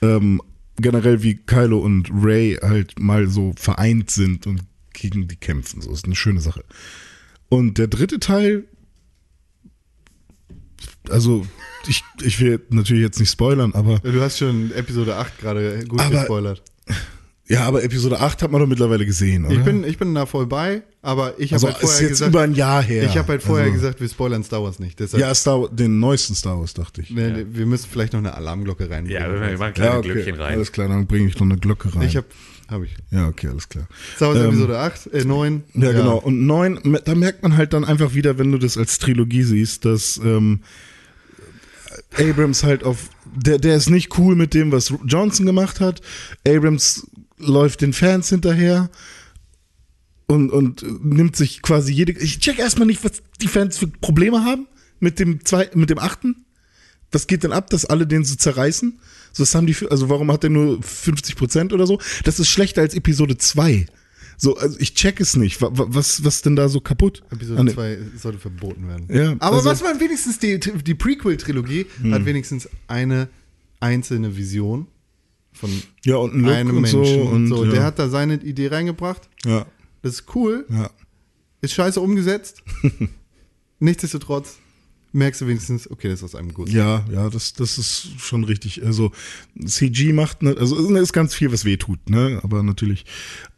[0.00, 0.40] Ähm,
[0.76, 5.80] generell wie Kylo und Ray halt mal so vereint sind und gegen die kämpfen.
[5.82, 6.64] So ist eine schöne Sache.
[7.48, 8.64] Und der dritte Teil,
[11.10, 11.46] also
[11.86, 16.00] ich, ich will natürlich jetzt nicht spoilern, aber du hast schon Episode 8 gerade gut
[16.00, 16.62] Aber- gespoilert.
[17.48, 19.54] Ja, aber Episode 8 hat man doch mittlerweile gesehen, oder?
[19.54, 22.10] Ich bin, ich bin da voll bei, aber ich habe also halt ist vorher jetzt
[22.10, 23.02] gesagt, über ein Jahr her.
[23.04, 25.00] ich habe halt vorher also, gesagt, wir spoilern Star Wars nicht.
[25.00, 27.10] Deshalb, Ja, Star, den neuesten Star Wars, dachte ich.
[27.10, 29.20] ne, wir müssen vielleicht noch eine Alarmglocke reinbringen.
[29.22, 30.12] Ja, wir machen kleine Ja, okay.
[30.12, 30.54] Glöckchen rein.
[30.54, 32.02] Alles klar, dann bringe ich noch eine Glocke rein.
[32.02, 32.26] ich habe,
[32.68, 32.94] habe ich.
[33.10, 33.86] ja, okay, alles klar.
[34.16, 35.64] Star Wars Ähm, Episode 8, äh, 9.
[35.74, 36.18] Ja, genau.
[36.18, 39.84] Und neun, da merkt man halt dann einfach wieder, wenn du das als Trilogie siehst,
[39.84, 40.60] dass ähm,
[42.18, 46.00] Abrams halt auf, der, der ist nicht cool mit dem, was Johnson gemacht hat.
[46.46, 47.06] Abrams
[47.42, 48.90] läuft den Fans hinterher
[50.26, 52.12] und, und nimmt sich quasi jede.
[52.12, 54.66] Ich check erstmal nicht, was die Fans für Probleme haben
[55.00, 56.44] mit dem zweiten, mit dem achten.
[57.10, 58.98] Was geht denn ab, dass alle den so zerreißen?
[59.32, 62.00] So, das haben die, also warum hat der nur 50 Prozent oder so?
[62.24, 63.86] Das ist schlechter als Episode 2.
[64.38, 65.60] So, also ich check es nicht.
[65.60, 67.22] Wa- wa- Was, was denn da so kaputt?
[67.30, 69.06] Episode dem- 2 sollte verboten werden.
[69.12, 73.28] Ja, Aber also- was man wenigstens, die, die Prequel-Trilogie hat wenigstens eine
[73.80, 74.86] einzelne Vision.
[75.62, 76.98] Von Ja, und ein einem und so.
[76.98, 77.64] Menschen und, Und, so.
[77.64, 77.70] ja.
[77.70, 79.28] Der hat da seine Idee reingebracht.
[79.44, 79.64] ja,
[80.02, 80.66] Das ist cool.
[80.68, 80.90] ja.
[81.60, 82.62] Ist scheiße umgesetzt.
[83.78, 84.56] Nichtsdestotrotz
[85.12, 86.72] merkst du wenigstens, okay, das ist aus einem Guss.
[86.72, 88.84] Ja, ja, das, das ist schon richtig.
[88.84, 89.12] Also
[89.64, 92.40] CG macht, ne, also es ist ganz viel, was weh tut, ne?
[92.42, 93.04] Aber natürlich.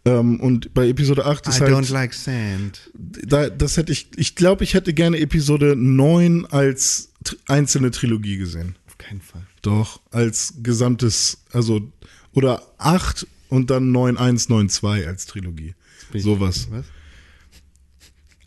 [0.05, 2.91] Ähm, und bei Episode 8 ist I don't halt, like sand.
[2.95, 7.13] da, das hätte ich, ich glaube, ich hätte gerne Episode 9 als
[7.47, 8.77] einzelne Trilogie gesehen.
[8.87, 9.47] Auf keinen Fall.
[9.63, 11.91] Doch, als gesamtes, also,
[12.35, 15.75] oder 8 und dann 9, 1, 9, 2 als Trilogie.
[16.15, 16.69] Sowas.
[16.71, 16.85] Was?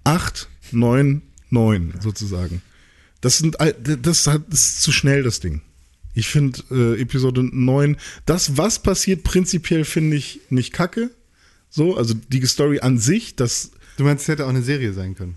[0.03, 2.61] 8, 9, 9 sozusagen.
[3.21, 5.61] Das sind all- das, hat, das ist zu schnell, das Ding.
[6.13, 11.11] Ich finde äh, Episode 9, das, was passiert, prinzipiell finde ich nicht kacke.
[11.69, 15.15] So, also die Story an sich, das, Du meinst, es hätte auch eine Serie sein
[15.15, 15.35] können.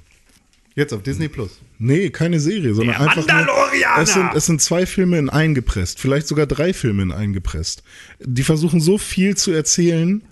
[0.75, 1.51] Jetzt auf Disney Plus.
[1.81, 3.97] Nee, keine Serie, sondern Der einfach Mandalorianer!
[3.97, 7.13] Nur, es, sind, es sind zwei Filme in einen gepresst, vielleicht sogar drei Filme in
[7.13, 7.83] einen gepresst.
[8.21, 10.23] Die versuchen so viel zu erzählen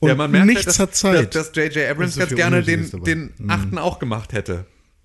[0.00, 1.34] und ja, man merkt nichts halt, dass, hat Zeit.
[1.34, 1.90] Dass, dass J.J.
[1.90, 4.64] Abrams so ganz gerne den, den achten auch gemacht hätte.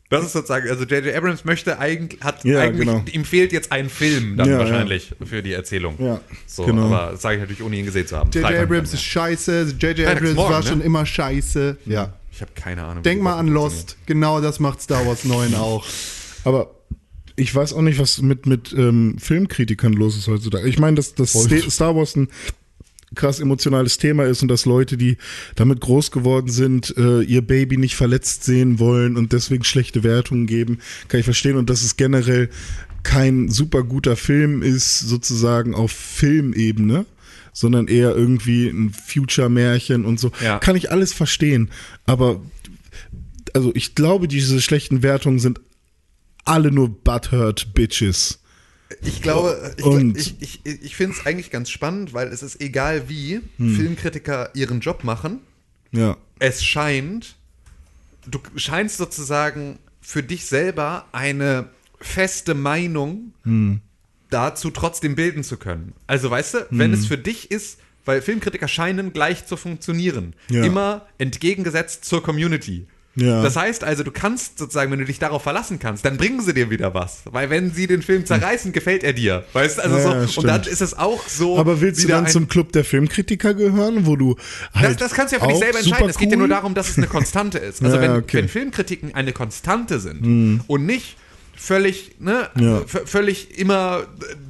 [0.09, 1.15] Das ist sozusagen, also J.J.
[1.15, 3.03] Abrams möchte eigentlich, hat Ja, eigentlich, genau.
[3.11, 5.95] ihm fehlt jetzt ein Film dann Ja, wahrscheinlich für die Erzählung.
[5.99, 6.85] Ja, so, genau.
[6.85, 8.29] aber das sage ich natürlich, ohne ihn gesehen zu haben.
[8.31, 8.55] J.J.
[8.55, 9.75] Abrams ist scheiße.
[9.79, 10.07] J.J.
[10.07, 10.67] Abrams morgen, war ne?
[10.67, 11.77] schon immer scheiße.
[11.85, 12.13] Ja.
[12.35, 13.01] Ich habe keine Ahnung.
[13.03, 13.47] Denk mal an.
[13.47, 13.95] Lost.
[14.05, 15.85] Genau das macht Star Wars 9 auch.
[16.43, 16.75] Aber
[17.37, 20.67] ich weiß auch nicht, was mit, mit ähm, Filmkritikern los ist heutzutage.
[20.67, 22.27] Ich meine, dass, dass Sta- Star Wars ein
[23.15, 25.17] krass emotionales Thema ist und dass Leute, die
[25.55, 30.45] damit groß geworden sind, äh, ihr Baby nicht verletzt sehen wollen und deswegen schlechte Wertungen
[30.45, 31.55] geben, kann ich verstehen.
[31.55, 32.49] Und dass es generell
[33.03, 37.05] kein super guter Film ist, sozusagen auf Filmebene,
[37.55, 40.31] sondern eher irgendwie ein Future-Märchen und so.
[40.43, 40.59] Ja.
[40.59, 41.71] Kann ich alles verstehen.
[42.05, 42.41] Aber
[43.53, 45.61] also ich glaube, diese schlechten Wertungen sind
[46.43, 48.39] alle nur butthurt Bitches.
[49.01, 52.59] Ich glaube, ich, Und- ich, ich, ich finde es eigentlich ganz spannend, weil es ist
[52.61, 53.75] egal, wie Hm.
[53.75, 55.39] Filmkritiker ihren Job machen.
[55.91, 56.17] Ja.
[56.39, 57.35] Es scheint,
[58.27, 61.69] du scheinst sozusagen für dich selber eine
[62.01, 63.79] feste Meinung Hm.
[64.35, 65.93] Dazu trotzdem bilden zu können.
[66.07, 66.99] Also weißt du, wenn Hm.
[66.99, 70.63] es für dich ist, weil Filmkritiker scheinen gleich zu funktionieren, Ja.
[70.65, 72.85] immer entgegengesetzt zur Community.
[73.17, 73.41] Ja.
[73.41, 76.53] Das heißt also, du kannst sozusagen, wenn du dich darauf verlassen kannst, dann bringen sie
[76.53, 77.21] dir wieder was.
[77.23, 79.45] Weil wenn sie den Film zerreißen, gefällt er dir.
[79.53, 80.41] Weißt du, also Ja, so.
[80.41, 81.57] Und dann ist es auch so.
[81.57, 84.35] Aber willst du dann zum Club der Filmkritiker gehören, wo du
[84.73, 85.97] das, halt das kannst du ja für dich selber entscheiden.
[85.99, 87.81] super Es geht ja nur cool- darum, dass es eine Konstante ist.
[87.81, 88.37] Also Ja, wenn, okay.
[88.39, 91.15] Wenn Filmkritiken eine Konstante sind und nicht
[91.55, 92.81] völlig, ne, Ja.
[92.85, 94.07] völlig immer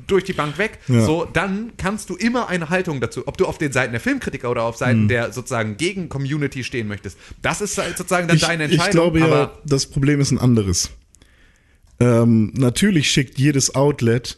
[0.08, 1.06] durch die Bank weg, Ja.
[1.06, 4.50] so, dann kannst du immer eine Haltung dazu, ob du auf den Seiten der Filmkritiker
[4.52, 5.08] oder auf Seiten Hm.
[5.08, 7.18] der sozusagen gegen Community stehen möchtest.
[7.42, 8.92] Das ist halt sozusagen dann ich, deine ich Entscheidung.
[9.14, 10.90] glaube ja, das Problem ist ein anderes.
[12.00, 14.38] Ähm, natürlich schickt jedes Outlet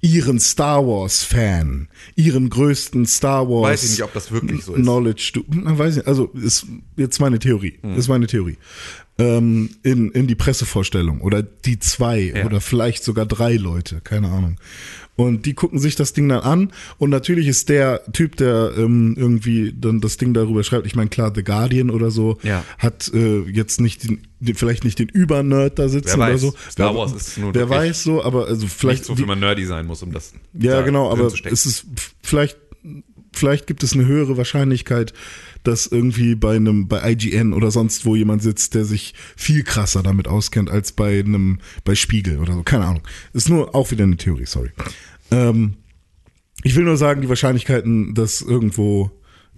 [0.00, 4.74] ihren Star Wars Fan, ihren größten Star Wars Weiß ich nicht, ob das wirklich so
[4.74, 4.82] ist.
[4.82, 6.66] Knowledge, du, weiß ich, also ist
[6.96, 7.96] jetzt meine Theorie, Hm.
[7.96, 8.58] ist meine Theorie.
[9.20, 12.46] Ähm, in, in die Pressevorstellung oder die zwei Ja.
[12.46, 14.56] oder vielleicht sogar drei Leute, keine Ahnung.
[15.16, 19.16] Und die gucken sich das Ding dann an und natürlich ist der Typ, der ähm,
[19.18, 22.62] irgendwie dann das Ding darüber schreibt, ich meine klar, The Guardian oder so, Ja.
[22.78, 26.54] hat äh, jetzt nicht den, den, vielleicht nicht den Übernerd da sitzen Wer oder so.
[26.70, 29.26] Star wer, Wars ist nun Wer weiß so, aber also vielleicht nicht so die- viel
[29.26, 31.86] man nerdy sein muss, um das ja, genau, aber es ist
[32.22, 32.56] vielleicht,
[33.38, 35.12] vielleicht gibt es eine höhere Wahrscheinlichkeit,
[35.64, 40.02] dass irgendwie bei einem, bei IGN oder sonst wo jemand sitzt, der sich viel krasser
[40.02, 42.62] damit auskennt als bei einem, bei Spiegel oder so.
[42.62, 43.02] Keine Ahnung.
[43.32, 44.70] Ist nur auch wieder eine Theorie, sorry.
[45.30, 45.74] Ähm,
[46.62, 49.10] ich will nur sagen, die Wahrscheinlichkeiten, dass irgendwo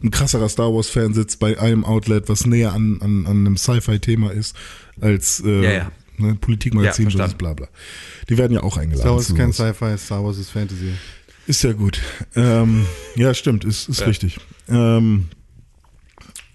[0.03, 4.33] ein krasserer Star Wars-Fan sitzt bei einem Outlet, was näher an, an, an einem Sci-Fi-Thema
[4.33, 4.57] ist,
[5.01, 5.93] als äh, Ja, ja.
[6.21, 7.69] Ne, Politikmagazin, Ja, bla bla.
[8.29, 9.01] Die werden ja auch eingeladen.
[9.01, 9.53] Star Wars ist kein.
[9.53, 10.93] Sci-Fi, Star Wars ist Fantasy.
[11.51, 12.01] Ist ja gut.
[12.37, 12.87] Ähm,
[13.17, 14.07] ja, stimmt, ist, ist Ja.
[14.07, 14.39] richtig.
[14.69, 15.27] Ähm,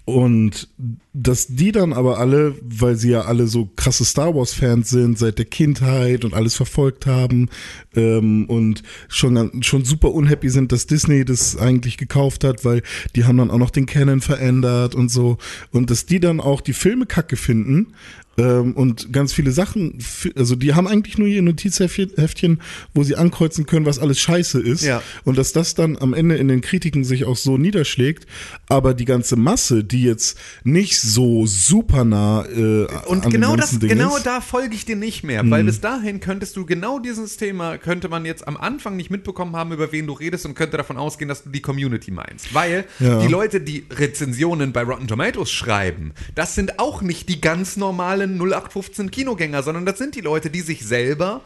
[0.06, 0.70] und
[1.12, 5.38] dass die dann aber alle, weil sie ja alle so krasse Star Wars-Fans sind, seit
[5.38, 7.50] der Kindheit und alles verfolgt haben
[7.94, 12.82] ähm, und schon, schon super unhappy sind, dass Disney das eigentlich gekauft hat, weil
[13.18, 15.40] die haben dann auch noch den Canon verändert und so.
[15.72, 17.96] Und dass die dann auch die Filme kacke finden
[18.38, 19.98] ähm, und ganz viele Sachen,
[20.36, 22.62] also die haben eigentlich nur ihr Notizheftchen,
[22.94, 24.84] wo sie ankreuzen können, was alles scheiße ist.
[24.84, 25.02] Ja.
[25.24, 28.26] Und dass das dann am Ende in den Kritiken sich auch so niederschlägt,
[28.68, 33.80] aber die ganze Masse, die jetzt nicht so super nah äh, Und an genau das,
[33.80, 34.26] Ding genau ist, Mhm.
[34.26, 38.10] da folge ich dir nicht mehr, weil bis dahin könntest du genau dieses Thema, könnte
[38.10, 41.28] man jetzt am Anfang nicht mitbekommen haben, über wen du redest und könnte davon ausgehen,
[41.30, 42.54] dass du die Community meinst.
[42.54, 43.20] Weil Ja.
[43.20, 48.25] die Leute, die Rezensionen bei Rotten Tomatoes schreiben, das sind auch nicht die ganz normalen
[48.26, 51.42] 0815 Kinogänger, sondern das sind die Leute, die sich selber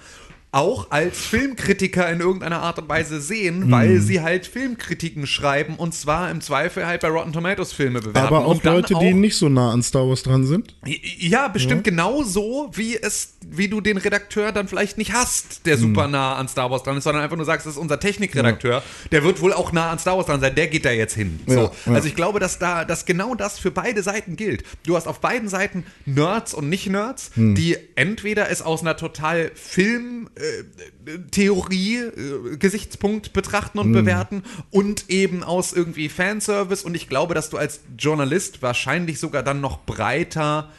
[0.52, 5.94] auch als Filmkritiker in irgendeiner Art und Weise sehen, weil sie halt Filmkritiken schreiben und
[5.94, 8.18] zwar im Zweifel halt bei Rotten Tomatoes Filme bewerten.
[8.18, 10.76] Aber auch Leute, die nicht so nah an Star Wars dran sind.
[11.20, 16.08] ja, bestimmt genauso, wie es, wie du den Redakteur dann vielleicht nicht hast, der super
[16.08, 18.82] nah an Star Wars dran ist, sondern einfach nur sagst, das ist unser Technikredakteur,
[19.12, 21.40] der wird wohl auch nah an Star Wars dran sein, der geht da jetzt hin.
[21.46, 21.54] So.
[21.54, 21.94] Ja, ja.
[21.94, 24.64] Also ich glaube, dass da, dass genau das für beide Seiten gilt.
[24.86, 30.39] Du hast auf beiden Seiten Nerds und Nicht-Nerds, die entweder es aus einer total Film-Theorie,
[30.40, 31.18] äh,
[32.58, 37.82] Gesichtspunkt betrachten und bewerten und eben aus irgendwie Fanservice und ich glaube, dass du als
[37.98, 40.70] Journalist wahrscheinlich sogar dann noch breiter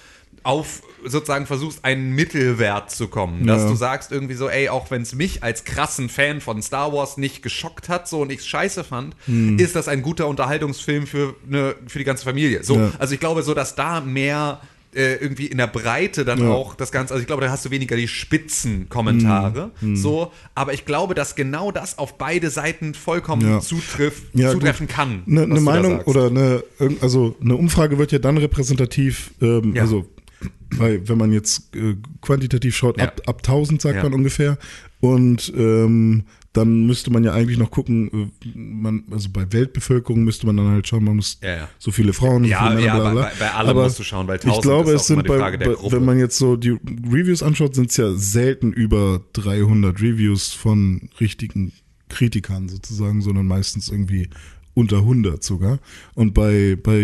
[0.42, 3.46] auf sozusagen versuchst, einen Mittelwert zu kommen.
[3.46, 3.68] Dass Ja.
[3.68, 7.18] du sagst irgendwie so, ey, auch wenn es mich als krassen Fan von Star Wars
[7.18, 9.14] nicht geschockt hat, so und ich scheiße fand,
[9.58, 12.62] ist das ein guter Unterhaltungsfilm für, eine, für die ganze Familie.
[12.64, 12.92] So, Ja.
[12.98, 14.60] also ich glaube so, dass da mehr
[14.94, 16.50] äh, irgendwie in der Breite dann Ja.
[16.50, 19.96] auch das Ganze, also ich glaube, da hast du weniger die Spitzenkommentare, Mhm.
[19.96, 23.60] so, aber ich glaube, dass genau das auf beide Seiten vollkommen Ja.
[23.60, 24.96] zutriff, Ja, zutreffen gut.
[24.96, 25.22] kann.
[25.26, 26.64] Eine, da Meinung oder eine,
[27.00, 30.06] also eine Umfrage wird ja dann repräsentativ, ähm, also
[30.76, 34.56] weil, wenn man jetzt äh, quantitativ schaut, ab, ab 1000 sagt man ungefähr.
[35.00, 40.46] Und ähm, dann müsste man ja eigentlich noch gucken, äh, man, also bei Weltbevölkerung müsste
[40.46, 41.68] man dann halt schauen, man muss Ja, ja.
[41.78, 43.22] so viele Frauen, so Ja, viele Männer, ja, bla, bei- bla.
[43.22, 45.38] bei- bei allem Aber musst du schauen, weil ich 1000 glaube, es sind die bei,
[45.38, 45.96] Frage der bei Gruppe.
[45.96, 46.76] wenn man jetzt so die
[47.10, 51.72] Reviews anschaut, sind es ja selten über 300 Reviews von richtigen
[52.08, 54.28] Kritikern sozusagen, sondern meistens irgendwie
[54.74, 55.78] unter 100 sogar.
[56.14, 56.98] Und bei, bei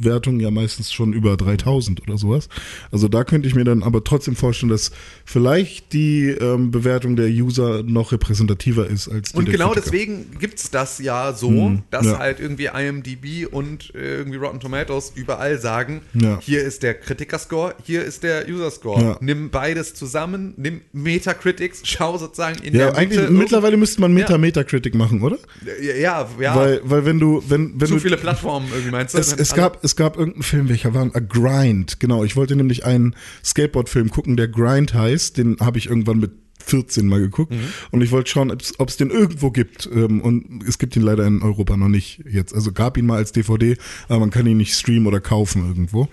[0.00, 2.48] User-Wertungen ja meistens schon über 3000 oder sowas.
[2.90, 4.90] Also da könnte ich mir dann aber trotzdem vorstellen, dass
[5.24, 9.84] vielleicht die ähm, Bewertung der User noch repräsentativer ist als die Und genau Kritiker.
[9.90, 12.18] deswegen gibt es das ja so, dass ja.
[12.18, 16.38] halt irgendwie IMDb und äh, irgendwie Rotten Tomatoes überall sagen, Ja.
[16.40, 19.00] hier ist der Kritiker-Score, hier ist der User-Score.
[19.02, 19.16] Ja.
[19.20, 23.32] Nimm beides zusammen, nimm Metacritics, schau sozusagen in Ja, der eigentlich Mitte.
[23.32, 24.10] mittlerweile müsste man.
[24.10, 25.38] Meta-Metacritic machen, oder?
[25.82, 29.18] Ja, ja, Weil, weil wenn du, wenn, wenn zu du viele Plattformen irgendwie meinst du?
[29.18, 31.10] Es, es, gab, es gab irgendeinen Film, welcher war?
[31.14, 32.24] A Grind, genau.
[32.24, 33.14] Ich wollte nämlich einen
[33.44, 35.36] Skateboard-Film gucken, der Grind heißt.
[35.36, 37.54] Den habe ich irgendwann mit 14 mal geguckt.
[37.90, 39.88] Und ich wollte schauen, ob es den irgendwo gibt.
[39.92, 42.54] Ähm, Und es gibt ihn leider in Europa noch nicht jetzt.
[42.54, 43.76] Also gab ihn mal als DVD,
[44.08, 46.08] aber man kann ihn nicht streamen oder kaufen irgendwo.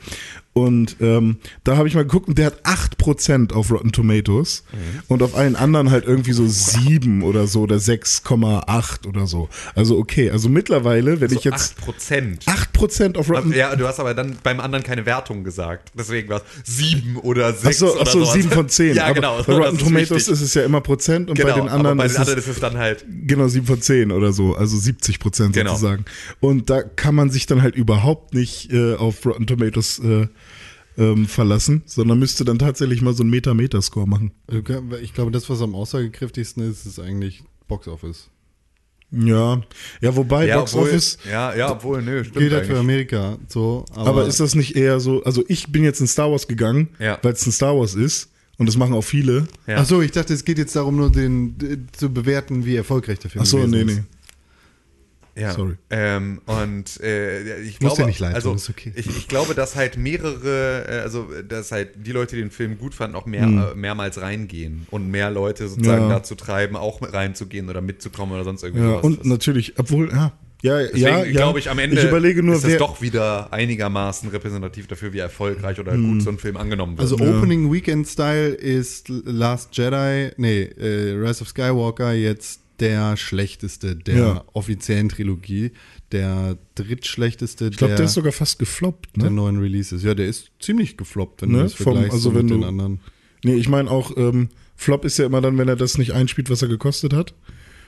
[0.57, 4.63] Und ähm, da habe ich mal geguckt und der hat 8% auf Rotten Tomatoes
[5.07, 9.49] und auf allen anderen halt irgendwie so 7 oder so oder 6,8 oder so.
[9.75, 12.45] Also okay, also mittlerweile, wenn so ich jetzt 8 Prozent.
[12.45, 15.91] 8% auf Rotten Ja, du hast aber dann beim anderen keine Wertung gesagt.
[15.95, 18.33] Deswegen war es 7 oder 6 Achso, oder achso sowas.
[18.33, 18.87] 7 von 10.
[18.95, 19.43] Ja, genau.
[19.43, 20.33] Bei Rotten ist Tomatoes wichtig.
[20.33, 22.47] ist es ja immer Prozent und genau, bei den anderen, bei ist, den anderen es
[22.47, 25.75] ist es dann halt genau 7 von 10 oder so, also 70 Prozent Genau.
[25.75, 26.05] sozusagen.
[26.39, 30.27] Und da kann man sich dann halt überhaupt nicht äh, auf Rotten Tomatoes äh,
[30.97, 34.31] ähm, verlassen, sondern müsste dann tatsächlich mal so einen Meta-Meta-Score machen.
[35.01, 38.29] Ich glaube, das, was am aussagekräftigsten ist, ist eigentlich Box Office.
[39.09, 39.61] Ja,
[40.01, 42.77] ja, wobei ja, Box obwohl, Office Ja, ja, obwohl, nö, stimmt Gilt halt für.
[42.77, 43.37] Amerika.
[43.47, 46.47] So, aber, Aber ist das nicht eher so, also ich bin jetzt in Star Wars
[46.47, 47.17] gegangen, Ja.
[47.21, 49.47] weil es ein Star Wars ist und das machen auch viele.
[49.65, 49.77] Ja.
[49.77, 53.19] Ach so, ich dachte, es geht jetzt darum, nur den d- zu bewerten, wie erfolgreich
[53.19, 53.97] der Film Ach so, gewesen nee, ist.
[53.99, 54.03] nee.
[55.37, 55.51] Ja.
[55.51, 55.75] Sorry.
[55.89, 58.91] Ähm, und äh, ich Muss glaube, ja nicht leid tun, also ist okay.
[58.95, 62.77] ich, ich glaube, dass halt mehrere, äh, also dass halt die Leute, die den Film
[62.77, 66.09] gut fanden, auch mehr, äh, mehrmals reingehen und mehr Leute sozusagen Hm.
[66.09, 66.15] Ja.
[66.15, 70.33] dazu treiben, auch mit reinzugehen oder mitzukommen oder sonst irgendwie Ja, und natürlich, obwohl, ja,
[70.63, 71.31] ja, Deswegen ja, ja.
[71.31, 75.13] glaube ich, am Ende ich überlege nur, ist das wer, doch wieder einigermaßen repräsentativ dafür,
[75.13, 77.01] wie erfolgreich oder gut so ein Film angenommen wird.
[77.01, 83.95] Also Opening Weekend Style ist Last Jedi, nee, äh, Rise of Skywalker jetzt der schlechteste
[83.95, 84.43] der Ja.
[84.53, 85.71] offiziellen Trilogie,
[86.11, 89.35] der drittschlechteste ich glaube, der, der ist sogar fast gefloppt, der ne?
[89.35, 90.03] neuen Releases.
[90.03, 91.57] Ja, der ist ziemlich gefloppt, wenn Ne?
[91.57, 92.99] du das Vom- vergleichst also so wenn mit den du- anderen.
[93.43, 96.49] Nee, ich meine auch, ähm, Flop ist ja immer dann, wenn er das nicht einspielt,
[96.49, 97.33] was er gekostet hat.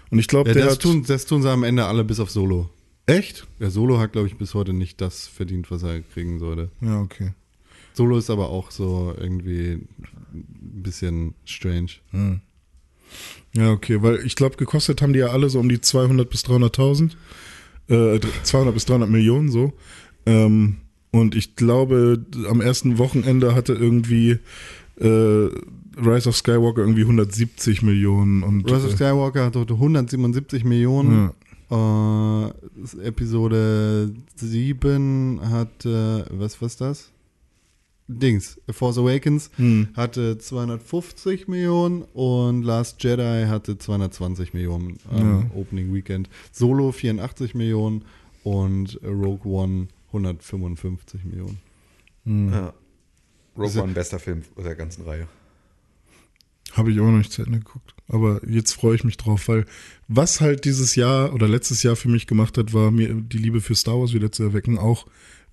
[0.10, 0.82] Und ich glaube, Ja, der das, hat.
[0.82, 2.70] tun, das tun sie am Ende alle bis auf Solo.
[3.06, 3.48] echt?
[3.60, 6.70] Der Solo hat, glaube ich, bis heute nicht das verdient, was er kriegen sollte.
[6.82, 7.34] Ja, okay.
[7.94, 9.74] Solo ist aber auch so irgendwie
[10.34, 11.90] ein bisschen strange.
[13.54, 16.46] Ja, okay, weil ich glaube, gekostet haben die ja alle so um die 200 bis
[16.46, 17.12] 300.000.
[17.90, 19.74] Äh, 200 bis 300 Millionen, so.
[20.26, 20.78] Ähm,
[21.12, 24.38] und ich glaube, am ersten Wochenende hatte irgendwie
[25.00, 25.50] äh,
[25.98, 28.44] Rise of Skywalker irgendwie 170 Millionen.
[28.44, 31.32] Und, Rise of äh, Skywalker hat heute 177 Millionen.
[31.72, 37.12] Äh, Episode 7 hat, äh, was was das?
[38.12, 39.90] Dings, Force Awakens Hm.
[39.96, 46.28] hatte 250 Millionen und Last Jedi hatte 220 Millionen am Opening Weekend.
[46.52, 48.04] Solo 84 Millionen
[48.44, 51.60] und Rogue One 155 Millionen.
[52.52, 52.74] ja.
[53.58, 55.28] Rogue One, bester Film der ganzen Reihe.
[56.74, 57.94] Habe ich auch noch nicht zu Ende geguckt.
[58.08, 59.66] Aber jetzt freue ich mich drauf, weil
[60.08, 63.60] was halt dieses Jahr oder letztes Jahr für mich gemacht hat, war mir die Liebe
[63.62, 64.78] für Star Wars wieder zu erwecken.
[64.78, 65.06] Auch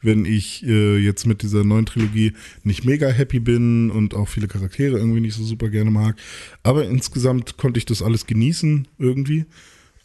[0.07, 2.33] wenn ich äh, jetzt mit dieser neuen Trilogie
[2.65, 6.17] nicht mega happy bin und auch viele Charaktere irgendwie nicht so super gerne mag.
[6.63, 9.45] Aber insgesamt konnte ich das alles genießen irgendwie.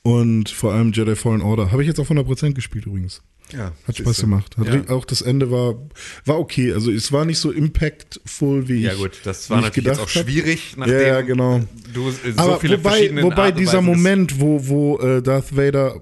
[0.03, 1.71] Und vor allem Jedi Fallen Order.
[1.71, 3.21] Habe ich jetzt auf 100% gespielt übrigens.
[3.53, 4.57] Ja, Hat Spaß gemacht.
[4.57, 4.95] Hat Ja.
[4.95, 5.75] Auch das Ende war,
[6.25, 6.73] war okay.
[6.73, 9.93] Also es war nicht so impactful, wie Ja ich gut, das war ich natürlich auch
[9.97, 10.25] gedacht hab.
[10.25, 11.61] schwierig, Ja, nachdem ja, genau.
[11.93, 16.01] du so Aber viele wobei, verschiedene wobei Art dieser Moment, wo, wo äh, Darth Vader,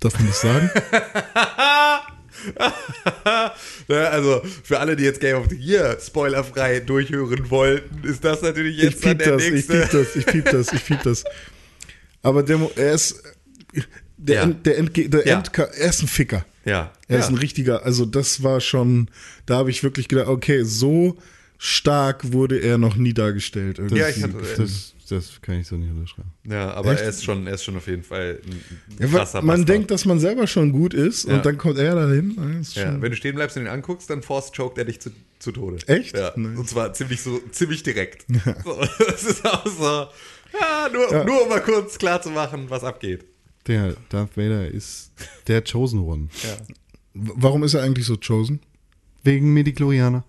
[0.00, 0.70] darf man das sagen?
[3.88, 8.42] Ja, also für alle, die jetzt Game of the Year spoilerfrei durchhören wollten, ist das
[8.42, 9.72] natürlich ich jetzt dann piep der das, ich nächste.
[9.80, 11.24] piep das, ich piep das, ich piep das.
[12.22, 13.22] Aber der, er ist,
[14.16, 14.42] der, Ja.
[14.42, 15.40] End, der, Endge der Ja.
[15.40, 16.44] Endka- er ist ein Ficker.
[16.64, 17.22] Ja, Er ja.
[17.22, 19.10] ist ein richtiger, also das war schon,
[19.44, 21.18] da habe ich wirklich gedacht, okay, so
[21.58, 23.78] stark wurde er noch nie dargestellt.
[23.78, 23.98] Irgendwie.
[23.98, 26.32] Ja, ich hatte- Das, das kann ich so nicht unterschreiben.
[26.48, 27.02] ja, aber Echt?
[27.02, 28.60] er ist schon, er ist schon auf jeden Fall ein
[28.98, 29.68] Ja, krasser man Bastard.
[29.68, 31.34] denkt, dass man selber schon gut ist Ja.
[31.36, 32.62] und dann kommt er dahin.
[32.74, 35.52] Ja, wenn du stehen bleibst und ihn anguckst, dann force choked er dich zu, zu
[35.52, 35.78] Tode.
[35.86, 36.16] Echt?
[36.16, 36.32] Ja.
[36.36, 36.58] Nice.
[36.58, 38.24] Und zwar ziemlich so, ziemlich direkt.
[38.64, 40.06] So, das ist auch so.
[40.60, 41.24] Ja, nur, Ja.
[41.24, 43.24] nur um mal kurz klar zu machen, was abgeht.
[43.66, 45.10] Der Darth Vader ist
[45.48, 46.28] der Chosen One.
[47.14, 48.60] Warum ist er eigentlich so chosen?
[49.22, 50.24] Wegen Mediklorianer.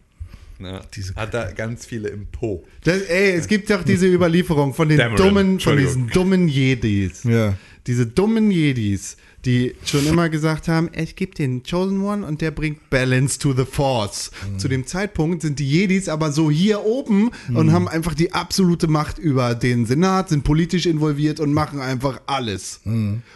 [0.60, 0.82] Ja,
[1.16, 2.64] hat da ganz viele im Po.
[2.84, 7.24] Das, ey, es gibt doch diese Überlieferung von den Dameron, dummen, von diesen dummen Jedis.
[7.24, 7.56] Ja.
[7.88, 12.52] Diese dummen Jedis, die schon immer gesagt haben, es gibt den Chosen One und der
[12.52, 14.32] bringt Balance to the Force.
[14.58, 18.88] Zu dem Zeitpunkt sind die Jedis aber so hier oben und haben einfach die absolute
[18.88, 22.80] Macht über den Senat, sind politisch involviert und machen einfach alles.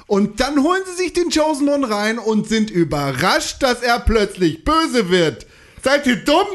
[0.08, 4.64] Und dann holen sie sich den Chosen One rein und sind überrascht, dass er plötzlich
[4.64, 5.46] böse wird.
[5.84, 6.48] Seid ihr dumm?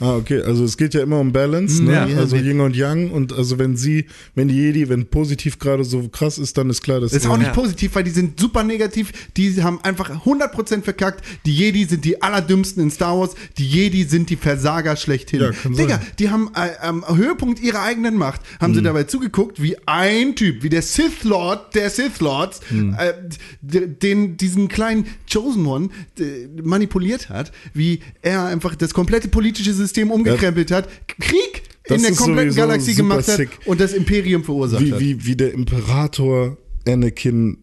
[0.00, 1.92] Ah, okay, also es geht ja immer um Balance, ne?
[1.92, 2.04] Ja.
[2.18, 6.08] also Yin und Yang und also wenn sie, wenn die Jedi, wenn positiv gerade so
[6.08, 8.62] krass ist, dann ist klar, dass Das ist auch nicht positiv, weil die sind super
[8.64, 9.12] negativ.
[9.36, 11.22] Die haben einfach 100% verkackt.
[11.44, 13.32] Die Jedi sind die allerdümmsten in Star Wars.
[13.58, 15.42] Die Jedi sind die Versager schlechthin.
[15.42, 16.06] Ja, Digga, sein.
[16.18, 20.62] die haben äh, am Höhepunkt ihrer eigenen Macht, haben sie dabei zugeguckt, wie ein Typ,
[20.62, 23.12] wie der Sith Lord der Sith Lords, äh,
[23.60, 29.74] d- den, diesen kleinen Chosen One d- manipuliert hat, wie er einfach das komplette politische
[29.74, 33.50] System umgekrempelt hat, Krieg Das in der kompletten Galaxie gemacht hat sick.
[33.64, 35.00] und das Imperium verursacht wie, hat.
[35.00, 36.56] wie, wie der Imperator
[36.86, 37.58] Anakin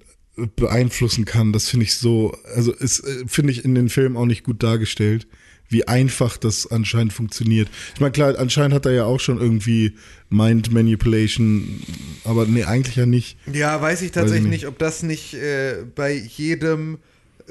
[0.56, 4.26] beeinflussen kann, das finde ich so, also ist, äh, finde ich in den Filmen auch
[4.26, 5.28] nicht gut dargestellt,
[5.70, 7.68] wie einfach das anscheinend funktioniert.
[7.96, 9.94] Ich meine, klar, anscheinend hat er ja auch schon irgendwie
[10.30, 11.82] Mind Manipulation,
[12.24, 13.38] aber nee, eigentlich ja nicht.
[13.52, 14.62] Ja, weiß ich Weiß tatsächlich ich nicht.
[14.62, 14.68] nicht.
[14.68, 16.98] ob das nicht äh, bei jedem äh,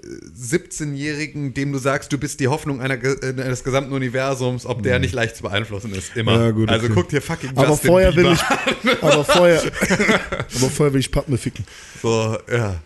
[0.03, 4.99] 17-Jährigen, dem du sagst, du bist die Hoffnung einer, äh, eines gesamten Universums, ob der
[4.99, 6.17] nicht leicht zu beeinflussen ist.
[6.17, 6.39] Immer.
[6.39, 6.95] Ja, gut, Also okay.
[6.95, 8.39] guck dir fucking Aber Justin vorher will Bieber
[8.85, 9.63] ich, aber vorher,
[10.57, 11.65] aber vorher will ich Padme ficken.
[12.03, 12.77] So, ja.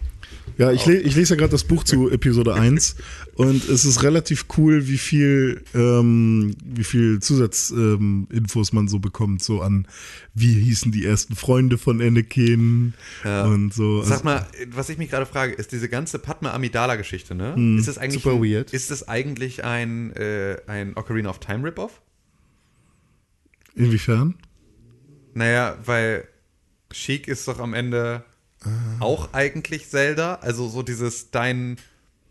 [0.58, 2.96] Ja, ich, le ich lese ja gerade das Buch zu Episode 1
[3.34, 9.42] und es ist relativ cool, wie viel, ähm, wie viel Zusatzinfos ähm, man so bekommt,
[9.42, 9.86] so an
[10.34, 12.94] wie hießen die ersten Freunde von Anakin
[13.24, 13.46] Ja.
[13.46, 14.02] und so.
[14.02, 17.54] Sag Also, mal, was ich mich gerade frage, ist diese ganze Padma Amidala-Geschichte, ne?
[17.54, 18.72] Hm, ist das eigentlich super ein, weird.
[18.72, 22.00] Ist das eigentlich ein, äh, ein Ocarina of Time Rip-Off?
[23.74, 24.34] inwiefern?
[25.34, 26.24] Naja, weil
[26.92, 28.24] Sheik ist doch am Ende.
[29.00, 30.36] Auch eigentlich Zelda.
[30.42, 31.76] Also so dieses dein,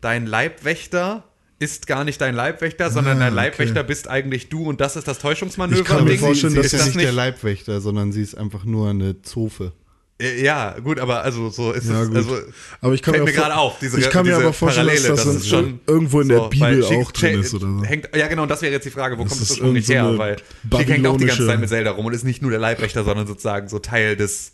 [0.00, 1.24] dein Leibwächter
[1.58, 3.36] ist gar nicht dein Leibwächter, sondern Ah, dein okay.
[3.48, 5.80] Leibwächter bist eigentlich du und das ist das Täuschungsmanöver.
[5.82, 7.12] Ich kann mir vorstellen, sie dass ist ist das nicht der.
[7.12, 9.72] Leibwächter, sondern sie ist einfach nur eine Zofe.
[10.18, 12.08] Äh, Ja, gut, aber also so ist Ja, es.
[12.08, 12.16] gut.
[12.16, 12.38] Also,
[12.80, 14.88] aber ich kann fällt mir, mir gerade auf, diese, ich kann mir diese aber vorstellen,
[14.88, 17.84] dass das, dann es schon irgendwo in der so, Bibel auch drin ist oder so.
[17.84, 19.88] Hängt, ja, genau, und das wäre jetzt die Frage, wo Das kommt es ist ursprünglich
[19.90, 20.36] irgend so her?
[20.70, 22.60] Weil Sheik hängt auch die ganze Zeit mit Zelda rum und ist nicht nur der
[22.60, 24.52] Leibwächter, sondern sozusagen so Teil des,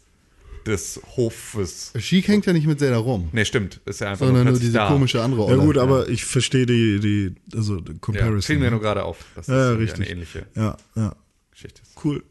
[0.66, 1.92] des Hofes.
[1.98, 3.80] Sheik hängt ja nicht mit Zelda rum, Nee, stimmt.
[3.86, 4.88] Ist ja einfach sondern nur plötzlich diese da.
[4.88, 5.58] komische andere Ja Olle.
[5.62, 8.42] gut, aber ich verstehe die, die, also die Ja, Comparison.
[8.42, 10.00] fiel mir nur gerade auf, dass das Ja, irgendwie richtig.
[10.02, 11.14] eine ähnliche ja, ja,
[11.52, 12.04] Geschichte ist.
[12.04, 12.22] cool.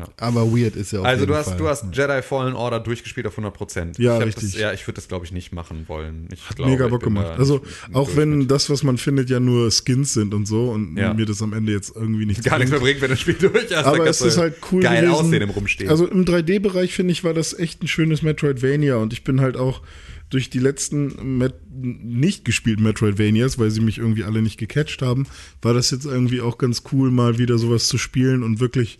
[0.00, 0.08] Ja.
[0.18, 1.56] aber weird ist ja auf Also du hast, Fall.
[1.58, 4.00] du hast Jedi Fallen Order durchgespielt auf 100%.
[4.00, 4.52] Ja, richtig.
[4.52, 6.28] Das, ja, ich würde das, glaube ich, nicht machen wollen.
[6.32, 7.38] Ich Hat glaube, mega Bock gemacht.
[7.38, 7.62] Also
[7.92, 8.50] auch wenn mit.
[8.50, 11.14] das, was man findet, ja nur Skins sind und so und Ja.
[11.14, 13.68] mir das am Ende jetzt irgendwie nicht gar nichts mehr bringt, wenn das Spiel durch
[13.68, 15.14] dann Aber es ist halt cool Geil gewesen.
[15.26, 15.90] aussehen im Rumstehen.
[15.90, 19.56] Also im 3D-Bereich finde ich, war das echt ein schönes Metroidvania und ich bin halt
[19.56, 19.82] auch
[20.28, 25.26] durch die letzten Met nicht gespielten Metroidvanias, weil sie mich irgendwie alle nicht gecatcht haben,
[25.62, 28.98] war das jetzt irgendwie auch ganz cool, mal wieder sowas zu spielen und wirklich.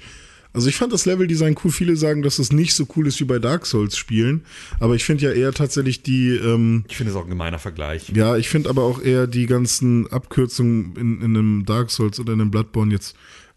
[0.56, 1.70] Also ich fand das Leveldesign cool.
[1.70, 4.42] Viele sagen, dass es nicht so cool ist wie bei Dark Souls Spielen,
[4.80, 8.08] aber ich finde ja eher tatsächlich die ähm, ich finde es auch ein gemeiner Vergleich.
[8.14, 12.32] ja, ich finde aber auch eher die ganzen Abkürzungen in, in einem Dark Souls oder
[12.32, 13.16] in einem Bloodborne jetzt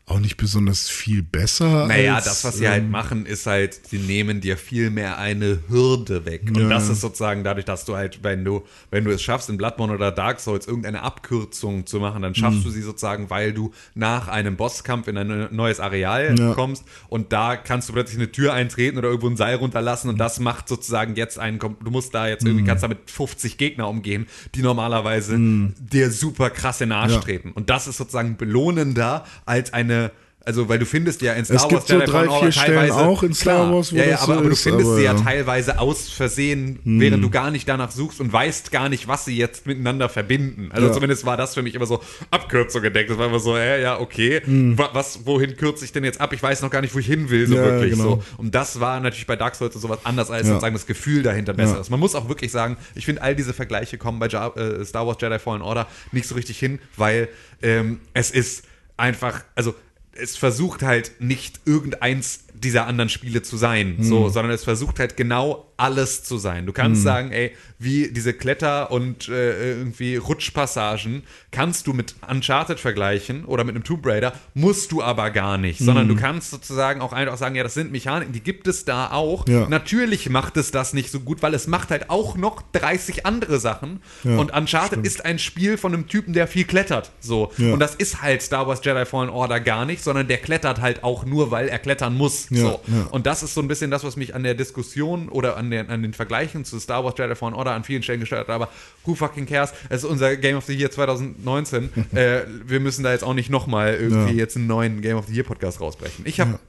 [0.10, 1.86] auch nicht besonders viel besser.
[1.88, 5.20] Naja, als, das, was sie halt ähm, machen, ist halt, sie nehmen dir viel mehr
[5.20, 6.44] eine Hürde weg.
[6.48, 6.70] Und Ja.
[6.70, 9.94] das ist sozusagen dadurch, dass du halt, wenn du, wenn du es schaffst, in Bloodborne
[9.94, 12.36] oder Dark Souls irgendeine Abkürzung zu machen, dann Mhm.
[12.36, 16.54] schaffst du sie sozusagen, weil du nach einem Bosskampf in ein neues Areal Ja.
[16.56, 20.18] kommst und da kannst du plötzlich eine Tür eintreten oder irgendwo ein Seil runterlassen und
[20.18, 22.50] das macht sozusagen jetzt einen, du musst da jetzt Mhm.
[22.50, 24.26] irgendwie, kannst damit 50 Gegner umgehen,
[24.56, 27.20] die normalerweise dir super krass in den Arsch Ja.
[27.20, 27.52] treten.
[27.52, 29.99] Und das ist sozusagen belohnender als eine
[30.46, 32.44] also, weil du findest ja in Star Es Wars gibt so Jedi drei, Fallen Order
[32.44, 34.48] vier Stellen teilweise- auch in Star Klar, Wars, wo ja, ja, das aber, so aber
[34.48, 35.18] du ist, findest aber sie ja ja.
[35.18, 35.26] Hm.
[35.26, 39.38] teilweise aus Versehen, während du gar nicht danach suchst und weißt gar nicht, was sie
[39.38, 40.70] jetzt miteinander verbinden.
[40.72, 40.94] Also Ja.
[40.94, 42.02] zumindest war das für mich immer so
[42.32, 43.10] Abkürzung gedeckt.
[43.10, 46.32] Das war immer so, äh, ja, okay, wa- was, wohin kürze ich denn jetzt ab?
[46.34, 47.62] Ich weiß noch gar nicht, wo ich hin will, so Hm.
[47.64, 47.92] Ja, wirklich.
[47.92, 48.04] genau.
[48.04, 48.24] So.
[48.38, 51.54] Und das war natürlich bei Dark Souls und sowas anders, als sozusagen das Gefühl dahinter
[51.54, 51.90] besser ist.
[51.90, 55.06] Man muss auch wirklich sagen, ich finde, all diese Vergleiche kommen bei ja äh, Star
[55.06, 57.28] Wars Jedi Fallen Order nicht so richtig hin, weil
[57.62, 58.64] ähm, es ist
[58.98, 59.76] einfach, also
[60.22, 65.16] es versucht halt nicht irgendeins dieser anderen Spiele zu sein, so, sondern es versucht halt
[65.18, 66.66] genau alles zu sein.
[66.66, 72.80] Du kannst sagen, ey, wie diese Kletter- und äh, irgendwie Rutschpassagen kannst du mit Uncharted
[72.80, 77.00] vergleichen oder mit einem Tomb Raider, musst du aber gar nicht, sondern du kannst sozusagen
[77.00, 79.48] auch einfach sagen, ja, das sind Mechaniken, die gibt es da auch.
[79.48, 79.70] Ja.
[79.70, 83.60] Natürlich macht es das nicht so gut, weil es macht halt auch noch 30 andere
[83.60, 87.54] Sachen Ja, und Uncharted ist ein Spiel von einem Typen, der viel klettert, so.
[87.58, 87.74] Ja.
[87.74, 91.06] Und das ist halt Star Wars Jedi Fallen Order gar nicht, sondern der klettert halt
[91.06, 92.82] auch nur, weil er klettern muss, Ja, so.
[92.88, 93.08] ja.
[93.12, 95.90] Und das ist so ein bisschen das, was mich an der Diskussion oder an, der,
[95.90, 98.50] an den Vergleichen zu Star Wars Jedi Fallen Order an vielen Stellen gestört hat.
[98.56, 98.70] Aber
[99.06, 99.74] who fucking cares?
[99.90, 101.90] Es ist unser Game of the Year 2019.
[102.16, 104.38] äh, wir müssen da jetzt auch nicht nochmal irgendwie Ja.
[104.38, 106.26] jetzt einen neuen Game of the Year Podcast rausbrechen.
[106.26, 106.60] Ich habe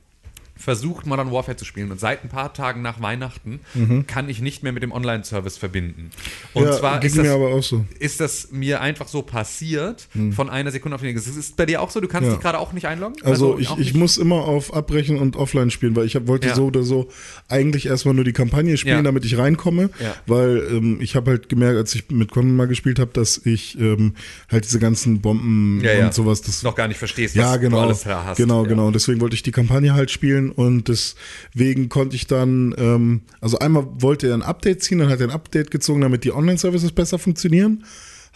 [0.60, 3.60] versucht, Modern Warfare zu spielen und seit ein paar Tagen nach Weihnachten
[4.06, 6.10] kann ich nicht mehr mit dem Online-Service verbinden.
[6.54, 6.68] Und Mhm.
[6.68, 7.84] ja, zwar ist das, mir aber auch so.
[7.98, 11.30] ist das mir einfach so passiert von einer Sekunde auf die nächste.
[11.30, 12.00] Ist bei dir auch so?
[12.00, 12.32] Du kannst Mhm.
[12.32, 12.36] Ja.
[12.36, 13.16] dich gerade auch nicht einloggen?
[13.24, 13.96] Also, ich, auch ich nicht?
[13.96, 16.54] muss immer auf Abbrechen und Offline spielen, weil ich hab, wollte Ja.
[16.54, 17.08] so oder so
[17.48, 19.90] eigentlich erstmal nur die Kampagne spielen, damit ich reinkomme.
[20.26, 23.78] Weil ähm, ich habe halt gemerkt, als ich mit Conan mal gespielt habe, dass ich
[23.80, 24.14] ähm,
[24.50, 27.82] halt diese ganzen Bomben und sowas, das noch gar nicht verstehst, ja, was genau, du
[27.86, 28.36] alles da hast.
[28.36, 28.86] Genau, genau.
[28.88, 33.58] Und deswegen wollte ich die Kampagne halt spielen und deswegen konnte ich dann, ähm, also
[33.58, 36.92] einmal wollte er ein Update ziehen, dann hat er ein Update gezogen, damit die Online-Services
[36.92, 37.84] besser funktionieren.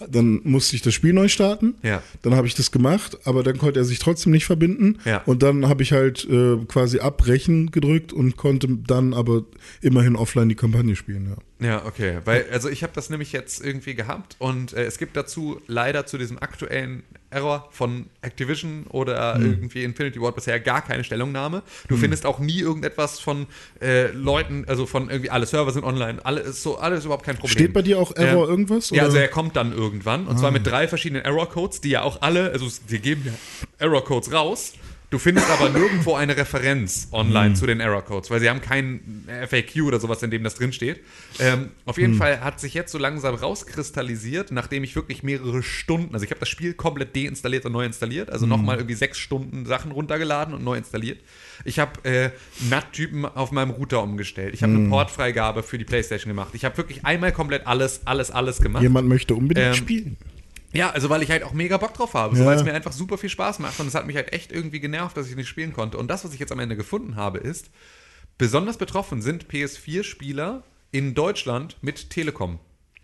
[0.08, 1.76] Dann musste ich das Spiel neu starten.
[1.82, 2.02] Ja.
[2.22, 4.98] Dann habe ich das gemacht, aber dann konnte er sich trotzdem nicht verbinden.
[5.04, 5.22] Ja.
[5.24, 9.44] Und dann habe ich halt äh, quasi abbrechen gedrückt und konnte dann aber
[9.82, 11.28] immerhin offline die Kampagne spielen.
[11.30, 11.36] Ja.
[11.60, 12.18] Ja, okay.
[12.24, 16.04] Weil, also ich habe das nämlich jetzt irgendwie gehabt und äh, es gibt dazu leider
[16.04, 19.44] zu diesem aktuellen Error von Activision oder Hm.
[19.44, 21.62] irgendwie Infinity Ward bisher gar keine Stellungnahme.
[21.88, 23.46] Du findest auch nie irgendetwas von
[23.80, 27.36] äh, Leuten, also von irgendwie alle Server sind online, alle ist so, alles überhaupt kein
[27.36, 27.52] Problem.
[27.52, 28.90] Steht bei dir auch Error Ähm, irgendwas?
[28.90, 29.04] Ja, oder?
[29.06, 32.50] also er kommt dann irgendwann und zwar mit drei verschiedenen Error-Codes, die ja auch alle,
[32.50, 33.32] also die geben ja
[33.78, 34.74] Error-Codes raus.
[35.14, 39.82] Du findest aber nirgendwo eine Referenz online zu den Error-Codes, weil sie haben keinen FAQ
[39.84, 41.02] oder sowas, in dem das drinsteht.
[41.38, 46.14] Ähm, auf jeden Fall hat sich jetzt so langsam rauskristallisiert, nachdem ich wirklich mehrere Stunden,
[46.14, 49.66] also ich habe das Spiel komplett deinstalliert und neu installiert, also nochmal irgendwie sechs Stunden
[49.66, 51.20] Sachen runtergeladen und neu installiert.
[51.64, 52.30] Ich habe äh,
[52.68, 54.52] NAT-Typen auf meinem Router umgestellt.
[54.52, 56.50] Ich habe eine Portfreigabe für die Playstation gemacht.
[56.54, 58.82] Ich habe wirklich einmal komplett alles, alles, alles gemacht.
[58.82, 60.16] Jemand möchte unbedingt Ähm, spielen.
[60.74, 62.92] Ja, also weil ich halt auch mega Bock drauf habe, so, weil es mir einfach
[62.92, 65.48] super viel Spaß macht und es hat mich halt echt irgendwie genervt, dass ich nicht
[65.48, 65.96] spielen konnte.
[65.98, 67.70] Und das, was ich jetzt am Ende gefunden habe, ist,
[68.38, 72.58] besonders betroffen sind PS4-Spieler in Deutschland mit Telekom,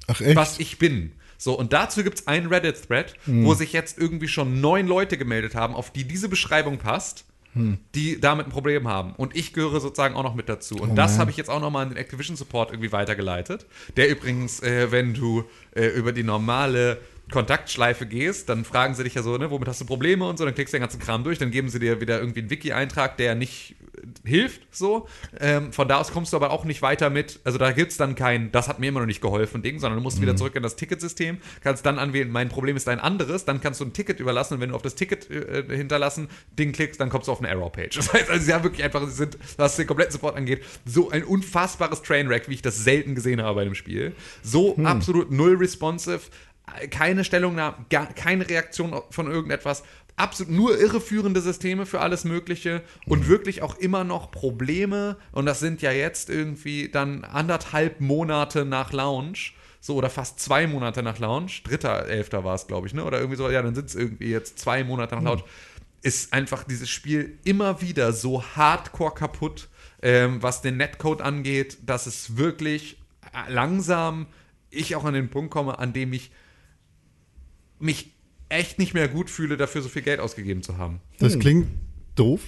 [0.06, 0.36] Ach echt?
[0.36, 1.12] was ich bin.
[1.38, 3.44] So, und dazu gibt es einen Reddit-Thread, Hm.
[3.46, 7.24] wo sich jetzt irgendwie schon neun Leute gemeldet haben, auf die diese Beschreibung passt,
[7.54, 7.78] Hm.
[7.94, 9.12] die damit ein Problem haben.
[9.16, 10.76] Und ich gehöre sozusagen auch noch mit dazu.
[10.76, 13.66] Und das habe ich jetzt auch nochmal an den Activision Support irgendwie weitergeleitet.
[13.96, 15.44] Der übrigens, äh, wenn du
[15.74, 16.98] äh, über die normale
[17.30, 20.44] Kontaktschleife gehst, dann fragen sie dich ja so, ne, womit hast du Probleme und so,
[20.44, 23.16] dann klickst du den ganzen Kram durch, dann geben sie dir wieder irgendwie einen Wiki-Eintrag,
[23.16, 25.08] der nicht äh, hilft, so.
[25.38, 27.96] Ähm, von da aus kommst du aber auch nicht weiter mit, also da gibt es
[27.96, 30.56] dann kein, das hat mir immer noch nicht geholfen, Ding, sondern du musst wieder zurück
[30.56, 33.92] in das Ticketsystem, kannst dann anwählen, mein Problem ist ein anderes, dann kannst du ein
[33.92, 36.28] Ticket überlassen und wenn du auf das Ticket äh, hinterlassen
[36.58, 37.98] Ding klickst, dann kommst du auf eine Error-Page.
[38.10, 41.10] Das heißt, also sie haben wirklich einfach, sie sind, was den kompletten Support angeht, so
[41.10, 44.14] ein unfassbares Trainwreck, wie ich das selten gesehen habe bei einem Spiel.
[44.42, 46.20] So absolut null responsive,
[46.90, 49.82] keine Stellungnahme, gar, keine Reaktion von irgendetwas.
[50.16, 55.16] Absolut nur irreführende Systeme für alles Mögliche und wirklich auch immer noch Probleme.
[55.32, 59.54] Und das sind ja jetzt irgendwie dann anderthalb Monate nach Launch.
[59.82, 61.62] So, oder fast zwei Monate nach Launch.
[61.62, 63.02] Dritter, elfter war es, glaube ich, ne?
[63.04, 65.44] Oder irgendwie so, ja, dann sind es irgendwie jetzt zwei Monate nach Launch.
[66.02, 69.68] Ist einfach dieses Spiel immer wieder so hardcore kaputt,
[70.02, 72.98] ähm, was den Netcode angeht, dass es wirklich
[73.32, 74.26] äh, langsam
[74.70, 76.30] ich auch an den Punkt komme, an dem ich
[77.80, 78.12] mich
[78.48, 81.00] echt nicht mehr gut fühle, dafür so viel Geld ausgegeben zu haben.
[81.18, 81.68] Das klingt
[82.16, 82.42] doof,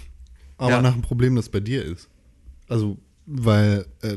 [0.58, 0.82] aber Ja.
[0.82, 2.08] nach einem Problem, das bei dir ist.
[2.68, 4.16] Also, weil äh,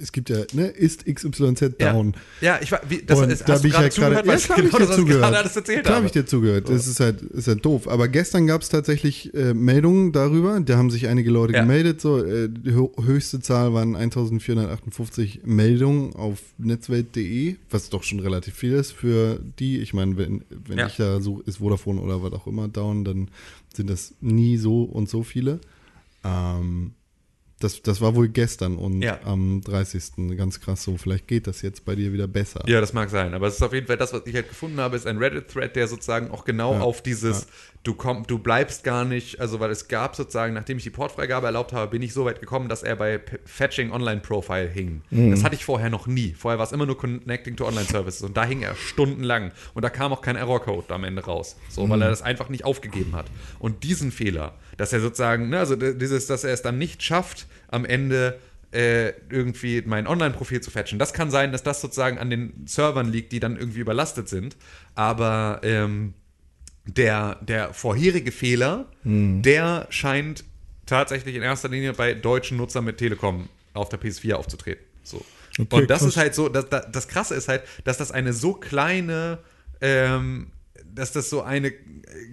[0.00, 1.92] es gibt ja, ne, ist XYZ Ja.
[1.92, 2.14] down.
[2.40, 4.46] Ja, ich war, wie, das und ist, da bin ich halt gerade, ja, klar ich
[4.70, 5.24] genau dir zugehört.
[5.34, 6.68] alles erzählt Klar habe ich dir zugehört.
[6.68, 7.88] Das ist halt, ist halt doof.
[7.88, 10.60] Aber gestern gab es tatsächlich äh, Meldungen darüber.
[10.60, 11.62] Da haben sich einige Leute Ja.
[11.62, 12.00] gemeldet.
[12.00, 18.54] So, äh, die hö- höchste Zahl waren 1458 Meldungen auf netzwelt.de, was doch schon relativ
[18.54, 19.78] viel ist für die.
[19.80, 20.86] Ich meine, wenn, wenn Ja.
[20.86, 23.28] ich da suche, ist Vodafone oder was auch immer down, dann
[23.74, 25.60] sind das nie so und so viele.
[26.24, 26.92] Ähm,
[27.60, 29.18] das, das war wohl gestern und Ja.
[29.24, 30.36] am 30.
[30.36, 30.96] ganz krass so.
[30.96, 32.62] Vielleicht geht das jetzt bei dir wieder besser.
[32.66, 34.78] Ja, das mag sein, aber es ist auf jeden Fall das, was ich halt gefunden
[34.80, 37.46] habe, ist ein Reddit-Thread, der sozusagen auch genau Ja, auf dieses,
[37.82, 41.46] du komm, du bleibst gar nicht, also weil es gab sozusagen, nachdem ich die Portfreigabe
[41.46, 45.02] erlaubt habe, bin ich so weit gekommen, dass er bei P Fetching Online Profile hing.
[45.30, 46.34] Das hatte ich vorher noch nie.
[46.34, 49.84] Vorher war es immer nur Connecting to Online Services und da hing er stundenlang und
[49.84, 53.14] da kam auch kein Error-Code am Ende raus, so, weil er das einfach nicht aufgegeben
[53.14, 53.26] hat.
[53.58, 57.46] Und diesen Fehler, dass er sozusagen, ne, also dieses, dass er es dann nicht schafft,
[57.68, 58.38] am Ende
[58.70, 60.98] äh, irgendwie mein Online-Profil zu fetchen.
[60.98, 64.56] Das kann sein, dass das sozusagen an den Servern liegt, die dann irgendwie überlastet sind.
[64.94, 66.12] Aber ähm,
[66.96, 70.44] der, der vorherige Fehler, der scheint
[70.86, 74.84] tatsächlich in erster Linie bei deutschen Nutzern mit Telekom auf der PS4 aufzutreten.
[75.04, 75.24] So.
[75.58, 76.08] Okay, Und das krass.
[76.10, 79.38] ist halt so, das, das, das Krasse ist halt, dass das eine so kleine,
[79.80, 80.48] ähm,
[80.94, 81.72] dass das so eine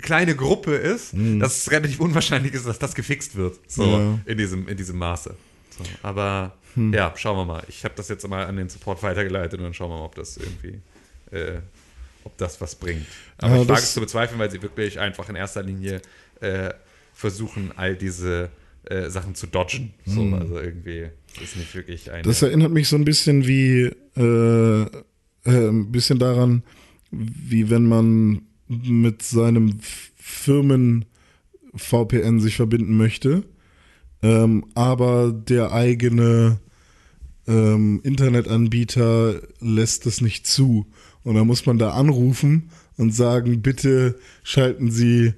[0.02, 3.60] kleine Gruppe ist, dass es relativ unwahrscheinlich ist, dass das gefixt wird.
[3.68, 4.20] So Ja.
[4.26, 5.36] in, diesem, in diesem Maße.
[5.78, 7.64] So, aber ja, schauen wir mal.
[7.70, 10.16] Ich habe das jetzt mal an den Support weitergeleitet und dann schauen wir mal, ob
[10.16, 10.80] das irgendwie,
[11.32, 11.60] äh,
[12.26, 13.06] ob das was bringt.
[13.38, 16.02] Aber Ja, ich wage es zu bezweifeln, weil sie wirklich einfach in erster Linie
[16.42, 16.72] äh,
[17.14, 18.50] versuchen, all diese
[18.84, 19.94] äh, Sachen zu dodgen.
[20.06, 21.08] So, also irgendwie
[21.42, 22.24] ist nicht wirklich ein.
[22.24, 24.88] Das erinnert mich so ein bisschen wie, äh, äh,
[25.46, 26.64] ein bisschen daran,
[27.12, 29.80] wie wenn man mit seinem
[30.18, 31.06] Firmen
[31.76, 33.44] VPN sich verbinden möchte,
[34.22, 36.60] ähm, aber der eigene
[37.48, 40.88] ähm, Internetanbieter lässt es nicht zu.
[41.26, 45.34] Und dann muss man da anrufen und sagen, bitte schalten Sie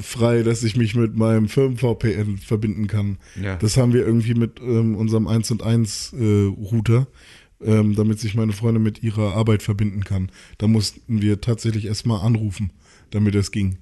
[0.00, 3.18] frei, dass ich mich mit meinem Firmen-VPN verbinden kann.
[3.42, 3.56] Ja.
[3.56, 7.06] Das haben wir irgendwie mit ähm, unserem 1 und 1 äh, Router,
[7.62, 10.30] ähm, damit sich meine Freundin mit ihrer Arbeit verbinden kann.
[10.58, 12.70] Da mussten wir tatsächlich erstmal anrufen,
[13.10, 13.78] damit das ging.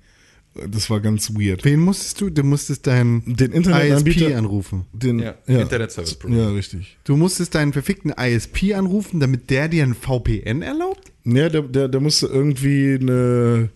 [0.54, 1.64] Das war ganz weird.
[1.64, 2.28] Wen musstest du?
[2.28, 4.84] Du musstest deinen Den ISP anrufen.
[4.92, 6.42] den, Ja, Internet Service Provider.
[6.42, 6.98] Ja, richtig.
[7.04, 11.10] Du musstest deinen verfickten ISP anrufen, damit der dir ein VPN erlaubt?
[11.24, 13.70] Ja, der, der, der musste irgendwie eine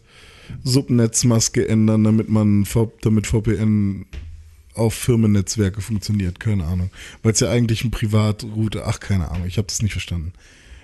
[0.65, 2.67] Subnetzmaske ändern, damit man
[3.03, 4.07] damit VPN
[4.75, 6.41] auf Firmennetzwerke funktioniert.
[6.41, 6.91] Keine Ahnung.
[7.23, 10.33] Weil es ja eigentlich ein Privatroute, ach, keine Ahnung, ich habe das nicht verstanden.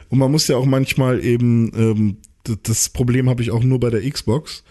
[0.08, 2.16] Und man muss ja auch manchmal eben, ähm,
[2.62, 4.64] das Problem habe ich auch nur bei der Xbox,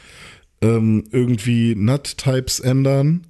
[0.62, 3.28] ähm, irgendwie NUT-Types ändern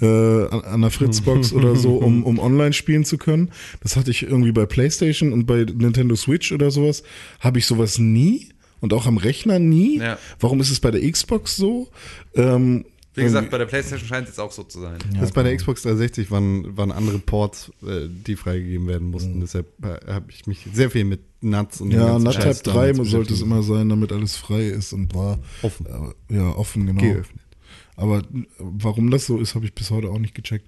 [0.00, 3.50] äh, an, an der Fritzbox oder so, um, um online spielen zu können.
[3.82, 7.02] Das hatte ich irgendwie bei PlayStation und bei Nintendo Switch oder sowas.
[7.40, 8.48] Habe ich sowas nie
[8.80, 9.98] und auch am Rechner nie.
[9.98, 10.18] Ja.
[10.40, 11.88] Warum ist es bei der Xbox so?
[12.34, 12.84] Ähm,
[13.18, 14.98] Wie gesagt, bei der PlayStation scheint es jetzt auch so zu sein.
[15.18, 19.40] das bei der Xbox 360 waren, waren andere Ports, äh, die freigegeben werden mussten.
[19.40, 23.34] Deshalb äh, habe ich mich sehr viel mit Nuts und ja, Scheiß 3 damals sollte
[23.34, 25.86] es immer sein, damit alles frei ist und war Offen.
[25.86, 27.00] Äh, ja, offen, genau.
[27.00, 27.44] geöffnet.
[27.96, 30.66] Aber äh, warum das so ist, habe ich bis heute auch nicht gecheckt.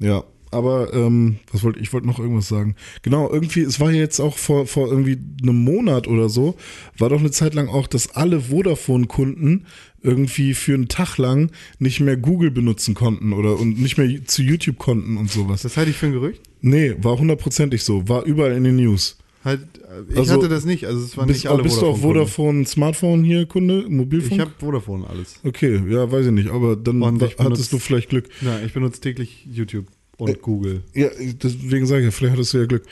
[0.00, 0.24] Ja,
[0.54, 2.74] aber ähm, was wollte ich wollte noch irgendwas sagen.
[3.02, 6.56] Genau, irgendwie, es war jetzt auch vor, vor irgendwie einem Monat oder so,
[6.96, 9.66] war doch eine Zeit lang auch, dass alle Vodafone-Kunden
[10.02, 14.42] irgendwie für einen Tag lang nicht mehr Google benutzen konnten oder und nicht mehr zu
[14.42, 15.62] YouTube konnten und sowas.
[15.62, 16.40] Das halte ich für ein Gerücht.
[16.60, 19.18] Nee, war hundertprozentig so, war überall in den News.
[19.44, 19.60] Halt,
[20.08, 20.86] ich Also, hatte das nicht.
[20.86, 21.98] Also es waren Bist, nicht alle bist du auch.
[21.98, 24.32] Vodafone Smartphone hier Kunde, Mobilfunk?
[24.32, 25.38] Ich habe Vodafone alles.
[25.44, 28.28] Okay, ja, weiß ich nicht, aber dann Und wa- ich benutze- hattest du vielleicht Glück.
[28.40, 30.82] Ja, ich benutze täglich YouTube und Äh, Google.
[30.94, 32.84] Ja, deswegen sage ich ja, vielleicht hattest du ja Glück.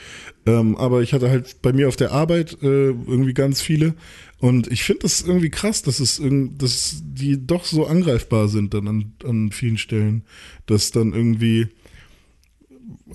[0.45, 3.95] Ähm, aber ich hatte halt bei mir auf der Arbeit äh, irgendwie ganz viele.
[4.39, 8.73] Und ich finde das irgendwie krass, dass es irgend, dass die doch so angreifbar sind
[8.73, 10.23] dann an, an vielen Stellen.
[10.65, 11.67] Dass dann irgendwie.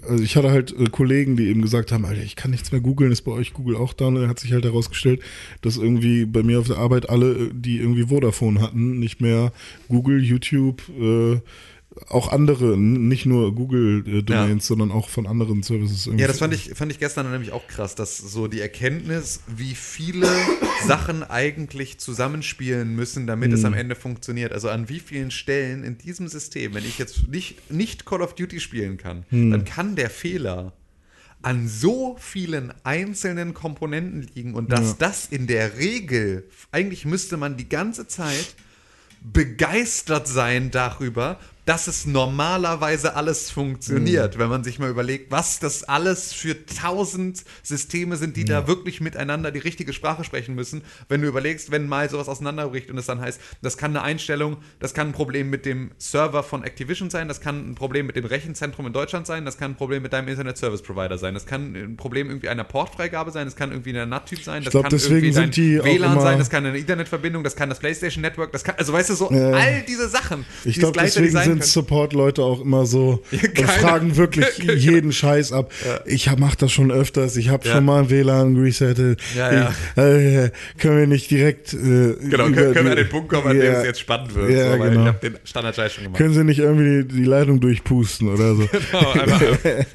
[0.09, 2.81] Also ich hatte halt äh, Kollegen, die eben gesagt haben, Alter, ich kann nichts mehr
[2.81, 4.07] googeln, ist bei euch Google auch da?
[4.07, 5.21] Und dann hat sich halt herausgestellt,
[5.61, 9.53] dass irgendwie bei mir auf der Arbeit alle, äh, die irgendwie Vodafone hatten, nicht mehr
[9.89, 11.41] Google, YouTube, äh,
[12.09, 16.07] auch andere, nicht nur Google-Domains, sondern auch von anderen Services.
[16.07, 16.23] irgendwie.
[16.23, 19.75] Ja, das fand ich, fand ich gestern nämlich auch krass, dass so die Erkenntnis, wie
[19.75, 20.29] viele
[20.87, 24.53] Sachen eigentlich zusammenspielen müssen, damit es am Ende funktioniert.
[24.53, 28.35] Also an wie vielen Stellen in diesem System, wenn ich jetzt nicht, nicht Call of
[28.35, 30.75] Duty spielen kann, dann kann der Fehler
[31.41, 37.57] an so vielen einzelnen Komponenten liegen und dass das in der Regel, eigentlich müsste man
[37.57, 38.55] die ganze Zeit
[39.21, 41.39] begeistert sein darüber,
[41.69, 44.41] dass es normalerweise alles funktioniert, Mhm.
[44.41, 49.03] wenn man sich mal überlegt, was das alles für tausend Systeme sind, die da wirklich
[49.03, 50.81] miteinander die richtige Sprache sprechen müssen.
[51.11, 54.57] Wenn du überlegst, wenn mal sowas auseinanderbricht und es dann heißt, das kann eine Einstellung,
[54.81, 58.17] das kann ein Problem mit dem Server von Activision sein, das kann ein Problem mit
[58.17, 61.35] dem Rechenzentrum in Deutschland sein, das kann ein Problem mit deinem Internet Service Provider sein,
[61.35, 64.71] das kann ein Problem irgendwie einer Portfreigabe sein, das kann irgendwie ein NAT-Typ sein, das
[64.71, 68.53] glaub, kann irgendwie dein WLAN sein, das kann eine Internetverbindung, das kann das PlayStation Network,
[68.53, 69.51] das kann, also weißt du, so Ja.
[69.51, 71.69] all diese Sachen, Ich die glaube, es gleichzeitig sein können.
[71.71, 75.73] Support-Leute auch immer so und keiner- fragen wirklich jeden Scheiß ab.
[76.07, 77.37] Ich mache das schon öfters.
[77.37, 77.75] Ich habe Ja.
[77.75, 79.21] schon mal ein WLAN resettet.
[79.37, 79.75] Ja, ja.
[79.97, 81.73] Ich, äh, können wir nicht direkt.
[81.75, 83.81] Äh, Genau, können, können wir an den Punkt kommen, an dem Ja.
[83.81, 84.51] es jetzt spannend wird.
[84.51, 85.03] Ja, so, weil genau.
[85.03, 86.19] Ich habe den Standard-Scheiß schon gemacht.
[86.19, 88.69] Können Sie nicht irgendwie die, die Leitung durchpusten oder so?
[88.91, 89.87] Genau, einmal,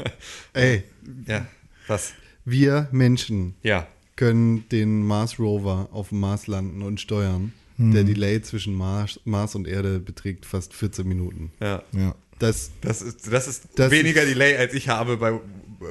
[0.53, 0.83] Ey,
[1.27, 1.45] ja,
[1.87, 2.13] was?
[2.45, 3.87] wir Menschen Ja.
[4.15, 7.53] können den Mars Rover auf dem Mars landen und steuern.
[7.77, 7.91] Hm.
[7.93, 11.51] Der Delay zwischen Mars, Mars und Erde beträgt fast 14 Minuten.
[11.59, 11.81] Ja.
[11.91, 12.15] Ja.
[12.39, 15.33] Das, Das ist, das ist Das weniger Delay, als ich habe bei.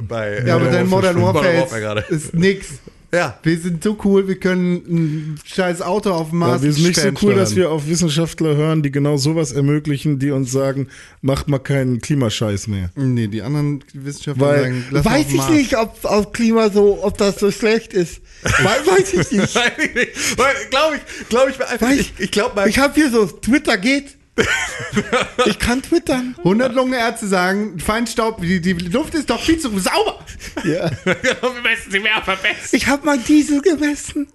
[0.03, 2.01] bei ja, aber äh, dein Modern Warfare Warfare gerade.
[2.09, 2.67] ist, ist nix.
[3.15, 3.39] Ja.
[3.43, 6.87] Wir sind so cool, wir können ein scheiß Auto auf dem Mars Ja, wir sind
[6.87, 7.39] nicht so cool, fernsteuern.
[7.39, 10.89] dass wir auf Wissenschaftler hören, die genau sowas ermöglichen, die uns sagen,
[11.21, 12.91] macht mal keinen Klimascheiß mehr.
[12.97, 15.51] Nee, die anderen Wissenschaftler Weil- sagen, lass Weiß ich Mars.
[15.51, 18.23] nicht, ob auf Klima so, ob das so schlecht ist.
[18.43, 19.55] Weiß, weiß ich nicht.
[19.55, 20.39] Weiß ich nicht.
[20.39, 22.69] Weil, Glaube ich, glaube ich, Weiß- ich, ich glaube mal.
[22.69, 24.17] Ich habe hier so, Twitter geht.
[25.47, 26.35] Ich kann twittern.
[26.39, 30.25] 100 Lungenärzte sagen, Feinstaub, die, die Luft ist doch viel zu sauber.
[30.65, 30.91] Ja.
[31.05, 32.69] wir messen sie mehr verbessern.
[32.73, 34.29] Ich habe mal Diesel gemessen.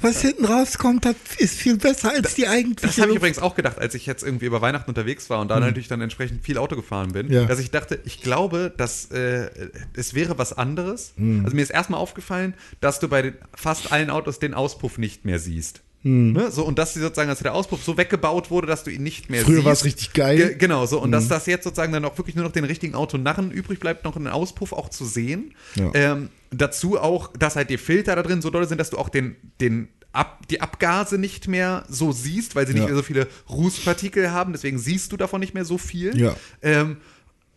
[0.00, 3.54] Was hinten rauskommt, das ist viel besser als die eigentliche Das habe ich übrigens auch
[3.54, 6.56] gedacht, als ich jetzt irgendwie über Weihnachten unterwegs war und da natürlich dann entsprechend viel
[6.58, 7.44] Auto gefahren bin, Ja.
[7.44, 9.50] dass ich dachte, ich glaube, dass äh,
[9.94, 11.12] es wäre was anderes.
[11.18, 15.24] Also mir ist erstmal aufgefallen, dass du bei den, fast allen Autos den Auspuff nicht
[15.24, 15.82] mehr siehst.
[16.02, 16.50] Ne?
[16.52, 19.30] So, und dass sie sozusagen, dass der Auspuff so weggebaut wurde, dass du ihn nicht
[19.30, 19.64] mehr Früher siehst.
[19.66, 20.36] war es richtig geil.
[20.36, 21.02] Ge genau, so.
[21.02, 24.04] Und dass das jetzt sozusagen dann auch wirklich nur noch den richtigen Autonarren übrig bleibt,
[24.04, 25.54] noch einen Auspuff auch zu sehen.
[25.74, 25.90] Ja.
[25.94, 29.08] Ähm, dazu auch, dass halt die Filter da drin so doll sind, dass du auch
[29.08, 32.88] den, den Ab, die Abgase nicht mehr so siehst, weil sie nicht Ja.
[32.88, 36.16] mehr so viele Rußpartikel haben, deswegen siehst du davon nicht mehr so viel.
[36.18, 36.34] Ja.
[36.62, 36.96] Ähm,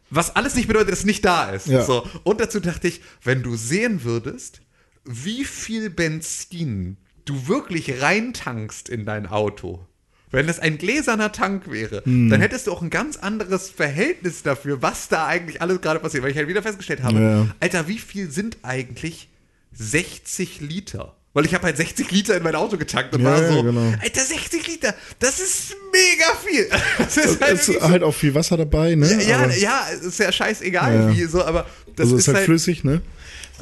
[0.09, 1.67] was alles nicht bedeutet, dass es nicht da ist.
[1.67, 1.85] Ja.
[1.85, 2.05] So.
[2.23, 4.61] Und dazu dachte ich, wenn du sehen würdest,
[5.05, 9.85] wie viel Benzin du wirklich reintankst in dein Auto.
[10.33, 12.29] Wenn das ein gläserner Tank wäre, Hm.
[12.29, 16.23] dann hättest du auch ein ganz anderes Verhältnis dafür, was da eigentlich alles gerade passiert.
[16.23, 17.47] Weil ich halt wieder festgestellt habe, Ja.
[17.59, 19.27] Alter, wie viel sind eigentlich
[19.73, 21.15] 60 Liter?
[21.33, 23.61] Weil ich habe halt 60 Liter in mein Auto getankt und Ja, war so, ja,
[23.61, 23.93] genau.
[24.01, 26.67] Alter, 60 Liter, das ist mega viel.
[26.97, 29.21] Das ist halt, ist so, halt auch viel Wasser dabei, ne?
[29.25, 31.65] ja, aber, ja, ist ja scheißegal, wie so, aber
[31.95, 33.01] das also ist, ist halt, halt, flüssig, ne?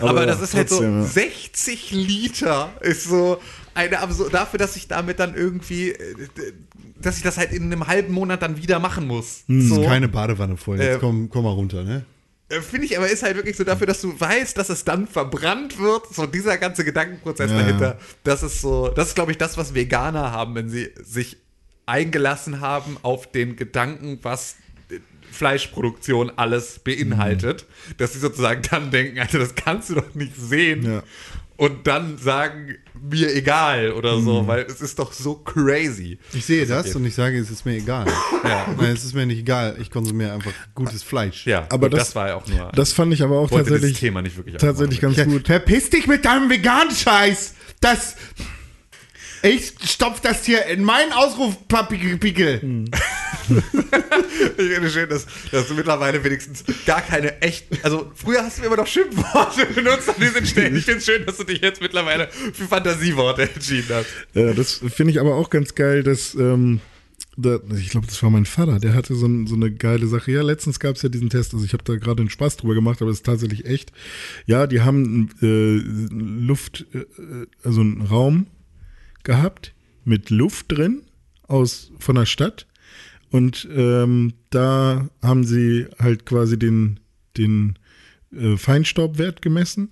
[0.01, 1.05] Aber, das ist halt so, trotzdem, ja.
[1.07, 3.39] 60 Liter ist so
[3.73, 6.15] eine absur dafür, dass ich damit dann irgendwie, äh,
[7.01, 9.43] dass ich das halt in einem halben Monat dann wieder machen muss.
[9.47, 9.61] Hm.
[9.67, 9.83] So.
[9.83, 10.79] Keine Badewanne voll.
[10.79, 12.05] Jetzt Äh, komm, komm mal runter, ne?
[12.49, 15.07] Äh, Finde ich aber ist halt wirklich so dafür, dass du weißt, dass es dann
[15.07, 16.13] verbrannt wird.
[16.13, 17.59] So dieser ganze Gedankenprozess Ja.
[17.59, 17.99] dahinter.
[18.23, 21.37] Das ist so, das ist glaube ich das, was Veganer haben, wenn sie sich
[21.85, 24.55] eingelassen haben auf den Gedanken, was
[25.31, 27.65] Fleischproduktion alles beinhaltet,
[27.97, 30.83] dass sie sozusagen dann denken, Alter, das kannst du doch nicht sehen.
[30.85, 31.03] Ja.
[31.57, 36.17] Und dann sagen, mir egal oder so, weil es ist doch so crazy.
[36.31, 36.95] Ich sehe das geht.
[36.95, 38.07] und ich sage, es ist mir egal.
[38.45, 38.65] Ja.
[38.77, 39.75] Nein, es ist mir nicht egal.
[39.81, 41.45] Ich konsumiere einfach gutes Fleisch.
[41.45, 42.71] Ja, Aber gut, das- war ja auch nur.
[42.73, 45.47] Das fand ich aber auch tatsächlich, das Thema nicht wirklich tatsächlich ganz gut.
[45.47, 47.55] Verpiss dich mit deinem veganen Scheiß.
[47.81, 48.15] Das.
[49.41, 52.61] Ich stopf das hier in meinen Ausrufpickel.
[52.61, 52.85] Hm.
[54.57, 57.77] Ich finde schön, dass, dass du mittlerweile wenigstens gar keine echten.
[57.83, 60.75] Also, früher hast du immer noch Schimpfworte benutzt an diesen Stellen.
[60.75, 64.07] Ich finde es schön, dass du dich jetzt mittlerweile für Fantasieworte entschieden hast.
[64.33, 66.79] Ja, das finde ich aber auch ganz geil, dass, ähm,
[67.77, 70.31] ich glaube, das war mein Vater, der hatte so, ein, so eine geile Sache.
[70.31, 72.75] Ja, letztens gab es ja diesen Test, also ich habe da gerade einen Spaß drüber
[72.75, 73.91] gemacht, aber es ist tatsächlich echt.
[74.45, 75.77] Ja, die haben äh,
[76.13, 77.05] Luft, äh,
[77.63, 78.47] also einen Raum
[79.23, 79.73] gehabt
[80.03, 81.03] mit Luft drin
[81.47, 82.67] aus von der Stadt.
[83.31, 86.99] Und ähm, da haben sie halt quasi den,
[87.37, 87.77] den
[88.35, 89.91] äh, Feinstaubwert gemessen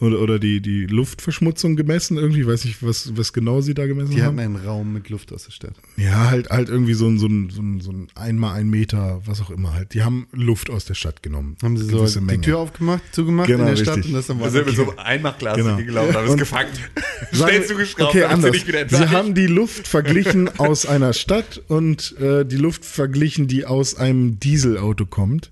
[0.00, 2.16] oder, oder die, die Luftverschmutzung gemessen.
[2.16, 4.38] Irgendwie weiß ich, was, was genau sie da gemessen Die haben.
[4.40, 5.74] hatten einen Raum mit Luft aus der Stadt.
[5.96, 9.20] Ja, halt, halt irgendwie so ein, so ein, so ein, so ein einmal ein Meter,
[9.26, 9.94] was auch immer halt.
[9.94, 11.56] Die haben Luft aus der Stadt genommen.
[11.62, 12.40] Haben sie so die Menge.
[12.40, 14.12] Tür aufgemacht, zugemacht Genau, in der Stadt richtig.
[14.12, 15.76] und das dann Wir sind mit so einem Einmachglas Genau.
[15.76, 16.70] hingelaufen, haben es gefangen,
[17.32, 18.52] schnell zugeschraubt, okay, sie anders.
[18.52, 19.12] nicht wieder Sie entweicht.
[19.12, 24.40] haben die Luft verglichen aus einer Stadt und äh, die Luft verglichen, die aus einem
[24.40, 25.50] Dieselauto kommt.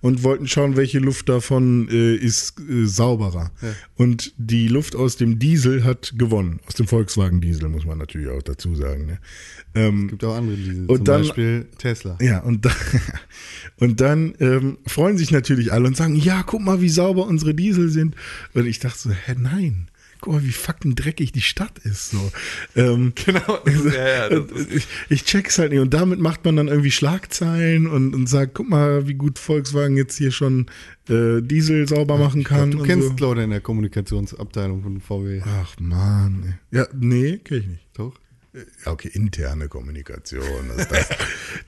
[0.00, 3.50] Und wollten schauen, welche Luft davon äh, ist äh, sauberer.
[3.96, 6.60] Und die Luft aus dem Diesel hat gewonnen.
[6.66, 9.06] Aus dem Volkswagen Diesel, muss man natürlich auch dazu sagen.
[9.06, 9.18] Ne?
[9.74, 12.18] Ähm, Gibt auch andere Diesel, Und zum dann- Beispiel Tesla.
[12.20, 12.72] ja, und dann,
[13.78, 17.54] und dann ähm, freuen sich natürlich alle und sagen, ja, guck mal, wie sauber unsere
[17.54, 18.14] Diesel sind.
[18.54, 19.88] Und ich dachte so, hä, nein.
[20.22, 22.10] Guck mal, wie fucking dreckig die Stadt ist.
[22.12, 22.32] So.
[22.76, 23.58] Ähm, Genau.
[23.92, 24.40] Ja, ja,
[24.70, 25.80] ich, ich check's halt nicht.
[25.80, 29.96] Und damit macht man dann irgendwie Schlagzeilen und, und sagt, guck mal, wie gut Volkswagen
[29.96, 30.66] jetzt hier schon
[31.08, 32.70] äh, Diesel sauber machen kann.
[32.70, 33.14] Du und kennst so.
[33.14, 35.42] Claude in der Kommunikationsabteilung von VW.
[35.44, 36.58] Ach man.
[36.70, 37.86] Ja, nee, kenn ich nicht.
[37.94, 38.14] Doch?
[38.54, 40.68] Ja, okay, interne Kommunikation.
[40.68, 41.08] Das ist das.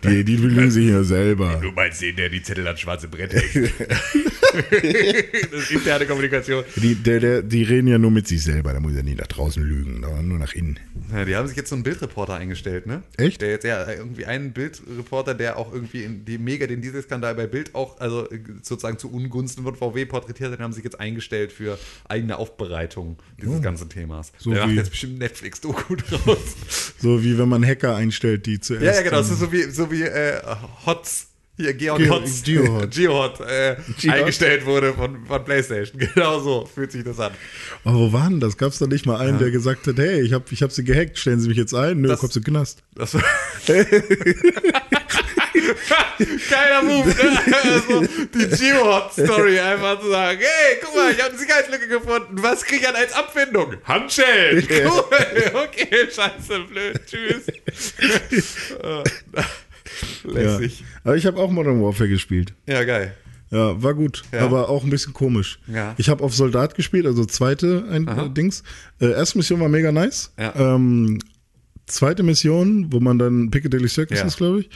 [0.03, 1.59] Die, die belügen sich ja selber.
[1.63, 3.73] du meinst den, der die Zettel ans schwarze Brett hängt.
[5.53, 6.63] das ist interne Kommunikation.
[6.77, 9.27] Die, der, der, die reden ja nur mit sich selber, da muss er nie nach
[9.27, 10.79] draußen lügen, sondern nur nach innen.
[11.11, 13.03] Ja, die haben sich jetzt so einen Bildreporter eingestellt, ne?
[13.17, 13.41] Echt?
[13.41, 17.47] Der jetzt ja irgendwie einen Bildreporter, der auch irgendwie in die mega den Dieselskandal bei
[17.47, 21.51] Bild auch, also äh, sozusagen zu Ungunsten von VW porträtiert hat, haben sich jetzt eingestellt
[21.51, 21.79] für
[22.09, 24.33] eigene Aufbereitung dieses ganzen Themas.
[24.37, 26.57] So der macht jetzt bestimmt Netflix-Doku draus.
[26.99, 28.85] So wie wenn man Hacker einstellt, die zuerst.
[28.85, 29.17] ja, ja, genau.
[29.19, 30.41] Das ist so wie, so wie äh,
[30.87, 31.29] Hots.
[31.57, 32.91] Hier, Georg Geo- Hotz, Geohot.
[32.97, 33.77] Geohot, äh,
[34.09, 36.01] eingestellt wurde von, von PlayStation.
[36.15, 37.31] Genau so fühlt sich das an.
[37.85, 38.57] Oh, wo war denn das?
[38.57, 40.83] Gab es da nicht mal einen, der gesagt hat, hey, ich habe ich hab sie
[40.83, 42.01] gehackt, stellen Sie mich jetzt ein?
[42.01, 42.83] Nö, Das- kommst du in Knast.
[42.97, 43.23] Das war
[46.51, 47.55] Geiler Move, ne?
[47.65, 48.03] also,
[48.35, 52.81] die Geohot-Story einfach zu sagen, hey, guck mal, ich habe eine Sicherheitslücke gefunden, was krieg
[52.83, 53.75] ich an als Abfindung?
[53.85, 55.05] Handschellen, cool,
[55.55, 57.47] okay, scheiße, blöd, tschüss.
[58.83, 59.03] Ja.
[60.25, 60.85] Lässig.
[61.05, 62.55] Aber ich habe auch Modern Warfare gespielt.
[62.67, 63.15] Ja, geil.
[63.51, 64.41] Ja, war gut, Ja.
[64.41, 65.59] aber auch ein bisschen komisch.
[65.69, 65.95] Ja.
[65.99, 68.63] Ich habe auf Soldat gespielt, also zweite ein, äh, Dings.
[69.01, 70.33] Äh, erste Mission war mega nice.
[70.39, 70.75] Ja.
[70.75, 71.21] Ähm,
[71.87, 74.25] zweite Mission, wo man dann Piccadilly Circus Ja.
[74.27, 74.71] ist, glaube ich.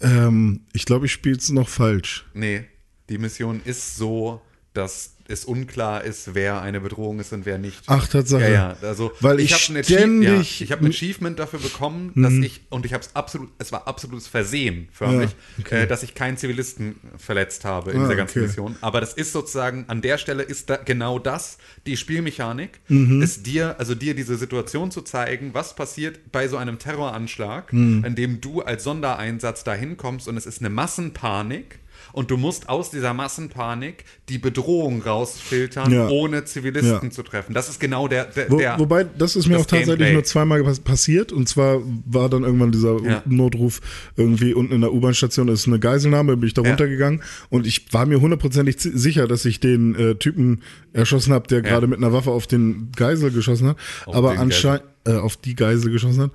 [0.00, 2.26] Ähm, ich glaube, ich spiele es noch falsch.
[2.34, 2.64] Nee,
[3.08, 4.40] die Mission ist so,
[4.72, 7.82] dass es unklar ist, wer eine Bedrohung ist und wer nicht.
[7.86, 8.42] Ach, Tatsache.
[8.42, 12.12] Ja, ja, also Weil ich hab Achie- ständig- ja, ich habe ein Achievement dafür bekommen,
[12.16, 15.82] dass ich und ich habe es absolut, es war absolutes Versehen förmlich, Ja, okay.
[15.82, 18.46] äh, dass ich keinen Zivilisten verletzt habe in Ah, dieser ganzen okay.
[18.48, 18.76] Mission.
[18.80, 23.20] Aber das ist sozusagen an der Stelle ist da genau das die Spielmechanik, Mhm.
[23.22, 28.04] ist dir also dir diese Situation zu zeigen, was passiert bei so einem Terroranschlag, Mhm.
[28.04, 31.78] in dem du als Sondereinsatz dahin kommst und es ist eine Massenpanik.
[32.18, 36.08] Und du musst aus dieser Massenpanik die Bedrohung rausfiltern, Ja.
[36.08, 37.10] ohne Zivilisten Ja.
[37.10, 37.54] zu treffen.
[37.54, 40.12] Das ist genau der, der, Wo, der wobei, das ist mir das auch tatsächlich Gameplay.
[40.14, 41.30] nur zweimal pas- passiert.
[41.30, 43.22] Und zwar war dann irgendwann dieser Ja.
[43.24, 43.80] Notruf
[44.16, 47.22] irgendwie unten in der U-Bahn-Station, ist eine Geiselnahme, bin ich da runtergegangen.
[47.50, 50.62] Und ich war mir hundertprozentig sicher, dass ich den äh, Typen
[50.92, 53.76] erschossen habe, der gerade mit einer Waffe auf den Geisel geschossen hat.
[54.06, 56.30] Auf Aber anscheinend, äh, auf die Geisel geschossen hat.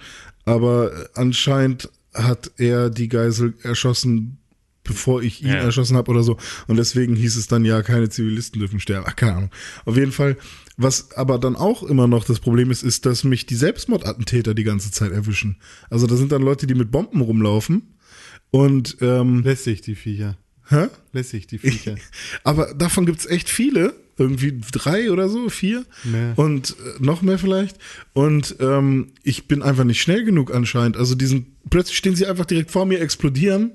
[0.45, 4.38] Aber äh, anscheinend hat er die Geisel erschossen,
[4.84, 5.55] bevor ich ihn Ja.
[5.55, 6.38] erschossen habe oder so.
[6.68, 9.05] Und deswegen hieß es dann ja, keine Zivilisten dürfen sterben.
[9.07, 9.51] Ach, keine Ahnung.
[9.85, 10.38] Auf jeden Fall,
[10.77, 14.64] was aber dann auch immer noch das Problem ist, ist, dass mich die Selbstmordattentäter die
[14.64, 15.57] ganze Zeit erwischen.
[15.89, 17.93] Also da sind dann Leute, die mit Bomben rumlaufen.
[18.51, 20.38] Und ähm, Lässig, die Viecher.
[20.69, 20.88] hä?
[21.11, 21.95] Lässig, die Viecher.
[22.43, 23.95] Aber davon gibt's echt viele.
[24.15, 25.85] Irgendwie drei oder so, vier.
[26.03, 26.34] Mehr.
[26.38, 27.77] Und äh, noch mehr vielleicht.
[28.14, 30.97] Und ähm, ich bin einfach nicht schnell genug anscheinend.
[30.97, 33.72] Also diesen, plötzlich stehen sie einfach direkt vor mir, explodieren.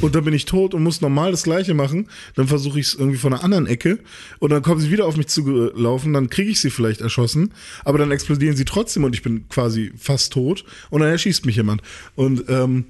[0.00, 2.08] Und dann bin ich tot und muss normal das gleiche machen.
[2.34, 4.00] Dann versuche ich es irgendwie von einer anderen Ecke.
[4.38, 6.12] Und dann kommen sie wieder auf mich zugelaufen.
[6.12, 7.52] Dann kriege ich sie vielleicht erschossen.
[7.84, 10.64] Aber dann explodieren sie trotzdem und ich bin quasi fast tot.
[10.90, 11.82] Und dann erschießt mich jemand.
[12.16, 12.86] Und ähm,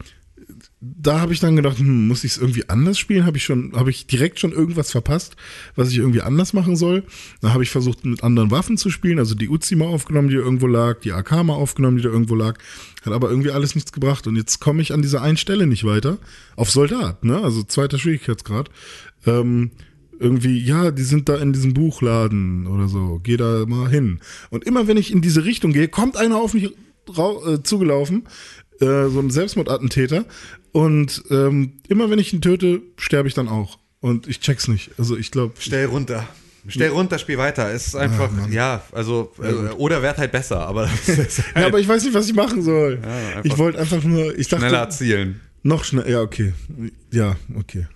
[0.85, 3.25] da habe ich dann gedacht, hm, muss ich es irgendwie anders spielen?
[3.25, 5.37] Habe ich schon, habe ich direkt schon irgendwas verpasst,
[5.77, 7.05] was ich irgendwie anders machen soll?
[7.41, 10.35] Dann habe ich versucht, mit anderen Waffen zu spielen, also die Uzi mal aufgenommen, die
[10.35, 12.59] da irgendwo lag, die AK mal aufgenommen, die da irgendwo lag.
[13.05, 14.27] Hat aber irgendwie alles nichts gebracht.
[14.27, 16.19] Und jetzt komme ich an dieser einen Stelle nicht weiter.
[16.57, 17.41] Auf Soldat, ne?
[17.41, 18.71] Also zweiter Schwierigkeitsgrad.
[19.27, 19.71] Ähm,
[20.19, 23.21] irgendwie, ja, die sind da in diesem Buchladen oder so.
[23.23, 24.21] Geh da mal hin.
[24.51, 26.73] Und immer wenn ich in diese Richtung gehe, kommt einer auf mich
[27.09, 28.25] äh, zugelaufen,
[28.81, 30.25] äh, so ein Selbstmordattentäter.
[30.73, 33.79] Und ähm, immer wenn ich ihn töte, sterbe ich dann auch.
[34.01, 34.91] Und ich check's nicht.
[34.99, 36.27] Also ich glaube, Stell runter.
[36.67, 37.71] Stell runter, spiel weiter.
[37.73, 41.79] Es ist einfach, ja, also, äh, oder werd halt besser, aber ist ja, halt aber
[41.79, 43.01] ich weiß nicht, was ich machen soll.
[43.05, 45.41] einfach ich wollte einfach nur, ich dachte, schneller zielen.
[45.63, 46.55] Noch schnell, ja, okay.
[47.11, 47.87] Ja, okay.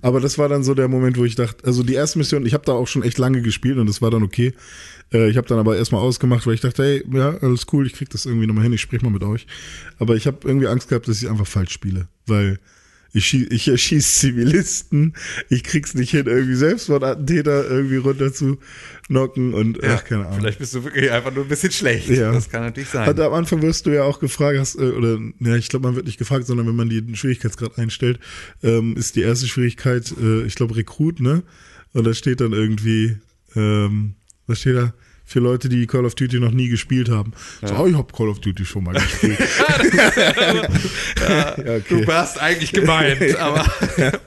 [0.00, 2.54] Aber das war dann so der Moment, wo ich dachte, also die erste Mission, ich
[2.54, 4.54] habe da auch schon echt lange gespielt und das war dann okay.
[5.12, 7.94] Äh, ich habe dann aber erstmal ausgemacht, weil ich dachte, hey, ja, alles cool, ich
[7.94, 9.46] krieg das irgendwie nochmal hin, ich sprich mal mit euch.
[9.98, 12.58] Aber ich habe irgendwie Angst gehabt, dass ich einfach falsch spiele, weil
[13.14, 15.14] Ich, schie ich erschieße Zivilisten,
[15.48, 18.58] ich krieg's nicht hin, irgendwie Selbstmordattentäter irgendwie runter zu
[19.06, 20.40] knocken und ach, keine Ahnung.
[20.40, 22.10] Vielleicht bist du wirklich einfach nur ein bisschen schlecht.
[22.10, 22.32] Ja.
[22.32, 23.06] Das kann natürlich sein.
[23.06, 25.96] Hat am Anfang wirst du ja auch gefragt, hast, äh, oder ja, ich glaube, man
[25.96, 28.20] wird nicht gefragt, sondern wenn man den Schwierigkeitsgrad einstellt,
[28.62, 31.44] ähm, ist die erste Schwierigkeit, äh, ich glaube, Rekrut, ne?
[31.94, 33.16] Und da steht dann irgendwie,
[33.56, 34.16] ähm,
[34.48, 34.92] was steht da?
[35.24, 37.34] Für Leute, die Call of Duty noch nie gespielt haben.
[37.62, 39.38] So, oh, ich habe Call of Duty schon mal gespielt.
[41.28, 41.82] ja, okay.
[41.88, 43.66] Du warst eigentlich gemeint, aber.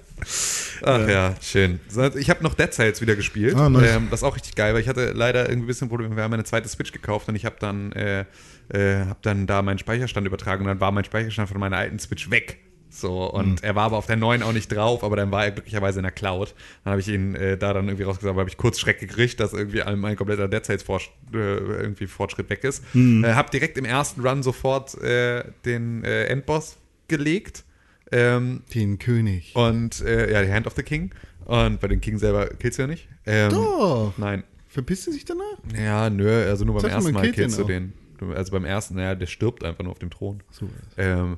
[0.84, 1.80] Ach ja, schön.
[1.88, 3.56] So, Ich habe noch Dead Cells wieder gespielt.
[3.56, 3.96] Ah, nice.
[3.96, 6.16] ähm, das ist auch richtig geil, weil ich hatte leider irgendwie ein bisschen Probleme.
[6.16, 8.26] Wir haben eine zweite Switch gekauft und ich habe dann, äh,
[8.70, 12.00] äh, hab dann da meinen Speicherstand übertragen und dann war mein Speicherstand von meiner alten
[12.00, 12.60] Switch weg.
[12.94, 15.52] So, und er war aber auf der neuen auch nicht drauf, aber dann war er
[15.52, 16.54] glücklicherweise in der Cloud.
[16.84, 19.54] Dann habe ich ihn äh, da dann irgendwie rausgesagt, habe ich kurz Schreck gekriegt, dass
[19.54, 20.50] irgendwie all- mein kompletter
[20.86, 21.00] Vor
[21.34, 22.84] äh, irgendwie Fortschritt weg ist.
[22.94, 26.78] Äh, hab direkt im ersten Run sofort äh, den äh, Endboss
[27.08, 27.64] gelegt.
[28.12, 29.56] Ähm, Den König.
[29.56, 31.12] und äh, ja, die Hand of the King.
[31.46, 33.08] Und bei den King selber killst du ja nicht.
[33.26, 34.14] Ähm, Doch.
[34.18, 34.44] Nein.
[34.68, 35.58] Verpisst du sich danach?
[35.78, 37.94] Ja, nö, also nur beim dachte, ersten Mal killst du den.
[38.36, 40.44] Also beim ersten, naja, der stirbt einfach nur auf dem Thron.
[40.52, 40.70] So.
[40.98, 41.38] Ähm,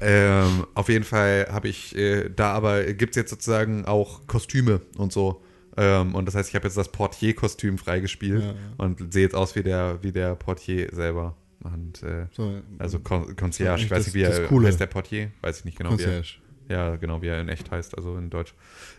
[0.00, 4.80] ähm, auf jeden Fall habe ich äh, da aber gibt es jetzt sozusagen auch Kostüme
[4.96, 5.42] und so.
[5.76, 8.54] Ähm, und das heißt, ich habe jetzt das Portier-Kostüm freigespielt Ja, ja.
[8.78, 11.36] und sehe jetzt aus wie der, wie der Portier selber.
[11.62, 14.68] Und äh, So, also Con Concierge, ich weiß nicht, wie er Coole.
[14.68, 16.39] heißt der Portier, weiß ich nicht genau, wie er, Concierge.
[16.70, 18.54] Ja, genau, wie er in echt heißt, also in Deutsch.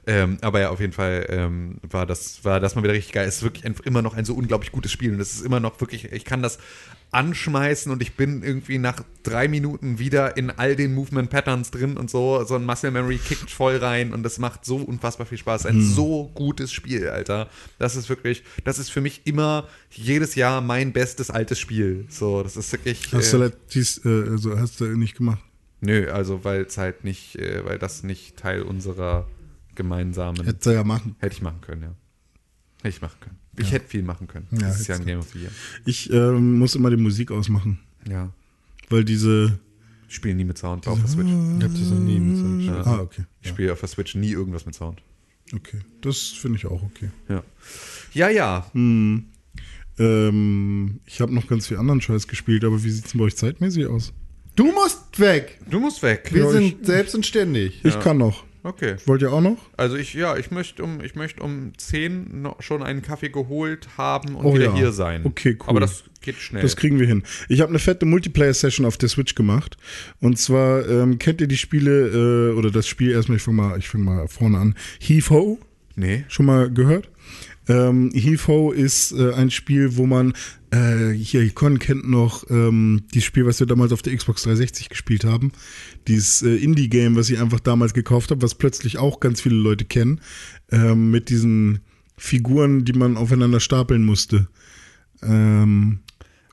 [0.06, 3.28] Ähm, aber ja, auf jeden Fall ähm, war das war das mal wieder richtig geil.
[3.28, 5.62] Es ist wirklich ein, immer noch ein so unglaublich gutes Spiel und es ist immer
[5.62, 6.60] noch wirklich, ich kann das
[7.12, 11.96] anschmeißen und ich bin irgendwie nach drei Minuten wieder in all den Movement Patterns drin
[11.96, 12.44] und so.
[12.44, 15.66] So ein Muscle Memory kickt voll rein und das macht so unfassbar viel Spaß.
[15.66, 17.50] Ein so gutes Spiel, Alter.
[17.80, 22.06] Das ist wirklich, das ist für mich immer jedes Jahr mein bestes altes Spiel.
[22.10, 23.14] So, das ist wirklich.
[23.14, 25.40] Hast äh, du letztes, äh, also hast du nicht gemacht?
[25.82, 29.28] Nö, also weil es halt nicht, äh, weil das nicht Teil unserer
[29.76, 30.44] gemeinsamen.
[30.46, 31.16] Hättest du ja machen.
[31.20, 31.96] hätte ich machen können, ja.
[32.84, 33.38] Hätte ich machen können.
[33.58, 34.48] Ich hätte viel machen können.
[34.52, 35.52] Ja, das ist ja ein Game of the Year.
[35.86, 38.32] Ich ähm, muss immer die Musik ausmachen, Ja.
[38.90, 39.60] weil diese.
[40.08, 41.28] Ich spiele nie mit Sound auf der Switch.
[41.30, 42.76] Ich hab das noch nie mit so einem Ja.
[42.76, 42.88] Scheiß.
[42.88, 43.24] Ah, okay.
[43.42, 45.02] Ich spiele auf der Switch nie irgendwas mit Sound.
[45.54, 45.80] Okay.
[46.02, 47.10] Das finde ich auch okay.
[47.30, 47.44] Ja.
[48.14, 48.70] Ja, ja.
[48.74, 49.26] Hm.
[50.00, 53.36] Ähm, ich habe noch ganz viel anderen Scheiß gespielt, aber wie sieht's denn bei euch
[53.38, 54.14] zeitmäßig aus?
[54.56, 55.60] Du musst weg.
[55.70, 56.30] Du musst weg.
[56.32, 57.84] Wir Ja, sind selbst und ständig.
[57.84, 58.44] Ich kann noch.
[58.64, 58.96] Okay.
[59.06, 59.58] Wollt ihr auch noch?
[59.76, 63.88] Also ich, ja, ich möchte um, ich möchte um 10 noch schon einen Kaffee geholt
[63.98, 64.76] haben und Oh wieder ja.
[64.76, 65.22] hier sein.
[65.26, 65.70] Okay, cool.
[65.70, 66.62] Aber das geht schnell.
[66.62, 67.24] Das kriegen wir hin.
[67.50, 69.78] Ich habe eine fette Multiplayer-Session auf der Switch gemacht.
[70.20, 73.80] Und zwar ähm, kennt ihr die Spiele äh, oder das Spiel erstmal, ich fange mal,
[73.80, 74.76] ich fang mal vorne an.
[75.00, 75.60] Heave Ho,
[75.96, 76.26] nee.
[76.28, 77.10] schon mal gehört?
[77.68, 78.12] Ähm,
[78.48, 80.34] Ho ist äh, ein Spiel, wo man,
[80.72, 84.90] äh, hier, Con kennt noch ähm, dieses Spiel, was wir damals auf der Xbox 360
[84.90, 85.52] gespielt haben.
[86.08, 89.86] Dieses äh, Indie-Game, was ich einfach damals gekauft habe, was plötzlich auch ganz viele Leute
[89.86, 90.22] kennen.
[90.72, 91.82] Ähm, mit diesen
[92.18, 94.48] Figuren, die man aufeinander stapeln musste.
[95.24, 96.00] Ähm,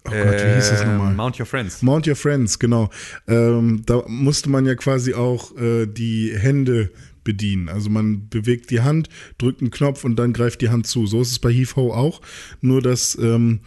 [0.05, 1.15] oh Gott, wie hieß das Ähm, nochmal?
[1.15, 1.83] Mount Your Friends.
[1.83, 2.91] Mount Your Friends, genau.
[3.27, 6.91] Ähm, da musste man ja quasi auch äh, die Hände
[7.25, 7.69] bedienen.
[7.69, 9.09] Also man bewegt die Hand,
[9.39, 11.07] drückt einen Knopf und dann greift die Hand zu.
[11.07, 12.21] So ist es bei Heave Ho auch.
[12.61, 13.61] Nur, dass ähm,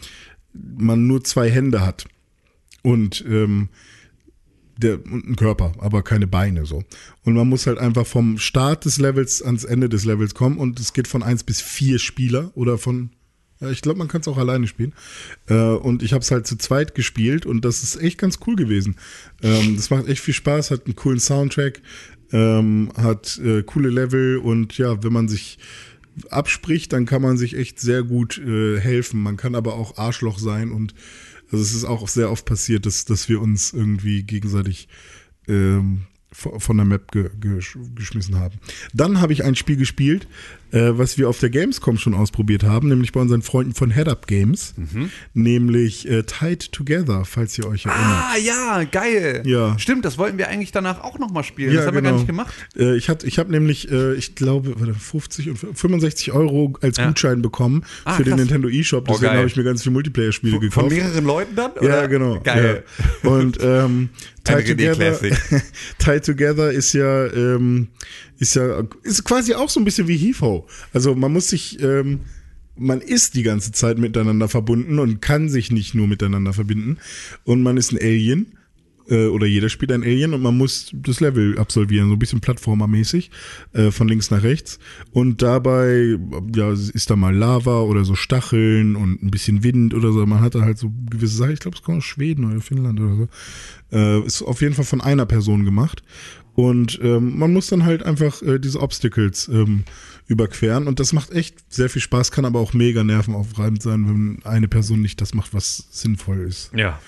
[0.54, 2.06] man nur zwei Hände hat.
[2.84, 3.70] Und ähm,
[4.82, 6.84] der, und einen Körper, aber keine Beine so.
[7.24, 10.80] Und man muss halt einfach vom Start des Levels ans Ende des Levels kommen und
[10.80, 13.12] es geht von eins bis vier Spieler oder von,
[13.60, 14.94] ja, ich glaube, man kann es auch alleine spielen.
[15.48, 18.56] Äh, und ich habe es halt zu zweit gespielt und das ist echt ganz cool
[18.56, 18.96] gewesen.
[19.42, 21.82] Ähm, das macht echt viel Spaß, hat einen coolen Soundtrack,
[22.32, 25.60] ähm, hat äh, coole Level und ja, wenn man sich
[26.30, 29.22] abspricht, dann kann man sich echt sehr gut äh, helfen.
[29.22, 30.94] Man kann aber auch Arschloch sein und
[31.52, 34.88] also es ist auch sehr oft passiert, dass, dass wir uns irgendwie gegenseitig
[35.48, 38.56] ähm, von der Map ge gesch geschmissen haben.
[38.94, 40.28] Dann habe ich ein Spiel gespielt,
[40.72, 44.08] äh, was wir auf der Gamescom schon ausprobiert haben, nämlich bei unseren Freunden von Head
[44.08, 44.74] Up Games,
[45.34, 48.06] nämlich äh, Tied Together, falls ihr euch erinnert.
[48.06, 49.44] Ah, ja, geil.
[49.46, 49.78] Ja.
[49.80, 51.76] Stimmt, das wollten wir eigentlich danach auch nochmal spielen.
[51.76, 52.54] das haben wir gar nicht gemacht.
[52.78, 56.98] Äh, ich hatte, ich habe nämlich, äh, ich glaube, warte, 50 und 65 Euro als
[56.98, 57.08] Ja.
[57.08, 58.40] Gutschein bekommen Ah, für den krass.
[58.42, 59.04] Nintendo eShop.
[59.08, 59.38] Oh, Deswegen geil.
[59.40, 60.90] habe ich mir ganz viele Multiplayer-Spiele Von gekauft.
[60.92, 61.72] mehreren Leuten dann?
[61.76, 62.08] Ja, oder?
[62.08, 62.40] genau.
[62.42, 62.84] Geil.
[63.24, 63.30] Ja.
[63.30, 64.10] Und ähm,
[64.44, 65.20] Tie Together.
[66.00, 67.90] Tie Together ist ja, ähm,
[68.42, 72.22] ist ja, ist quasi auch so ein bisschen wie Heave Also man muss sich, ähm,
[72.76, 76.98] man ist die ganze Zeit miteinander verbunden und kann sich nicht nur miteinander verbinden.
[77.44, 78.58] Und man ist ein Alien
[79.10, 82.40] Äh, oder jeder spielt ein Alien und man muss das Level absolvieren, so ein bisschen
[82.40, 83.30] Plattformermäßig,
[83.74, 84.80] äh, von links nach rechts.
[85.12, 86.18] Und dabei,
[86.56, 90.26] ja, ist da mal Lava oder so Stacheln und ein bisschen Wind oder so.
[90.26, 93.00] Man hat da halt so gewisse Sachen, ich glaube, es kommt aus Schweden oder Finnland
[93.00, 93.28] oder so.
[93.92, 96.04] Äh, ist auf jeden Fall von einer Person gemacht.
[96.62, 99.84] Und ähm, man muss dann halt einfach äh, diese Obstacles ähm,
[100.28, 100.88] überqueren.
[100.88, 104.68] Und das macht echt sehr viel Spaß, kann aber auch mega nervenaufreibend sein, wenn eine
[104.68, 106.72] Person nicht das macht, was sinnvoll ist.
[106.76, 107.00] Ja.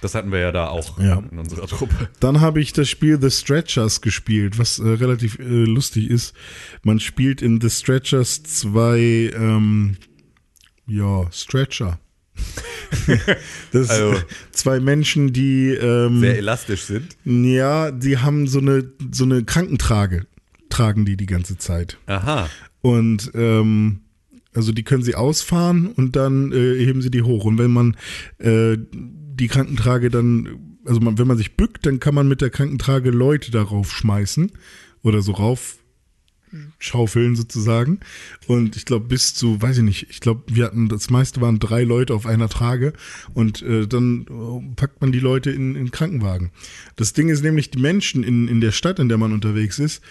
[0.00, 1.22] Das hatten wir ja da auch Ja.
[1.30, 2.08] in unserer Truppe.
[2.20, 6.34] Dann habe ich das Spiel The Stretchers gespielt, was äh, relativ äh, lustig ist.
[6.82, 9.96] Man spielt in The Stretchers zwei, ähm,
[10.86, 11.98] ja, Stretcher.
[13.72, 14.14] das Also-
[14.50, 17.16] zwei Menschen, die ähm, Sehr elastisch sind.
[17.24, 20.26] ja, die haben so eine so eine Krankentrage,
[20.68, 21.98] tragen die die ganze Zeit.
[22.06, 22.48] Aha.
[22.80, 24.00] Und ähm,
[24.54, 27.44] also die können sie ausfahren und dann äh, heben sie die hoch.
[27.44, 27.96] Und wenn man
[28.38, 32.50] äh, die Krankentrage dann, also man, wenn man sich bückt, dann kann man mit der
[32.50, 34.52] Krankentrage Leute darauf schmeißen
[35.02, 35.76] oder so rauf
[36.78, 38.00] schaufeln sozusagen.
[38.46, 41.58] Und ich glaube, bis zu, weiß ich nicht, ich glaube, wir hatten, das meiste waren
[41.58, 42.92] drei Leute auf einer Trage
[43.34, 46.50] und äh, dann äh, packt man die Leute in, in Krankenwagen.
[46.96, 50.02] Das Ding ist nämlich, die Menschen in, in der Stadt, in der man unterwegs ist,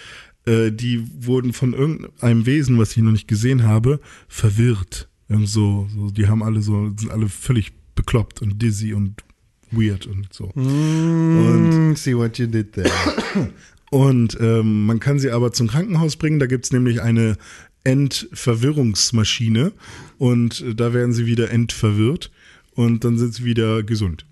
[0.45, 5.07] äh, die wurden von irgendeinem Wesen, was ich noch nicht gesehen habe, verwirrt.
[5.29, 9.23] Irgend so, so, die haben alle so, sind alle völlig bekloppt und dizzy und
[9.71, 10.51] weird und so.
[10.55, 12.91] Mm, see what you did there.
[13.91, 16.39] Und ähm, man kann sie aber zum Krankenhaus bringen.
[16.39, 17.37] Da gibt's nämlich eine
[17.83, 19.73] Entverwirrungsmaschine
[20.17, 22.31] und äh, da werden sie wieder entverwirrt
[22.73, 24.25] und dann sind sie wieder gesund.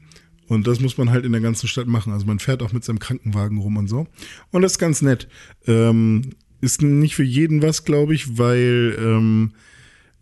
[0.48, 2.14] Und das muss man halt in der ganzen Stadt machen.
[2.14, 4.07] Also man fährt auch mit seinem Krankenwagen rum und so.
[4.52, 5.27] Und das ist ganz nett.
[5.68, 6.31] Ähm,
[6.61, 9.52] ist nicht für jeden was, glaube ich, weil ähm,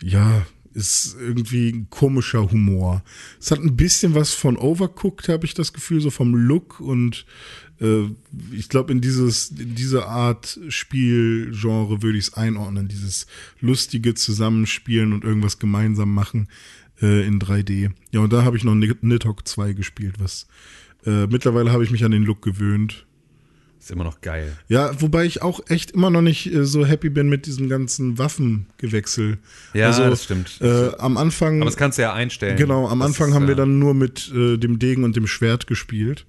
[0.01, 3.03] ja, ist irgendwie ein komischer Humor.
[3.39, 7.25] Es hat ein bisschen was von Overcooked, habe ich das Gefühl, so vom Look und
[8.51, 12.87] ich glaube, in dieses, in diese Art Spielgenre würde ich es einordnen.
[12.87, 13.27] Dieses
[13.61, 16.47] lustige Zusammenspielen und irgendwas gemeinsam machen
[17.01, 17.91] äh, in 3D.
[18.11, 20.47] Ja, und da habe ich noch Nid- Nidhogg 2 gespielt, was
[21.05, 23.05] äh, mittlerweile habe ich mich an den Look gewöhnt.
[23.79, 24.57] Ist immer noch geil.
[24.67, 28.17] Ja, wobei ich auch echt immer noch nicht äh, so happy bin mit diesem ganzen
[28.17, 29.37] Waffengewechsel.
[29.75, 30.59] Ja, also, das stimmt.
[30.61, 31.57] Äh, am Anfang.
[31.61, 32.57] Aber das kannst du ja einstellen.
[32.57, 35.15] Genau, am Das Anfang ist, haben wir äh, dann nur mit äh, dem Degen und
[35.15, 36.25] dem Schwert gespielt.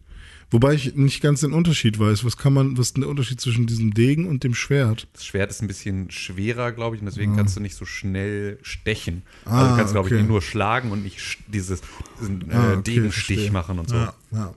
[0.50, 2.24] Wobei ich nicht ganz den Unterschied weiß.
[2.24, 5.06] Was kann man, was ist denn der Unterschied zwischen diesem Degen und dem Schwert?
[5.12, 8.58] Das Schwert ist ein bisschen schwerer, glaube ich, und deswegen kannst du nicht so schnell
[8.62, 9.22] stechen.
[9.44, 10.20] Ah, also du kannst, glaube okay.
[10.20, 11.82] ich, nur schlagen und nicht dieses,
[12.20, 13.50] diesen äh, Ah, okay, Degenstich verstehe.
[13.52, 13.96] machen und so.
[13.96, 14.54] Ja, ja.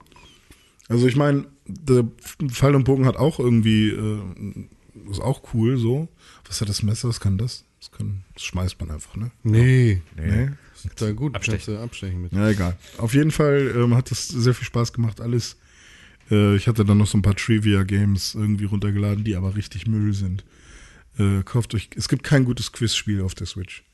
[0.88, 2.04] Also ich meine, der
[2.48, 4.20] Pfeil und Bogen hat auch irgendwie, äh,
[5.10, 6.08] ist auch cool so.
[6.46, 7.08] Was hat das Messer?
[7.08, 7.64] Was kann das?
[7.80, 9.30] Das, kann, das schmeißt man einfach, ne?
[9.42, 10.50] Nee, Nee.
[10.96, 11.34] da gut.
[11.34, 11.76] Abstechen.
[11.78, 12.32] Abstechen mit.
[12.32, 12.76] Ja, egal.
[12.98, 15.56] Auf jeden Fall ähm, hat das sehr viel Spaß gemacht, alles.
[16.30, 20.12] Äh, ich hatte dann noch so ein paar Trivia-Games irgendwie runtergeladen, die aber richtig Müll
[20.12, 20.44] sind.
[21.18, 23.84] Äh, kauft euch, es gibt kein gutes Quizspiel auf der Switch.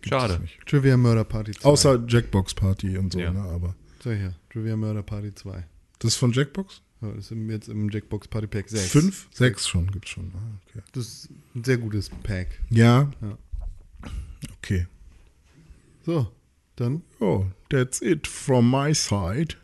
[0.00, 0.40] Gibt Schade.
[0.66, 1.68] Trivia Murder Party 2.
[1.68, 3.32] Außer Jackbox Party und so, Ja.
[3.32, 3.40] ne?
[3.40, 5.64] Aber So hier, Trivia Murder Party 2.
[5.98, 6.82] das ist von Jackbox?
[7.00, 8.90] Ja, Das ist jetzt im Jackbox Party Pack 6.
[8.90, 9.28] Fünf?
[9.32, 10.32] Sechs schon, gibt's schon.
[10.36, 10.82] Ah, okay.
[10.92, 12.60] Das ist ein sehr gutes Pack.
[12.70, 13.10] Ja.
[13.20, 13.38] Ja.
[14.58, 14.86] Okay.
[16.04, 16.30] So,
[16.76, 19.56] dann Oh, that's it from my side.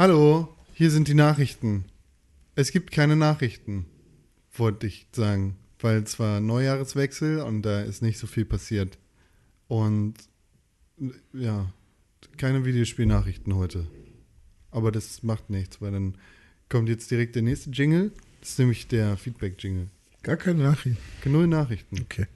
[0.00, 1.84] Hallo, hier sind die Nachrichten.
[2.54, 3.84] Es gibt keine Nachrichten,
[4.54, 8.96] wollte ich sagen, weil es war Neujahreswechsel und da ist nicht so viel passiert.
[9.68, 10.14] Und
[11.34, 11.70] ja,
[12.38, 13.86] keine Videospielnachrichten heute.
[14.70, 16.16] Aber das macht nichts, weil dann
[16.70, 18.10] kommt jetzt direkt der nächste Jingle.
[18.40, 19.88] Das ist nämlich der Feedback-Jingle.
[20.22, 20.96] Gar keine Nachricht.
[21.26, 22.00] Null Nachrichten.
[22.00, 22.26] Okay.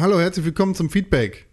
[0.00, 1.46] Hallo, herzlich willkommen zum Feedback.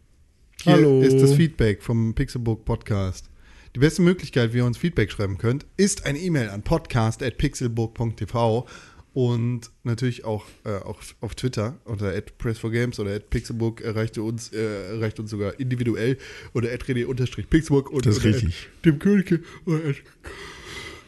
[0.62, 1.02] Hier Hallo.
[1.02, 3.28] ist das Feedback vom Pixelbook Podcast.
[3.74, 8.68] Die beste Möglichkeit, wie ihr uns Feedback schreiben könnt, ist eine E-Mail an podcast.pixelbook.tv
[9.14, 14.92] und natürlich auch, äh, auch auf Twitter unter @press4games oder @pixelbook erreicht ihr uns, äh,
[14.94, 16.20] erreicht uns sogar individuell
[16.54, 18.70] oder @rede-pixelbook und Das ist oder richtig.
[18.86, 19.80] dem Königke oder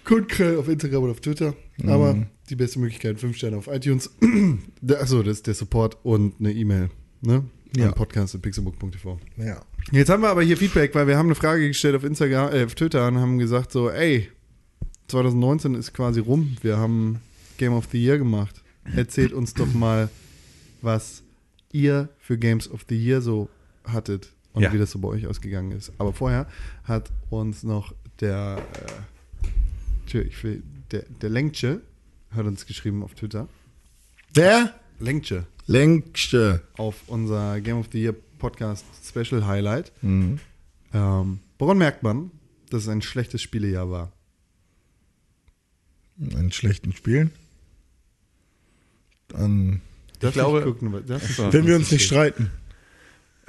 [0.05, 1.53] Kundkrell auf Instagram und auf Twitter.
[1.83, 1.89] Mhm.
[1.89, 4.09] Aber die beste Möglichkeit, 5 Sterne auf iTunes.
[4.89, 6.89] Achso, das ist der Support und eine E-Mail.
[7.21, 7.43] Ne?
[7.75, 7.87] Ja.
[7.87, 9.19] An podcast.pixelbook.tv.
[9.37, 9.61] Ja.
[9.91, 12.63] Jetzt haben wir aber hier Feedback, weil wir haben eine Frage gestellt auf Instagram, äh,
[12.65, 14.29] auf Twitter und haben gesagt so, ey,
[15.09, 16.57] 2019 ist quasi rum.
[16.61, 17.19] Wir haben
[17.57, 18.61] Game of the Year gemacht.
[18.95, 20.09] Erzählt uns doch mal,
[20.81, 21.23] was
[21.71, 23.49] ihr für Games of the Year so
[23.85, 24.29] hattet.
[24.53, 24.73] und Ja.
[24.73, 25.91] wie das so bei euch ausgegangen ist.
[25.99, 26.47] Aber vorher
[26.83, 31.81] hat uns noch der, äh, tja, ich will, der, der Lenkche
[32.31, 33.47] hat uns geschrieben auf Twitter.
[34.35, 36.61] Der Lenkche längste.
[36.77, 39.91] auf unser Game of the Year Podcast Special Highlight.
[40.01, 42.31] Ähm, woran merkt man,
[42.69, 44.11] dass es ein schlechtes Spielejahr war?
[46.35, 47.31] An schlechten Spielen.
[49.33, 49.81] An,
[50.19, 52.49] Darf glaube- gucken, ich- wenn wir uns nicht streiten.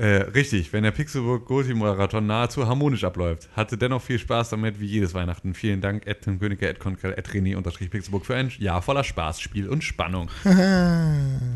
[0.01, 3.49] Äh, richtig, wenn der Pixelburg Goti Marathon nahezu harmonisch abläuft.
[3.57, 5.55] Hatte dennoch viel Spaß damit, wie jedes Weihnachten.
[5.55, 9.03] Vielen Dank, Ed Tim Königke, Ed Konkel, Ed René, unterstrich Pixelburg für ein Jahr voller
[9.03, 10.29] Spaß, Spiel und Spannung.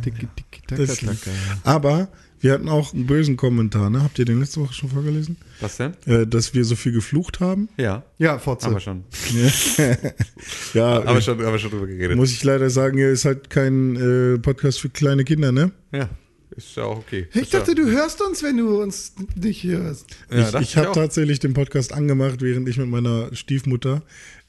[0.02, 0.26] Tiki,
[0.66, 1.30] taka, Das taka.
[1.62, 2.08] Aber
[2.40, 4.02] wir hatten auch einen bösen Kommentar, ne?
[4.02, 5.36] Habt ihr den letzte Woche schon vorgelesen?
[5.60, 5.92] Was denn?
[6.06, 7.68] Äh, dass wir so viel geflucht haben.
[7.76, 8.66] Ja, Ja, Forza.
[8.66, 9.04] haben wir schon.
[10.74, 12.16] Ja, Haben wir schon, haben wir schon drüber geredet.
[12.16, 15.70] muss ich leider sagen, hier ist halt kein äh, Podcast für kleine Kinder, ne?
[15.92, 16.08] ja,
[16.56, 17.26] ist ja auch okay.
[17.32, 20.06] Ich Ist ja- dachte, du hörst uns, wenn du uns nicht hörst.
[20.30, 24.02] Ja, ich ich habe tatsächlich den Podcast angemacht, während ich mit meiner Stiefmutter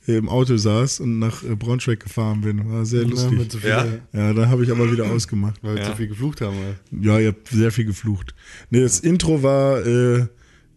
[0.06, 2.70] im Auto saß und nach äh, Braunschweig gefahren bin.
[2.70, 3.54] War sehr Ja, lustig.
[3.62, 3.86] viel, Ja?
[4.12, 5.60] Ja, da habe ich aber wieder ausgemacht.
[5.64, 5.92] weil wir Ja.
[5.92, 6.58] zu viel geflucht haben.
[6.58, 6.76] Oder?
[7.02, 8.36] Ja, ihr habt sehr viel geflucht.
[8.70, 10.28] Nee, das Intro war äh,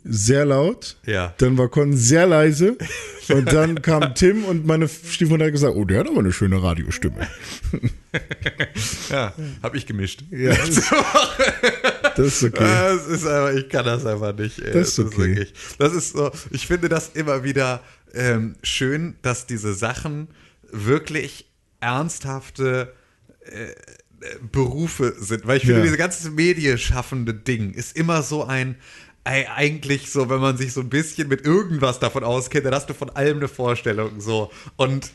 [0.09, 0.97] sehr laut.
[1.07, 1.35] Ja.
[1.39, 2.77] Dann war Con sehr leise.
[3.29, 6.63] Und dann kam Tim und meine Stiefmutter hat gesagt, oh, der hat aber eine schöne
[6.63, 7.27] Radiostimme.
[9.11, 10.23] Ja, hab ich gemischt.
[10.31, 10.91] Ja, das,
[12.17, 12.65] das ist okay.
[12.65, 14.59] Das ist aber, ich kann das einfach nicht.
[14.59, 14.73] ey.
[14.73, 15.19] Das ist okay.
[15.19, 17.83] wirklich, das ist so, ich finde das immer wieder
[18.15, 20.29] ähm, schön, dass diese Sachen
[20.73, 21.51] wirklich
[21.81, 22.95] ernsthafte
[23.43, 23.67] äh,
[24.51, 25.47] Berufe sind.
[25.47, 25.85] Weil ich finde, Ja.
[25.85, 28.77] diese ganze medienschaffende Ding ist immer so ein, ei-
[29.27, 32.95] eigentlich so, wenn man sich so ein bisschen mit irgendwas davon auskennt, dann hast du
[32.95, 34.21] von allem eine Vorstellung.
[34.21, 34.51] So.
[34.77, 35.11] Und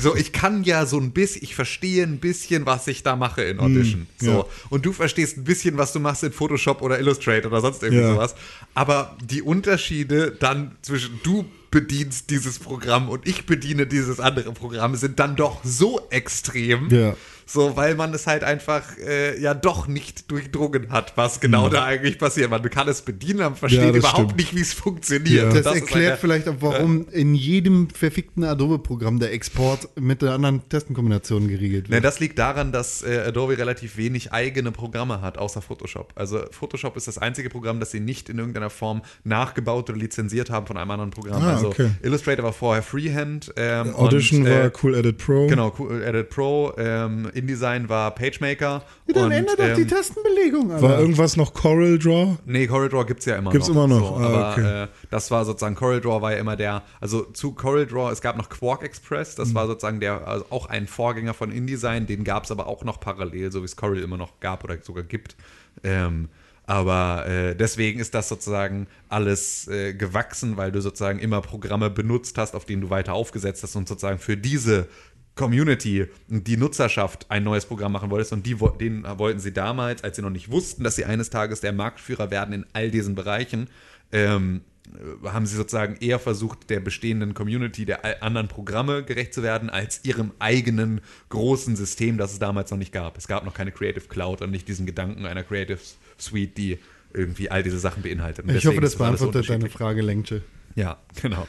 [0.00, 3.42] so, ich kann ja so ein bisschen, ich verstehe ein bisschen, was ich da mache
[3.42, 4.06] in Audition.
[4.18, 4.30] so.
[4.30, 4.44] ja.
[4.68, 8.02] Und du verstehst ein bisschen, was du machst in Photoshop oder Illustrator oder sonst irgendwie
[8.02, 8.12] Ja.
[8.14, 8.34] sowas.
[8.74, 14.94] Aber die Unterschiede dann zwischen du bedienst dieses Programm und ich bediene dieses andere Programm
[14.96, 16.88] sind dann doch so extrem.
[16.90, 17.16] Ja.
[17.48, 21.84] So, weil man es halt einfach äh, ja doch nicht durchdrungen hat, was genau da
[21.84, 22.50] eigentlich passiert.
[22.50, 24.36] Man kann es bedienen, aber versteht Ja, das überhaupt stimmt.
[24.36, 25.54] nicht, wie es funktioniert.
[25.54, 25.60] Ja.
[25.62, 30.32] Das, ist erklärt eine- vielleicht auch, warum in jedem verfickten Adobe-Programm der Export mit der
[30.32, 32.04] anderen Tastenkombination geregelt Ne, wird.
[32.04, 36.12] das liegt daran, dass äh, Adobe relativ wenig eigene Programme hat, außer Photoshop.
[36.16, 40.50] Also Photoshop ist das einzige Programm, das sie nicht in irgendeiner Form nachgebaut oder lizenziert
[40.50, 41.42] haben von einem anderen Programm.
[41.42, 41.90] Ah, also okay.
[42.02, 43.52] Illustrator war vorher Freehand.
[43.56, 45.46] Ähm, Audition und, äh, war Cool Edit Pro.
[45.46, 46.72] Genau, Cool Edit Pro.
[46.76, 48.82] Ähm, InDesign war PageMaker.
[49.06, 50.68] Dann und, ändert doch die ähm, Tastenbelegung.
[50.70, 51.00] War Alter.
[51.00, 52.36] irgendwas noch Coral Draw?
[52.46, 53.74] Nee, CorelDRAW gibt es ja immer Gibt's noch.
[53.74, 54.82] immer noch, So, ah, aber okay.
[54.84, 58.48] äh, das war sozusagen, CorelDRAW war ja immer der, also zu CorelDRAW, es gab noch
[58.48, 59.42] Quark Express, Mhm.
[59.42, 62.82] das war sozusagen der, also auch ein Vorgänger von InDesign, den gab es aber auch
[62.84, 65.36] noch parallel, so wie es Corel immer noch gab oder sogar gibt.
[65.84, 66.28] Ähm,
[66.68, 72.38] aber äh, deswegen ist das sozusagen alles äh, gewachsen, weil du sozusagen immer Programme benutzt
[72.38, 74.88] hast, auf denen du weiter aufgesetzt hast und sozusagen für diese
[75.36, 80.16] Community, die Nutzerschaft ein neues Programm machen wolltest und die, den wollten sie damals, als
[80.16, 83.68] sie noch nicht wussten, dass sie eines Tages der Marktführer werden in all diesen Bereichen,
[84.12, 84.62] ähm,
[84.94, 89.68] äh, haben sie sozusagen eher versucht, der bestehenden Community der anderen Programme gerecht zu werden,
[89.68, 93.18] als ihrem eigenen großen System, das es damals noch nicht gab.
[93.18, 95.78] Es gab noch keine Creative Cloud und nicht diesen Gedanken einer Creative
[96.18, 96.78] Suite, die
[97.12, 98.50] irgendwie all diese Sachen beinhaltet.
[98.50, 99.68] Ich hoffe, das beantwortet deine.
[99.68, 100.42] Frage, Lenkche.
[100.76, 101.48] Ja, genau.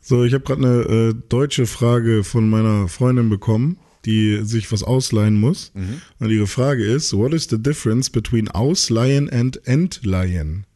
[0.00, 4.82] So, ich habe gerade eine äh, deutsche Frage von meiner Freundin bekommen, die sich was
[4.82, 5.72] ausleihen muss.
[5.74, 6.00] Mhm.
[6.18, 10.66] Und ihre Frage ist: What is the difference between ausleihen and entleihen?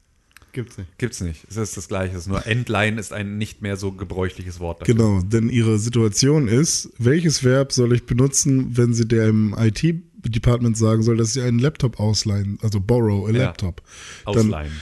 [0.53, 0.99] Gibt's nicht.
[0.99, 1.45] Gibt's nicht.
[1.51, 2.15] Es ist das Gleiche.
[2.15, 4.83] Es ist nur Endline ist ein nicht mehr so gebräuchliches Wort.
[4.83, 4.95] Dafür.
[4.95, 10.77] Genau, denn ihre Situation ist: Welches Verb soll ich benutzen, wenn sie der im IT-Department
[10.77, 13.45] sagen soll, dass sie einen Laptop ausleihen, also borrow a Ja.
[13.47, 13.83] Laptop?
[14.27, 14.73] Dann, Ausleihen.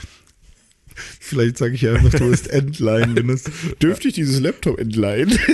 [1.19, 3.15] Vielleicht sage ich ja einfach, du bist entleihen.
[3.81, 5.37] Dürfte ich dieses Laptop entleihen?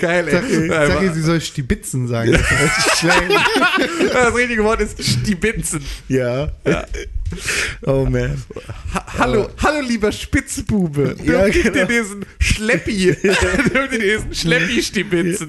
[0.00, 0.68] Geil, Sag, ey.
[0.68, 2.32] sag ihr, sie soll Stibitzen sagen.
[2.32, 2.42] Das.
[4.12, 5.80] Das richtige Wort ist Stibitzen.
[6.08, 6.52] ja.
[7.86, 8.42] Oh man.
[8.92, 11.14] Ha hallo, hallo lieber Spitzbube.
[11.14, 11.70] Dürft Ja, genau.
[11.70, 15.48] dir diesen Schleppi, dürft ihr diesen Schleppi stibitzen.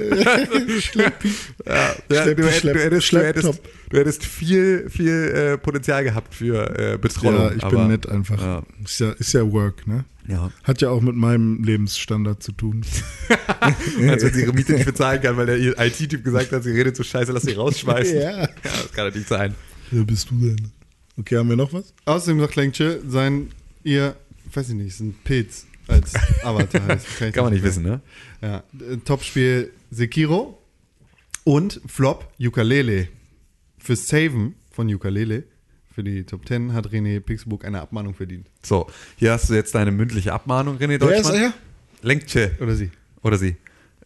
[0.80, 1.32] Schleppi.
[1.66, 3.62] Ja, ja, Schleppi, du, Schlepp- du, hättest, du, hättest,
[3.94, 5.10] du hättest viel, viel
[5.54, 7.42] äh, Potenzial gehabt für äh, Betrollung.
[7.42, 8.42] Ja, ich aber- bin nett einfach.
[8.42, 8.64] Ja.
[8.84, 10.06] Ist, ja, ist ja Work, ne?
[10.28, 10.52] Ja.
[10.64, 12.82] Hat ja auch mit meinem Lebensstandard zu tun.
[13.60, 16.96] Als wenn sie ihre Miete nicht bezahlen kann, weil der IT-Typ gesagt hat, sie redet
[16.96, 18.16] so scheiße, lass sie rausschmeißen.
[18.22, 18.42] Ja.
[18.42, 19.54] ja, das kann doch nicht sein.
[19.92, 20.72] Wer bist du denn?
[21.20, 21.94] Okay, haben wir noch was?
[22.06, 23.50] Außerdem sagt Lenkche, sein,
[23.84, 24.16] ihr,
[24.54, 26.14] weiß ich nicht, ist ein Pilz als
[26.44, 27.06] Avatar heißt.
[27.34, 28.00] Kann man nicht wissen, ne?
[28.42, 30.58] Ja, äh, Topspiel Sekiro
[31.44, 33.10] und Flop Ukulele.
[33.84, 35.44] Für Saven von Ukulele
[35.94, 38.48] für die Top 10 hat René Pixelbook eine Abmahnung verdient.
[38.62, 38.88] So,
[39.18, 41.36] hier hast du jetzt deine mündliche Abmahnung, René Wer ist Deutschmann.
[41.36, 41.54] er?
[42.02, 42.56] Lenkche.
[42.62, 42.92] Oder sie.
[43.24, 43.58] Oder sie.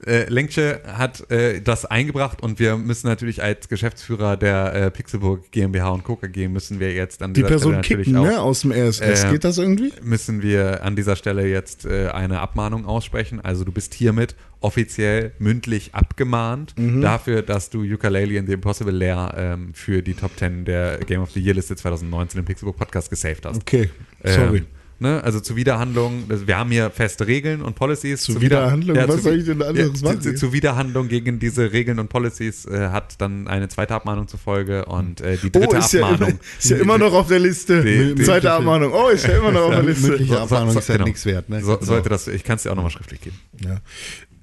[0.05, 5.51] Äh, Lenkche hat äh, das eingebracht und wir müssen natürlich als Geschäftsführer der äh, Pixelburg
[5.51, 8.25] GmbH und Coca G müssen wir jetzt an Die dieser Person Stelle natürlich kicken, auch
[8.25, 8.39] ne?
[8.39, 9.23] Aus dem RSS.
[9.23, 9.91] Äh, Geht das irgendwie?
[10.03, 13.41] müssen wir an dieser Stelle jetzt äh, eine Abmahnung aussprechen.
[13.41, 17.01] Also du bist hiermit offiziell mündlich abgemahnt Mhm.
[17.01, 21.21] dafür, dass du Ukulele in the Impossible Lair ähm, für die Top 10 der Game
[21.21, 23.57] of the Year Liste 2019 im Pixelbook Podcast gesaved hast.
[23.61, 23.89] Okay,
[24.23, 24.57] sorry.
[24.59, 24.65] Ähm,
[24.99, 28.23] ne, also Zuwiderhandlung, also wir haben hier feste Regeln und Policies.
[28.23, 28.97] Zuwiderhandlung?
[28.97, 30.21] Was soll ich denn anderes ja, machen?
[30.21, 34.85] zu, Zuwiderhandlung gegen diese Regeln und Policies äh, hat dann eine zweite Abmahnung zur Folge
[34.85, 36.29] und äh, die dritte Oh, ist ja, Abmahnung.
[36.29, 37.83] immer, ist ja immer noch auf der Liste.
[37.83, 38.91] Die- die- Zweite Abmahnung.
[38.93, 40.07] Oh, ist ja immer noch auf der Liste.
[40.09, 41.07] Mündliche Abmahnung so- ist halt genau.
[41.07, 41.49] nichts wert.
[41.49, 41.63] Ne?
[41.63, 43.37] So, sollte das, ich kann es dir auch nochmal schriftlich geben.
[43.63, 43.77] Ja.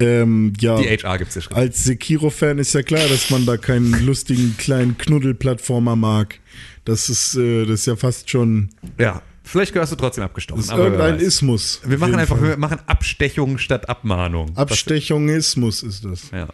[0.01, 0.77] Ähm, ja.
[0.81, 1.59] Die HR gibt es dir schriftlich.
[1.69, 6.41] Als Sekiro-Fan ist ja klar, dass man da keinen lustigen kleinen Knuddelplattformer mag.
[6.85, 10.61] Das ist, äh, das ist ja fast schon Ja, vielleicht gehörst du trotzdem abgestochen.
[10.63, 11.21] das ist irgendein.
[11.21, 11.81] Ismus.
[11.85, 12.49] Wir machen einfach, Fall.
[12.51, 14.57] wir machen Abstechung statt Abmahnung.
[14.57, 16.31] Abstechungismus ist das.
[16.33, 16.49] ja.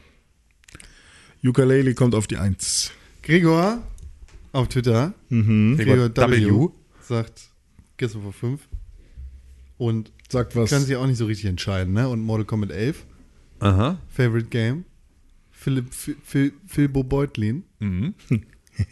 [1.42, 2.90] Ukulele kommt auf die Eins.
[3.22, 3.82] Gregor
[4.52, 5.14] auf Twitter.
[5.30, 5.76] Mhm.
[5.78, 6.46] Gregor Gregor W.
[6.50, 6.68] W.
[7.00, 7.48] sagt
[7.96, 8.60] gestern vor 5.
[9.78, 10.68] Und Sagt was.
[10.68, 12.08] kann sich auch nicht so richtig entscheiden, ne?
[12.08, 13.04] Und Mortal Kombat 11.
[13.60, 13.98] Aha.
[14.08, 14.84] Favorite Game.
[15.50, 17.64] Philipp, Phil, Phil, Philbo Beutlin.
[17.78, 18.14] Mhm.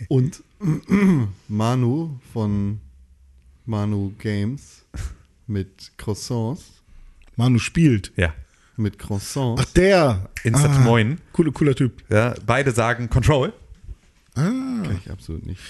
[0.08, 0.42] Und
[1.48, 2.80] Manu von
[3.68, 4.84] Manu Games
[5.46, 6.64] mit Croissants.
[7.36, 8.12] Manu spielt.
[8.16, 8.34] Ja.
[8.76, 9.62] Mit Croissants.
[9.64, 10.30] Ach, der.
[10.42, 11.20] Instant ah, Moin.
[11.32, 12.02] Cooler, cooler Typ.
[12.10, 13.52] Ja, beide sagen Control.
[14.34, 14.40] Ah.
[14.42, 15.60] Kann ich absolut nicht.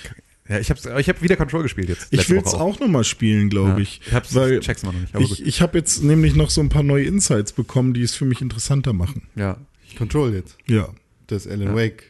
[0.49, 2.07] Ja, ich habe ich hab wieder Control gespielt jetzt.
[2.11, 4.01] Ich will es Woche auch nochmal spielen, glaube Ja, ich.
[4.07, 6.61] ich hab's- weil check's immer noch nicht, aber ich ich habe jetzt nämlich noch so
[6.63, 9.23] ein paar neue Insights bekommen, die es für mich interessanter machen.
[9.35, 9.59] Ja.
[9.97, 10.57] Control jetzt.
[10.67, 10.89] Ja.
[11.27, 12.05] Dass Alan Wake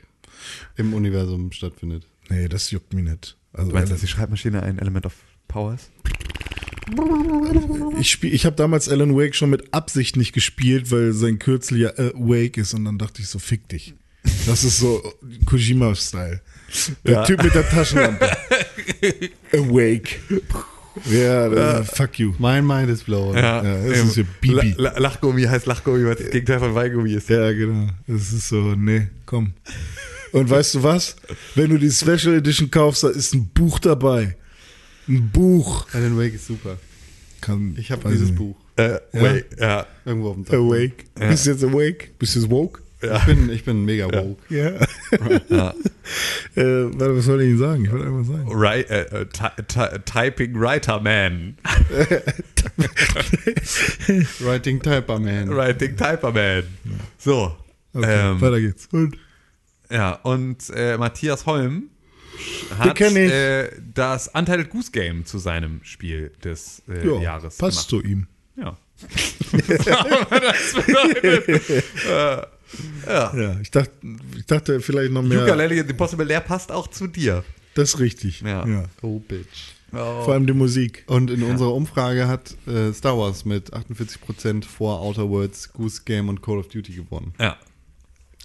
[0.77, 2.07] im Universum stattfindet.
[2.29, 3.37] Nee, das juckt mich nicht.
[3.53, 5.15] Also, Du meinst, dass die Schreibmaschine ein Element of
[5.49, 5.91] Power ist?
[8.01, 11.79] ich spiel, ich habe damals Alan Wake schon mit Absicht nicht gespielt, weil sein Kürzel
[11.79, 13.95] ja äh, Wake ist und dann dachte ich so, fick dich.
[14.47, 15.03] Das ist so
[15.47, 16.41] Kojima-Style.
[17.05, 17.25] Der Ja.
[17.25, 18.31] Typ mit der Taschenlampe.
[19.53, 20.17] Awake.
[21.11, 21.47] Ja,
[21.79, 22.33] äh, fuck you.
[22.39, 23.37] Mein Mind is blown.
[23.37, 24.75] Ja, das ist ja Bibi.
[24.79, 27.29] La Lachgummi heißt Lachgummi, was das Gegenteil von Weingummi ist.
[27.29, 27.89] Ja, genau.
[28.07, 29.53] Das ist so, nee, komm.
[30.33, 31.17] Und weißt du was?
[31.55, 34.37] Wenn du die Special Edition kaufst, da ist ein Buch dabei.
[35.09, 35.87] Ein Buch.
[35.93, 36.77] Alan Wake ist super.
[37.41, 38.37] Kann, Ich habe dieses nicht.
[38.39, 39.87] Buch Äh, wait, ja.
[40.05, 40.67] irgendwo auf dem Dachboden.
[40.73, 41.05] Awake.
[41.31, 42.09] Bist du jetzt awake?
[42.19, 42.83] Bist du jetzt woke?
[43.01, 44.39] Ich, bin, ich bin mega woke.
[44.53, 44.73] Ja.
[45.49, 45.71] Ja.
[46.57, 46.65] äh,
[46.99, 47.85] warte, was soll ich Ihnen sagen?
[47.85, 48.49] Ich wollte einfach sagen.
[48.51, 51.57] Right, äh, äh, ty- ty- Typing Writer Man.
[54.41, 55.49] Writing Typer Man.
[55.55, 56.65] Writing Typer Man.
[57.19, 57.57] So.
[57.95, 58.87] Okay, ähm, weiter geht's.
[58.93, 59.17] Und?
[59.91, 61.85] ja, und äh, Matthias Holm
[62.79, 68.05] hat äh, das Untitled Goose Game zu seinem Spiel des äh, Ja, Jahres passt gemacht.
[68.05, 68.27] zu ihm.
[68.57, 68.77] Ja.
[69.53, 72.43] das bedeutet, äh,
[73.07, 73.93] Ja, ich dachte,
[74.37, 75.45] ich dachte vielleicht noch mehr.
[75.45, 77.45] Ukulele The Possible Lair passt auch zu dir.
[77.75, 78.41] Das ist richtig.
[78.41, 78.67] Ja.
[78.67, 78.85] Ja.
[79.03, 79.75] Oh, Bitch.
[79.91, 81.05] Vor allem die Musik.
[81.07, 86.29] Und in unserer Umfrage hat äh, Star Wars mit 48% vor Outer Worlds, Goose Game
[86.29, 87.33] und Call of Duty gewonnen.
[87.41, 87.57] Ja.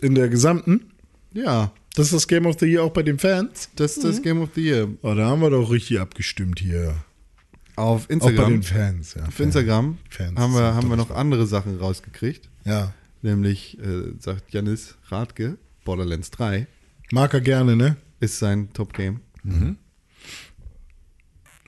[0.02, 0.92] In der gesamten.
[1.34, 3.70] Ja, Das ist das Game of the Year auch bei den Fans.
[3.76, 4.88] das ist das Game of the Year.
[5.04, 6.96] Oh, da haben wir doch richtig abgestimmt hier.
[7.76, 9.14] Auf Auch bei Instagram, den Fans.
[9.16, 9.26] Ja.
[9.26, 12.50] auf Instagram Fans haben, wir, haben wir noch andere Sachen rausgekriegt.
[12.66, 12.94] Ja.
[13.22, 16.68] Nämlich, äh, sagt Janis Radke, Borderlands 3
[17.12, 17.96] Mag er gerne, ne?
[18.20, 19.20] ist sein Top-Game.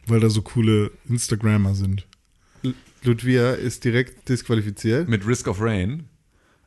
[0.07, 2.07] Weil da so coole Instagrammer sind.
[2.63, 2.73] L-
[3.03, 5.07] Ludwig ist direkt disqualifiziert.
[5.09, 6.05] Mit Risk of Rain.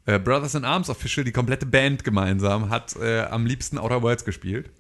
[0.09, 4.25] Äh, Brothers in Arms Official, die komplette Band gemeinsam, hat äh, am liebsten Outer Worlds
[4.25, 4.71] gespielt.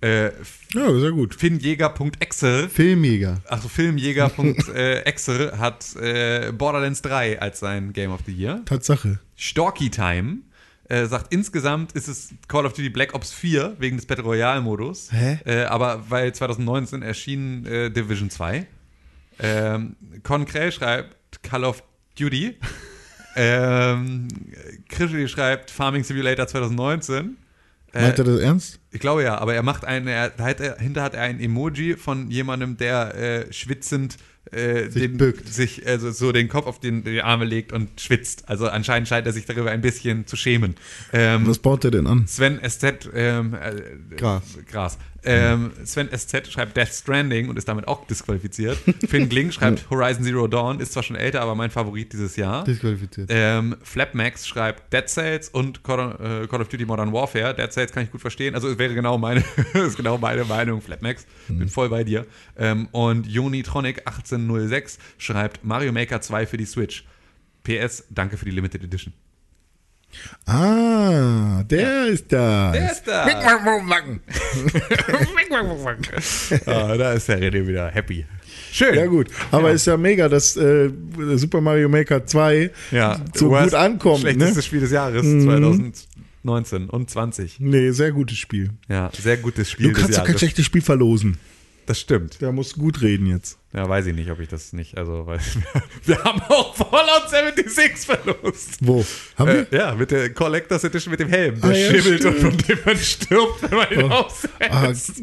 [0.00, 0.30] Äh,
[0.74, 1.34] Ja, sehr gut.
[1.34, 3.40] Finnjäger.exe, Filmjäger.
[3.46, 8.62] also Filmjäger.exe hat äh, Borderlands 3 als sein Game of the Year.
[8.64, 9.18] Tatsache.
[9.36, 10.38] Storky Time
[10.88, 14.60] äh, sagt, insgesamt ist es Call of Duty Black Ops 4 wegen des Battle Royale
[14.60, 15.12] Modus.
[15.12, 15.38] Hä?
[15.44, 18.66] Äh, aber weil 2019 erschien äh, Division 2.
[19.40, 19.94] Ähm,
[20.24, 21.82] Concrel schreibt Call of
[22.18, 22.56] Duty.
[23.36, 24.28] Ähm,
[24.88, 27.36] Krischi schreibt Farming Simulator 2019.
[27.94, 28.80] Äh, Meint er das ernst?
[28.90, 32.76] ich glaube ja, aber er macht einen, er, dahinter hat er ein Emoji von jemandem,
[32.76, 34.16] der äh, schwitzend
[34.50, 35.48] äh, Sich den, bückt.
[35.48, 38.48] sich also so den Kopf auf den, die Arme legt und schwitzt.
[38.48, 40.74] Also anscheinend scheint er sich darüber ein bisschen zu schämen.
[41.12, 42.26] Ähm, Was baut er denn an?
[42.26, 44.42] Sven SZ, ähm, äh, Gras.
[44.70, 44.98] Gras.
[45.24, 48.78] Ähm, Sven SZ schreibt Death Stranding und ist damit auch disqualifiziert.
[49.08, 52.64] Finn Gling schreibt Horizon Zero Dawn, ist zwar schon älter, aber mein Favorit dieses Jahr.
[52.64, 53.28] Disqualifiziert.
[53.32, 57.54] Ähm, Flapmax schreibt Dead Cells und Call, äh, Call of Duty Modern Warfare.
[57.54, 58.54] Dead Cells kann ich gut verstehen.
[58.54, 61.26] Also wäre wäre genau meine, ist genau meine Meinung, Flatmax.
[61.48, 61.58] Mhm.
[61.58, 62.26] Bin voll bei dir.
[62.56, 67.04] Ähm, und Unitronic 1806 schreibt Mario Maker 2 für die Switch.
[67.64, 69.12] PS, danke für die Limited Edition.
[70.46, 72.72] Ah, der ist da.
[72.72, 73.26] Der ist da.
[76.66, 78.24] ah, da ist der René wieder happy.
[78.72, 78.94] Schön.
[78.94, 80.90] Ja gut, aber ist ja mega, dass äh,
[81.36, 84.20] Super Mario Maker 2 Ja, so gut ankommt.
[84.20, 84.62] Schlechtestes Ne?
[84.62, 87.60] Spiel des Jahres 2019 und 20.
[87.60, 88.70] Nee, sehr gutes Spiel.
[88.88, 91.38] Ja, sehr gutes Spiel Du kannst doch kein schlechtes Spiel verlosen.
[91.86, 92.40] Das stimmt.
[92.52, 93.58] Musst du gut reden jetzt.
[93.78, 95.38] Ja, weiß ich nicht, ob ich das nicht, also, weil
[96.04, 98.70] wir haben auch Fallout 76 verlost.
[98.80, 99.04] Wo?
[99.38, 99.78] Haben Äh, wir?
[99.78, 101.60] ja, mit der Collectors Edition mit dem Helm.
[101.60, 102.62] Der Ah, ja, schimmelt und stimmt.
[102.62, 105.22] von dem man stirbt, wenn man ihn Ah, aufsetzt.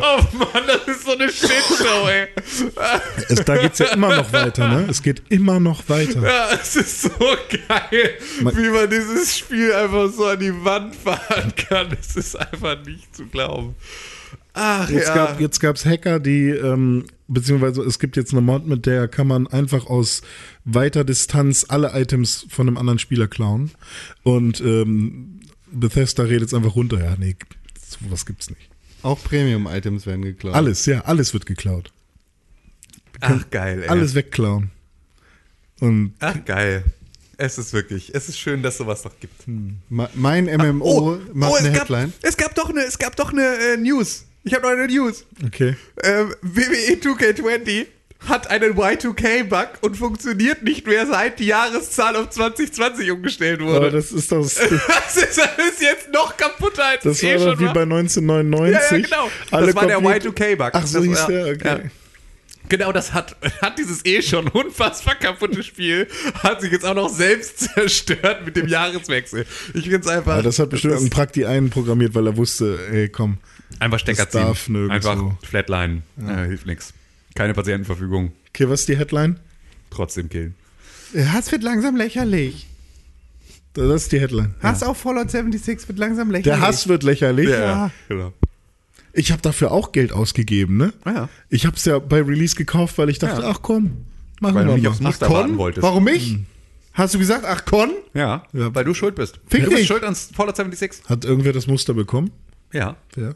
[0.00, 2.28] Oh Mann, das ist so eine Shitshow, ey.
[3.28, 4.86] es, da geht's ja immer noch weiter, ne?
[4.88, 6.22] Es geht immer noch weiter.
[6.22, 10.94] Ja, es ist so geil, Man- wie man dieses Spiel einfach so an die Wand
[10.94, 11.88] fahren kann.
[12.00, 13.74] Es ist einfach nicht zu glauben.
[14.54, 15.14] Ach Jetzt, ja.
[15.14, 19.26] gab, jetzt gab's Hacker, die, ähm, beziehungsweise es gibt jetzt eine Mod, mit der kann
[19.26, 20.22] man einfach aus
[20.64, 23.72] weiter Distanz alle Items von einem anderen Spieler klauen.
[24.22, 25.40] Und ähm,
[25.72, 27.02] Bethesda redet jetzt einfach runter.
[27.02, 27.34] Ja, nee,
[28.00, 28.62] sowas gibt's nicht.
[29.02, 30.54] Auch Premium-Items werden geklaut.
[30.54, 31.92] Alles, ja, alles wird geklaut.
[33.20, 33.88] Ach geil, ey.
[33.88, 34.70] Alles wegklauen.
[35.80, 36.84] Und Ach geil.
[37.36, 39.42] Es ist wirklich, es ist schön, dass sowas noch gibt.
[39.88, 42.12] Ma- Mein MMO macht eine es, Headline.
[42.20, 44.26] Gab, es gab doch eine, es gab doch eine äh, News.
[44.44, 45.24] Ich habe noch eine News.
[45.46, 45.76] okay.
[46.02, 47.86] Ähm, WWE 2K20
[48.28, 53.90] hat einen Y2K-Bug und funktioniert nicht mehr, seit die Jahreszahl auf 2020 umgestellt Aber wurde.
[53.90, 54.70] das ist das, Das
[55.16, 57.74] ist, das ist jetzt noch kaputter als das eh war schon doch wie war.
[57.74, 58.72] bei 1999.
[58.90, 59.30] ja, ja, genau.
[59.50, 60.70] Alle das war der komplett- Y2K-Bug.
[60.72, 61.68] Ach, so Das hieß der, okay.
[61.84, 61.90] ja.
[62.70, 66.08] Genau, das hat, hat dieses eh schon unfassbar kaputte Spiel,
[66.42, 69.44] hat sich jetzt auch noch selbst zerstört mit dem Jahreswechsel.
[69.74, 70.36] Ich finde es einfach.
[70.36, 73.36] Ja, das hat bestimmt das ein Prakti einen programmiert, weil er wusste, ey, komm.
[73.80, 74.90] Einfach Stecker das ziehen.
[74.90, 76.02] Einfach Flatline.
[76.18, 76.92] Äh, hilft nichts.
[77.34, 78.32] Keine Patientenverfügung.
[78.50, 79.38] Okay, was ist die Headline?
[79.90, 80.54] Trotzdem killen.
[81.16, 82.66] Hass wird langsam lächerlich.
[83.74, 84.54] Das ist die Headline.
[84.62, 86.44] Hass auf Fallout 76 wird langsam lächerlich.
[86.60, 87.48] Der Hass wird lächerlich.
[87.48, 88.32] Ja, genau.
[89.12, 90.92] Ich habe dafür auch Geld ausgegeben, ne?
[91.04, 91.28] Ah, ja.
[91.48, 93.48] Ich habe es ja bei Release gekauft, weil ich dachte, Ja.
[93.50, 94.04] ach komm,
[94.40, 94.90] machen Weil wir nicht mal.
[94.90, 95.82] aufs Muster warten wolltest.
[95.82, 96.38] Warum ich?
[96.92, 97.90] Hast du gesagt, ach Con?
[98.12, 98.74] Ja, Ja.
[98.74, 99.38] weil du schuld bist.
[99.48, 99.86] Fick du bist dich.
[99.88, 101.02] schuld an Fallout 76.
[101.08, 102.30] Hat irgendwer das Muster bekommen?
[102.72, 102.96] Ja.
[103.16, 103.34] Ja.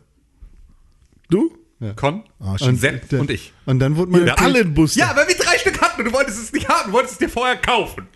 [1.28, 1.56] Du?
[1.94, 2.76] Con, Ah, und.
[2.76, 3.52] Sepp und ich.
[3.64, 4.98] Und dann wurde man Ihr habt alle ein Muster.
[4.98, 7.18] Ja, weil wir drei Stück hatten und du wolltest es nicht haben, du wolltest es
[7.18, 8.08] dir vorher kaufen.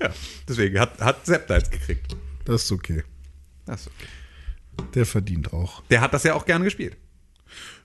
[0.00, 0.10] Ja,
[0.48, 2.14] deswegen hat, hat Sepp da jetzt gekriegt.
[2.44, 3.02] Das ist okay.
[3.66, 4.86] Das ist okay.
[4.94, 5.82] Der verdient auch.
[5.90, 6.96] Der hat das ja auch gern gespielt.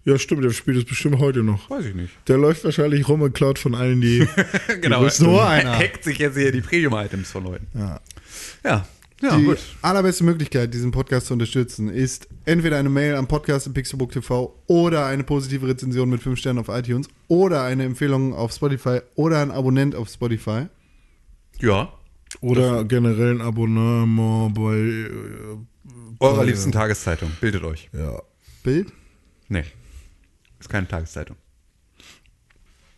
[0.06, 1.70] Ja, stimmt, der spielt es bestimmt heute noch.
[1.70, 2.14] Weiß ich nicht.
[2.28, 4.28] Der läuft wahrscheinlich rum und klaut von allen die.
[4.82, 5.02] genau.
[5.02, 5.34] Rüstung.
[5.34, 5.76] So einer.
[5.80, 7.68] Hackt sich jetzt hier die Premium-Items von Leuten.
[7.74, 8.00] Ja.
[8.64, 8.88] Ja.
[9.22, 9.58] Ja, die gut.
[9.82, 14.56] allerbeste Möglichkeit, diesen Podcast zu unterstützen, ist entweder eine Mail am Podcast im Pixelbook TV
[14.68, 19.42] oder eine positive Rezension mit 5 Sternen auf iTunes oder eine Empfehlung auf Spotify oder
[19.42, 20.68] ein Abonnent auf Spotify.
[21.60, 21.92] Ja.
[22.42, 24.76] Oder generell ein Abonnement bei.
[24.76, 25.58] äh,
[26.22, 27.32] Eurer liebsten Tageszeitung.
[27.42, 27.90] Bildet euch.
[27.92, 28.22] Ja.
[28.64, 28.92] Bild?
[29.50, 29.64] Nee.
[30.60, 31.36] Ist keine Tageszeitung.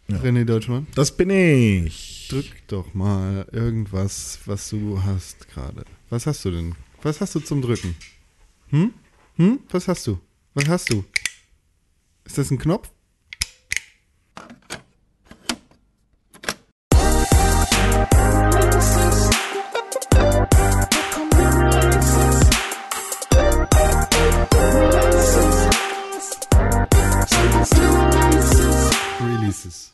[0.09, 0.87] René Deutschmann.
[0.95, 2.27] Das bin ich.
[2.29, 5.85] Drück doch mal irgendwas, was du hast gerade.
[6.11, 6.75] Was hast du denn?
[7.03, 7.95] Was hast du zum Drücken?
[8.67, 8.93] Hm?
[9.37, 9.61] Hm?
[9.69, 10.19] Was hast du?
[10.53, 11.05] Was hast du?
[12.25, 12.91] Ist das ein Knopf?
[29.21, 29.93] Releases.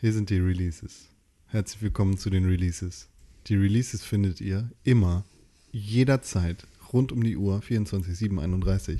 [0.00, 1.08] Hier sind die Releases.
[1.46, 3.08] Herzlich willkommen zu den Releases.
[3.46, 5.24] Die Releases findet ihr immer,
[5.72, 8.98] jederzeit, rund um die Uhr, 24-7-31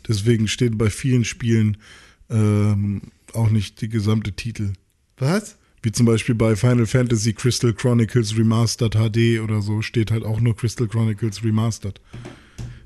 [0.09, 1.77] Deswegen stehen bei vielen Spielen
[2.29, 4.73] ähm, auch nicht die gesamte Titel.
[5.19, 5.57] Was?
[5.83, 10.41] Wie zum Beispiel bei Final Fantasy Crystal Chronicles Remastered HD oder so steht halt auch
[10.41, 12.01] nur Crystal Chronicles Remastered.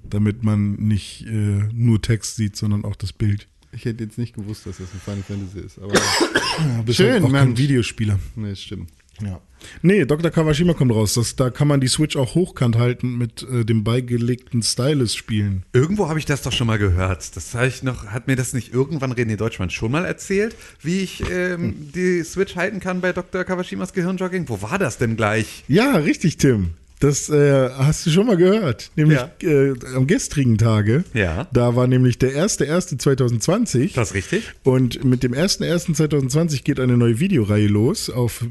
[0.09, 3.49] damit man nicht äh, nur Text sieht, sondern auch das Bild.
[3.73, 5.79] Ich hätte jetzt nicht gewusst, dass das ein Final Fantasy ist.
[5.79, 5.95] Aber
[6.59, 7.59] Ja, bist Schön, halt auch kein Mensch.
[7.59, 8.21] Videospieler.
[8.37, 8.91] nee, stimmt.
[9.21, 9.41] Ja.
[9.83, 10.31] Nee, Dr.
[10.31, 11.15] Kawashima kommt raus.
[11.15, 15.65] Das, da kann man die Switch auch hochkant halten mit äh, dem beigelegten Stylus spielen.
[15.73, 17.37] Irgendwo habe ich das doch schon mal gehört.
[17.37, 21.23] Das ich noch, hat mir das nicht irgendwann René Deutschmann schon mal erzählt, wie ich
[21.31, 23.45] ähm, die Switch halten kann bei Dr.
[23.45, 24.49] Kawashimas Gehirnjogging?
[24.49, 25.65] Wo war das denn gleich?
[25.69, 26.75] Ja, richtig, Tim.
[27.05, 28.91] Das äh, hast du schon mal gehört.
[28.97, 29.31] Nämlich Ja.
[29.49, 31.05] äh, am gestrigen Tage.
[31.13, 31.47] Ja.
[31.53, 33.95] Da war nämlich der 1.1.2020.
[33.95, 34.45] Das ist richtig?
[34.63, 38.45] Und mit dem 1.1.2020 geht eine neue Videoreihe los auf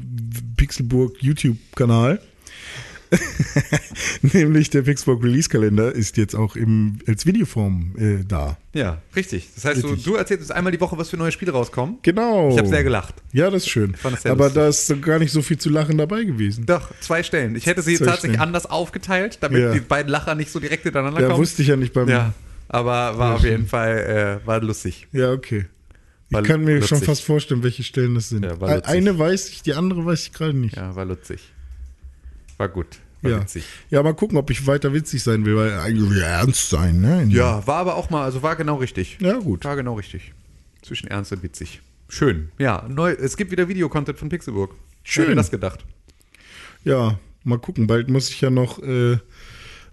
[0.56, 2.20] Pixelburg YouTube-Kanal.
[4.22, 8.56] Nämlich der Pixelburg Release-Kalender ist jetzt auch im, als Videoform äh, da.
[8.72, 9.48] Ja, richtig.
[9.54, 11.98] Das heißt, du, du erzählst uns einmal die Woche, was für neue Spiele rauskommen.
[12.02, 12.50] Genau.
[12.50, 13.14] Ich habe sehr gelacht.
[13.32, 13.94] Ja, das ist schön.
[14.02, 14.62] das sehr Aber lustig.
[14.62, 16.66] da ist gar nicht so viel zu lachen dabei gewesen.
[16.66, 17.54] Doch, zwei Stellen.
[17.56, 18.40] Ich hätte sie Zwei tatsächlich Stellen.
[18.48, 19.72] anders aufgeteilt, damit Ja.
[19.72, 21.40] die beiden Lacher nicht so direkt hintereinander Ja, kommen.
[21.40, 22.08] wusste ich ja nicht beim.
[22.08, 22.32] Ja,
[22.68, 25.06] aber war Ja, auf jeden Fall äh, war lustig.
[25.12, 25.66] Ja, okay.
[26.30, 27.04] Ich War kann mir schon lustig.
[27.06, 28.44] fast vorstellen, welche Stellen das sind.
[28.44, 28.58] Ja.
[28.60, 30.74] Eine weiß ich, die andere weiß ich gerade nicht.
[30.76, 31.40] Ja, war lustig.
[32.58, 32.86] War gut.
[33.22, 33.40] War Ja.
[33.40, 33.64] witzig.
[33.90, 37.24] ja, mal gucken, ob ich weiter witzig sein will, weil eigentlich will ernst sein, ne?
[37.30, 39.16] Ja, war aber auch mal, also war genau richtig.
[39.20, 39.64] Ja, gut.
[39.64, 40.32] War genau richtig.
[40.82, 41.80] Zwischen ernst und witzig.
[42.08, 42.50] Schön.
[42.58, 44.74] Ja, neu, es gibt wieder Videocontent von Pixelburg.
[45.02, 45.24] Schön.
[45.24, 45.84] Hätte das gedacht?
[46.84, 47.86] Ja, mal gucken.
[47.86, 49.16] Bald muss ich ja noch, äh,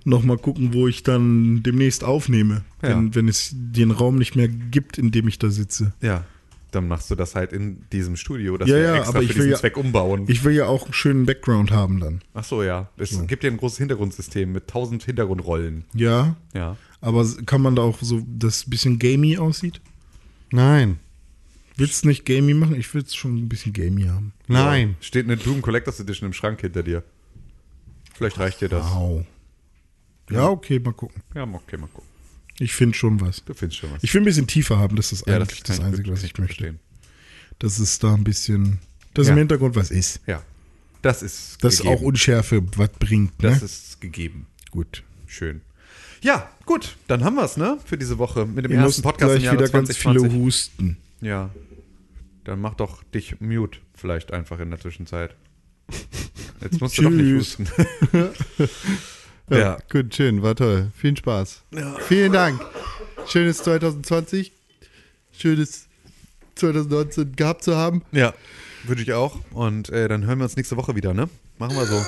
[0.04, 2.64] noch mal gucken, wo ich dann demnächst aufnehme.
[2.82, 2.90] Ja.
[2.90, 5.94] Wenn, wenn es den Raum nicht mehr gibt, in dem ich da sitze.
[6.02, 6.26] Ja.
[6.72, 9.30] Dann machst du das halt in diesem Studio, das Ja, wir ja, extra aber ich
[9.32, 10.24] für will diesen ja- Zweck umbauen.
[10.30, 12.22] Ich will ja auch einen schönen Background haben dann.
[12.34, 12.90] Ach so, ja.
[12.98, 15.84] Es gibt ja ein großes Hintergrundsystem mit tausend Hintergrundrollen.
[15.94, 16.78] Ja, Ja.
[17.02, 19.82] aber kann man da auch so, das ein bisschen gamey aussieht?
[20.52, 21.00] Nein.
[21.76, 22.76] Willst du nicht gamey machen?
[22.76, 24.34] Ich will es schon ein bisschen gamey haben.
[24.48, 24.96] Nein.
[25.02, 27.04] Steht eine Doom Collectors Edition im Schrank hinter dir.
[28.14, 28.86] Vielleicht reicht dir das.
[28.86, 29.26] Au.
[30.30, 31.22] Ja, okay, mal gucken.
[31.34, 32.08] Ja, okay, mal gucken.
[32.62, 33.44] Ich finde schon was.
[33.44, 34.04] Du findest schon was.
[34.04, 36.38] Ich will ein bisschen tiefer haben, das ist ja, eigentlich das, kann Einzige, was ich
[36.38, 36.46] möchte.
[36.56, 36.80] verstehen.
[37.60, 38.80] Dass es da ein bisschen,
[39.14, 39.34] dass Ja.
[39.34, 40.20] im Hintergrund was ist.
[40.28, 40.44] Ja.
[41.02, 41.96] Das ist Dass gegeben.
[41.96, 43.42] auch Unschärfe was bringt.
[43.42, 43.50] Ne?
[43.50, 44.46] Das ist gegeben.
[44.70, 45.04] gut.
[45.26, 45.62] Schön.
[46.22, 47.80] Ja, gut, dann haben wir es, ne?
[47.84, 50.32] Für diese Woche mit dem Du ersten Podcast gleich im Jahre wieder ganz 2020.
[50.32, 50.98] viele husten.
[51.22, 51.50] Ja.
[52.44, 55.36] Dann mach doch dich mute vielleicht einfach in der Zwischenzeit.
[56.62, 57.68] Jetzt musst du doch nicht husten.
[59.50, 59.78] Ja, Ja.
[59.92, 60.92] Gut, schön, war toll.
[60.96, 61.64] Vielen Spaß.
[62.08, 62.62] Vielen Dank.
[63.28, 64.52] Schönes 2020.
[65.32, 65.88] Schönes
[66.56, 68.04] 2019 gehabt zu haben.
[68.12, 68.34] Ja,
[68.84, 69.40] würde ich auch.
[69.52, 71.30] Und äh, dann hören wir uns nächste Woche wieder, ne?
[71.58, 72.02] Machen wir so.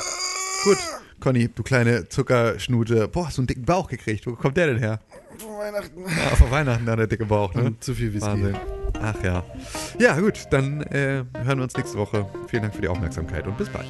[0.63, 0.77] Gut.
[1.19, 3.07] Conny, du kleine Zuckerschnute.
[3.07, 4.27] Boah, hast du einen dicken Bauch gekriegt.
[4.27, 4.99] Wo kommt der denn her?
[5.37, 6.01] Vor Weihnachten.
[6.01, 7.63] Ja, vor Weihnachten hat der dicke Bauch, ne?
[7.63, 8.27] Und zu viel Whisky.
[8.27, 8.57] Wahnsinn.
[9.01, 9.43] Ach ja.
[9.99, 12.27] Ja, gut, dann äh, hören wir uns nächste Woche.
[12.47, 13.87] Vielen Dank für die Aufmerksamkeit und bis bald.